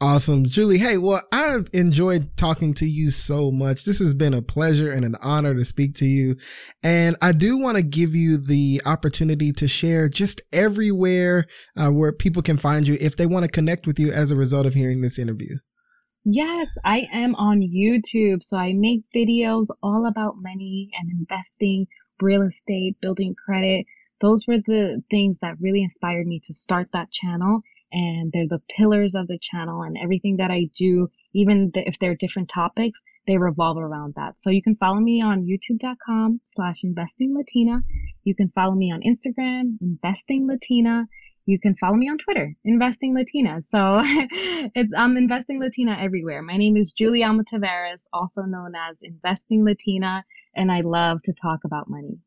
Awesome. 0.00 0.44
Jully, 0.44 0.78
hey, 0.78 0.96
well, 0.96 1.20
I've 1.32 1.68
enjoyed 1.72 2.36
talking 2.36 2.72
to 2.74 2.86
you 2.86 3.10
so 3.10 3.50
much. 3.50 3.84
This 3.84 3.98
has 3.98 4.14
been 4.14 4.34
a 4.34 4.42
pleasure 4.42 4.90
and 4.90 5.04
an 5.04 5.16
honor 5.20 5.54
to 5.54 5.64
speak 5.64 5.94
to 5.96 6.04
you. 6.04 6.36
And 6.82 7.16
I 7.20 7.32
do 7.32 7.58
want 7.58 7.76
to 7.76 7.82
give 7.82 8.14
you 8.14 8.38
the 8.38 8.80
opportunity 8.86 9.52
to 9.52 9.68
share 9.68 10.08
just 10.08 10.40
everywhere 10.52 11.46
uh, 11.76 11.90
where 11.90 12.12
people 12.12 12.42
can 12.42 12.56
find 12.56 12.88
you 12.88 12.96
if 13.00 13.16
they 13.16 13.26
want 13.26 13.44
to 13.44 13.50
connect 13.50 13.86
with 13.86 14.00
you 14.00 14.10
as 14.10 14.30
a 14.30 14.36
result 14.36 14.66
of 14.66 14.74
hearing 14.74 15.00
this 15.00 15.18
interview. 15.18 15.56
Yes, 16.24 16.68
I 16.84 17.08
am 17.12 17.34
on 17.36 17.60
YouTube. 17.60 18.42
So 18.42 18.56
I 18.56 18.72
make 18.74 19.04
videos 19.14 19.66
all 19.82 20.06
about 20.06 20.36
money 20.36 20.90
and 20.98 21.10
investing, 21.10 21.86
real 22.20 22.42
estate, 22.42 22.96
building 23.00 23.34
credit. 23.34 23.86
Those 24.20 24.44
were 24.46 24.58
the 24.58 25.02
things 25.10 25.38
that 25.40 25.60
really 25.60 25.82
inspired 25.82 26.26
me 26.26 26.40
to 26.44 26.54
start 26.54 26.88
that 26.92 27.10
channel 27.12 27.62
and 27.92 28.30
they're 28.32 28.48
the 28.48 28.62
pillars 28.76 29.14
of 29.14 29.28
the 29.28 29.38
channel 29.40 29.82
and 29.82 29.96
everything 30.02 30.36
that 30.36 30.50
I 30.50 30.68
do, 30.76 31.08
even 31.34 31.70
if 31.74 31.98
they're 31.98 32.14
different 32.14 32.48
topics, 32.48 33.00
they 33.26 33.38
revolve 33.38 33.78
around 33.78 34.14
that. 34.16 34.40
So 34.40 34.50
you 34.50 34.62
can 34.62 34.76
follow 34.76 35.00
me 35.00 35.22
on 35.22 35.46
youtube.com 35.46 36.40
slash 36.46 36.84
investing 36.84 37.34
Latina. 37.34 37.80
You 38.24 38.34
can 38.34 38.50
follow 38.50 38.74
me 38.74 38.92
on 38.92 39.00
Instagram, 39.02 39.78
investing 39.80 40.46
Latina. 40.46 41.06
You 41.48 41.58
can 41.58 41.74
follow 41.76 41.96
me 41.96 42.10
on 42.10 42.18
Twitter, 42.18 42.54
investing 42.62 43.14
Latina. 43.14 43.62
So 43.62 44.02
it's, 44.04 44.92
I'm 44.94 45.16
investing 45.16 45.58
Latina 45.58 45.96
everywhere. 45.98 46.42
My 46.42 46.58
name 46.58 46.76
is 46.76 46.92
Jully-Alma 46.92 47.44
Taveras, 47.44 48.02
also 48.12 48.42
known 48.42 48.74
as 48.74 48.98
investing 49.02 49.64
Latina. 49.64 50.26
And 50.54 50.70
I 50.70 50.82
love 50.82 51.22
to 51.22 51.32
talk 51.32 51.60
about 51.64 51.88
money. 51.88 52.18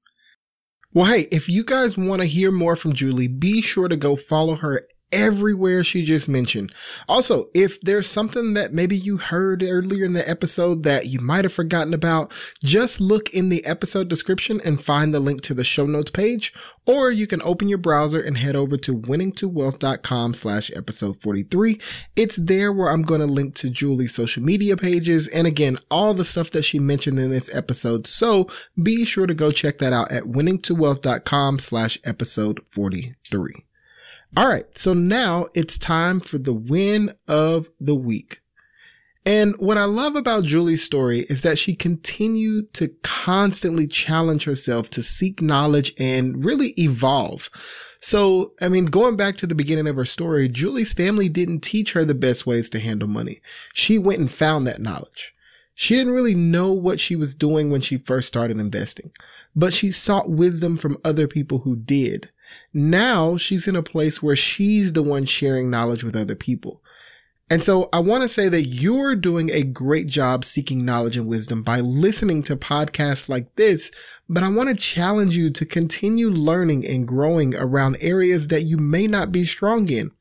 Well, 0.91 1.05
hey, 1.05 1.28
if 1.32 1.47
you 1.47 1.63
guys 1.63 1.99
want 1.99 2.24
to 2.24 2.28
hear 2.28 2.51
more 2.51 2.76
from 2.76 2.93
Jully, 2.93 3.28
be 3.28 3.61
sure 3.61 3.88
to 3.88 3.95
go 3.95 4.15
follow 4.15 4.55
her 4.55 4.88
everywhere 5.12 5.84
she 5.84 6.03
just 6.03 6.30
mentioned. 6.30 6.74
Also, 7.07 7.49
if 7.53 7.80
there's 7.82 8.09
something 8.09 8.53
that 8.53 8.74
maybe 8.74 8.95
you 8.95 9.18
heard 9.18 9.64
earlier 9.64 10.05
in 10.05 10.14
the 10.14 10.28
episode 10.30 10.84
that 10.84 11.07
you 11.07 11.20
might 11.20 11.45
have 11.45 11.53
forgotten 11.53 11.93
about, 11.93 12.32
just 12.64 13.01
look 13.01 13.30
in 13.30 13.49
the 13.49 13.66
episode 13.66 14.07
description 14.07 14.62
and 14.64 14.84
find 14.84 15.14
the 15.14 15.20
link 15.20 15.41
to 15.41 15.53
the 15.53 15.64
show 15.64 15.86
notes 15.86 16.12
page, 16.12 16.53
or 16.86 17.12
you 17.12 17.28
can 17.28 17.41
open 17.43 17.68
your 17.68 17.78
browser 17.78 18.22
and 18.22 18.38
head 18.38 18.55
over 18.55 18.78
to 18.78 18.97
winningtowealth.com 18.97 20.34
slash 20.34 20.72
episode 20.76 21.22
43. 21.22 21.80
It's 22.16 22.36
there 22.36 22.72
where 22.72 22.89
I'm 22.89 23.03
going 23.03 23.22
to 23.22 23.28
link 23.28 23.55
to 23.55 23.70
Jully's 23.70 24.14
social 24.14 24.43
media 24.43 24.78
pages 24.78 25.28
and 25.28 25.47
again, 25.47 25.78
all 25.89 26.14
the 26.14 26.26
stuff 26.26 26.51
that 26.51 26.64
she 26.64 26.80
mentioned 26.80 27.20
in 27.20 27.30
this 27.30 27.53
episode. 27.53 28.07
So 28.07 28.47
be 28.82 29.05
sure 29.05 29.28
to 29.28 29.34
go 29.34 29.51
check 29.51 29.78
that 29.80 29.93
out 29.93 30.12
at 30.12 30.24
winningtowealth.com 30.24 31.59
slash 31.59 31.97
episode 32.03 32.62
43. 32.72 33.66
All 34.38 34.48
right, 34.48 34.66
so 34.78 34.94
now 34.94 35.48
it's 35.54 35.78
time 35.78 36.22
for 36.22 36.38
the 36.38 36.54
win 36.54 37.14
of 37.28 37.70
the 37.82 37.96
week. 37.96 38.42
And 39.26 39.56
what 39.60 39.78
I 39.78 39.84
love 39.84 40.16
about 40.16 40.46
Jully's 40.46 40.84
story 40.84 41.22
is 41.30 41.42
that 41.42 41.60
she 41.60 41.76
continued 41.76 42.74
to 42.76 42.88
constantly 43.04 43.88
challenge 43.88 44.46
herself 44.46 44.90
to 44.92 45.04
seek 45.04 45.42
knowledge 45.42 45.94
and 46.00 46.46
really 46.46 46.70
evolve. 46.78 47.50
So, 48.00 48.54
I 48.62 48.70
mean, 48.70 48.86
going 48.86 49.18
back 49.18 49.36
to 49.38 49.48
the 49.48 49.54
beginning 49.54 49.88
of 49.88 49.98
her 49.98 50.06
story, 50.06 50.48
Jully's 50.48 50.94
family 50.94 51.28
didn't 51.28 51.60
teach 51.60 51.92
her 51.92 52.06
the 52.06 52.16
best 52.16 52.48
ways 52.48 52.70
to 52.70 52.80
handle 52.80 53.10
money. 53.10 53.42
She 53.74 54.00
went 54.00 54.20
and 54.20 54.32
found 54.32 54.66
that 54.66 54.82
knowledge. 54.82 55.36
She 55.76 55.96
didn't 55.96 56.14
really 56.14 56.36
know 56.36 56.72
what 56.72 57.02
she 57.02 57.18
was 57.18 57.36
doing 57.36 57.70
when 57.70 57.82
she 57.82 57.98
first 57.98 58.30
started 58.30 58.60
investing, 58.60 59.12
but 59.56 59.74
she 59.74 59.92
sought 59.92 60.30
wisdom 60.30 60.78
from 60.78 60.98
other 61.04 61.28
people 61.28 61.60
who 61.60 61.76
did. 61.76 62.30
Now 62.74 63.38
she's 63.38 63.67
in 63.67 63.76
a 63.76 63.84
place 63.84 64.24
where 64.24 64.36
she's 64.36 64.93
the 64.93 65.03
one 65.03 65.26
sharing 65.26 65.69
knowledge 65.69 66.03
with 66.03 66.15
other 66.15 66.36
people. 66.36 66.82
And 67.49 67.65
so 67.65 67.89
I 67.91 67.99
want 67.99 68.22
to 68.22 68.30
say 68.30 68.47
that 68.47 68.63
you're 68.63 69.13
doing 69.13 69.49
a 69.49 69.63
great 69.63 70.07
job 70.07 70.45
seeking 70.45 70.86
knowledge 70.86 71.17
and 71.17 71.28
wisdom 71.28 71.63
by 71.63 71.82
listening 71.82 72.43
to 72.43 72.55
podcasts 72.55 73.28
like 73.28 73.53
this. 73.57 73.91
But 74.30 74.43
I 74.43 74.49
want 74.49 74.69
to 74.69 74.76
challenge 74.76 75.36
you 75.36 75.49
to 75.49 75.65
continue 75.65 76.30
learning 76.30 76.88
and 76.88 77.05
growing 77.05 77.53
around 77.53 77.97
areas 77.99 78.47
that 78.47 78.61
you 78.61 78.78
may 78.78 79.05
not 79.05 79.34
be 79.34 79.43
strong 79.43 79.89
in. 79.89 80.11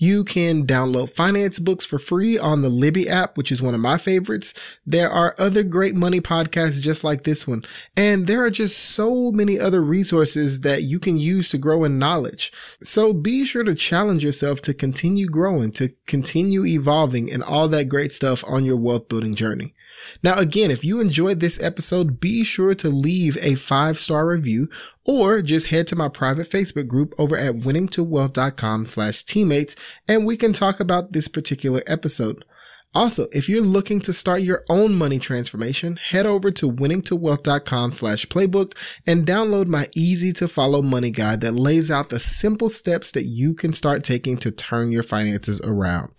You 0.00 0.24
can 0.24 0.66
download 0.66 1.10
finance 1.10 1.58
books 1.58 1.84
for 1.84 1.98
free 1.98 2.38
on 2.38 2.62
the 2.62 2.70
Libby 2.70 3.06
app, 3.06 3.36
which 3.36 3.52
is 3.52 3.60
one 3.60 3.74
of 3.74 3.82
my 3.82 3.98
favorites. 3.98 4.54
There 4.86 5.10
are 5.10 5.34
other 5.38 5.62
great 5.62 5.94
money 5.94 6.22
podcasts 6.22 6.80
just 6.80 7.04
like 7.04 7.24
this 7.24 7.46
one. 7.46 7.66
And 7.98 8.26
there 8.26 8.42
are 8.42 8.50
just 8.50 8.78
so 8.78 9.30
many 9.30 9.60
other 9.60 9.82
resources 9.82 10.62
that 10.62 10.84
you 10.84 11.00
can 11.00 11.18
use 11.18 11.50
to 11.50 11.58
grow 11.58 11.84
in 11.84 11.98
knowledge. 11.98 12.50
So 12.82 13.12
be 13.12 13.44
sure 13.44 13.62
to 13.62 13.74
challenge 13.74 14.24
yourself 14.24 14.62
to 14.62 14.72
continue 14.72 15.26
growing, 15.26 15.70
to 15.72 15.90
continue 16.06 16.64
evolving 16.64 17.30
and 17.30 17.42
all 17.42 17.68
that 17.68 17.90
great 17.90 18.10
stuff 18.10 18.42
on 18.48 18.64
your 18.64 18.78
wealth 18.78 19.06
building 19.06 19.34
journey. 19.34 19.74
Now, 20.22 20.38
again, 20.38 20.70
if 20.70 20.84
you 20.84 21.00
enjoyed 21.00 21.40
this 21.40 21.60
episode, 21.62 22.20
be 22.20 22.44
sure 22.44 22.74
to 22.74 22.88
leave 22.88 23.36
a 23.40 23.54
five 23.54 23.98
star 23.98 24.26
review 24.26 24.68
or 25.04 25.42
just 25.42 25.68
head 25.68 25.86
to 25.88 25.96
my 25.96 26.08
private 26.08 26.48
Facebook 26.48 26.86
group 26.86 27.14
over 27.18 27.36
at 27.36 27.56
winningtowealth.com 27.56 28.86
slash 28.86 29.24
teammates 29.24 29.76
and 30.06 30.26
we 30.26 30.36
can 30.36 30.52
talk 30.52 30.80
about 30.80 31.12
this 31.12 31.28
particular 31.28 31.82
episode. 31.86 32.44
Also, 32.92 33.28
if 33.30 33.48
you're 33.48 33.62
looking 33.62 34.00
to 34.00 34.12
start 34.12 34.42
your 34.42 34.64
own 34.68 34.96
money 34.96 35.20
transformation, 35.20 35.94
head 35.94 36.26
over 36.26 36.50
to 36.50 36.68
winningtowealth.com 36.68 37.92
slash 37.92 38.26
playbook 38.26 38.76
and 39.06 39.24
download 39.24 39.68
my 39.68 39.88
easy 39.94 40.32
to 40.32 40.48
follow 40.48 40.82
money 40.82 41.12
guide 41.12 41.40
that 41.40 41.52
lays 41.54 41.88
out 41.88 42.08
the 42.08 42.18
simple 42.18 42.68
steps 42.68 43.12
that 43.12 43.26
you 43.26 43.54
can 43.54 43.72
start 43.72 44.02
taking 44.02 44.36
to 44.36 44.50
turn 44.50 44.90
your 44.90 45.04
finances 45.04 45.60
around. 45.60 46.10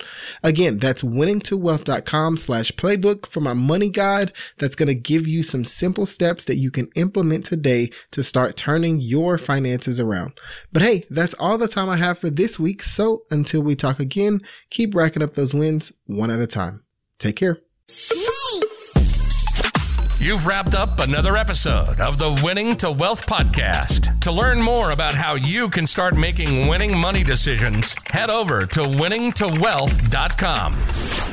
Again, 0.43 0.80
that's 0.80 1.03
winningtowealth.com 1.03 2.38
slash 2.38 2.72
playbook 2.72 3.26
for 3.26 3.41
my 3.41 3.53
money 3.53 3.89
guide 3.89 4.32
that's 4.57 4.76
going 4.76 4.88
to 4.88 4.95
give 4.95 5.28
you 5.28 5.43
some 5.43 5.65
simple 5.65 6.05
steps 6.05 6.45
that 6.45 6.55
you 6.55 6.72
can 6.72 6.88
implement 6.95 7.45
today 7.45 7.89
to 8.11 8.24
start 8.24 8.55
turning 8.55 8.97
your 8.97 9.38
finances 9.38 9.99
around. 9.99 10.39
But 10.72 10.84
hey, 10.84 11.05
that's 11.09 11.34
all 11.34 11.57
the 11.57 11.67
time 11.67 11.89
I 11.89 11.97
have 11.97 12.19
for 12.19 12.30
this 12.30 12.57
week. 12.57 12.82
So 12.82 13.24
until 13.30 13.61
we 13.61 13.76
talk 13.76 13.99
again, 13.99 14.39
keep 14.69 14.95
racking 14.95 15.22
up 15.22 15.34
those 15.34 15.53
wins 15.53 15.91
one 16.05 16.32
at 16.32 16.39
a 16.39 16.47
time 16.47 16.61
time. 16.61 16.70
Take 17.22 17.36
care. 17.36 17.59
You've 20.19 20.47
wrapped 20.47 20.74
up 20.74 20.99
another 20.99 21.38
episode 21.38 22.01
of 22.01 22.17
the 22.17 22.41
Winning 22.43 22.76
to 22.78 22.91
Wealth 22.91 23.28
podcast. 23.28 24.19
To 24.22 24.32
learn 24.32 24.59
more 24.59 24.89
about 24.89 25.13
how 25.13 25.36
you 25.36 25.69
can 25.69 25.86
start 25.86 26.17
making 26.17 26.67
winning 26.67 26.99
money 26.99 27.22
decisions, 27.22 27.93
head 28.09 28.32
over 28.32 28.65
to 28.65 28.82
winningtowealth.com. 28.82 31.30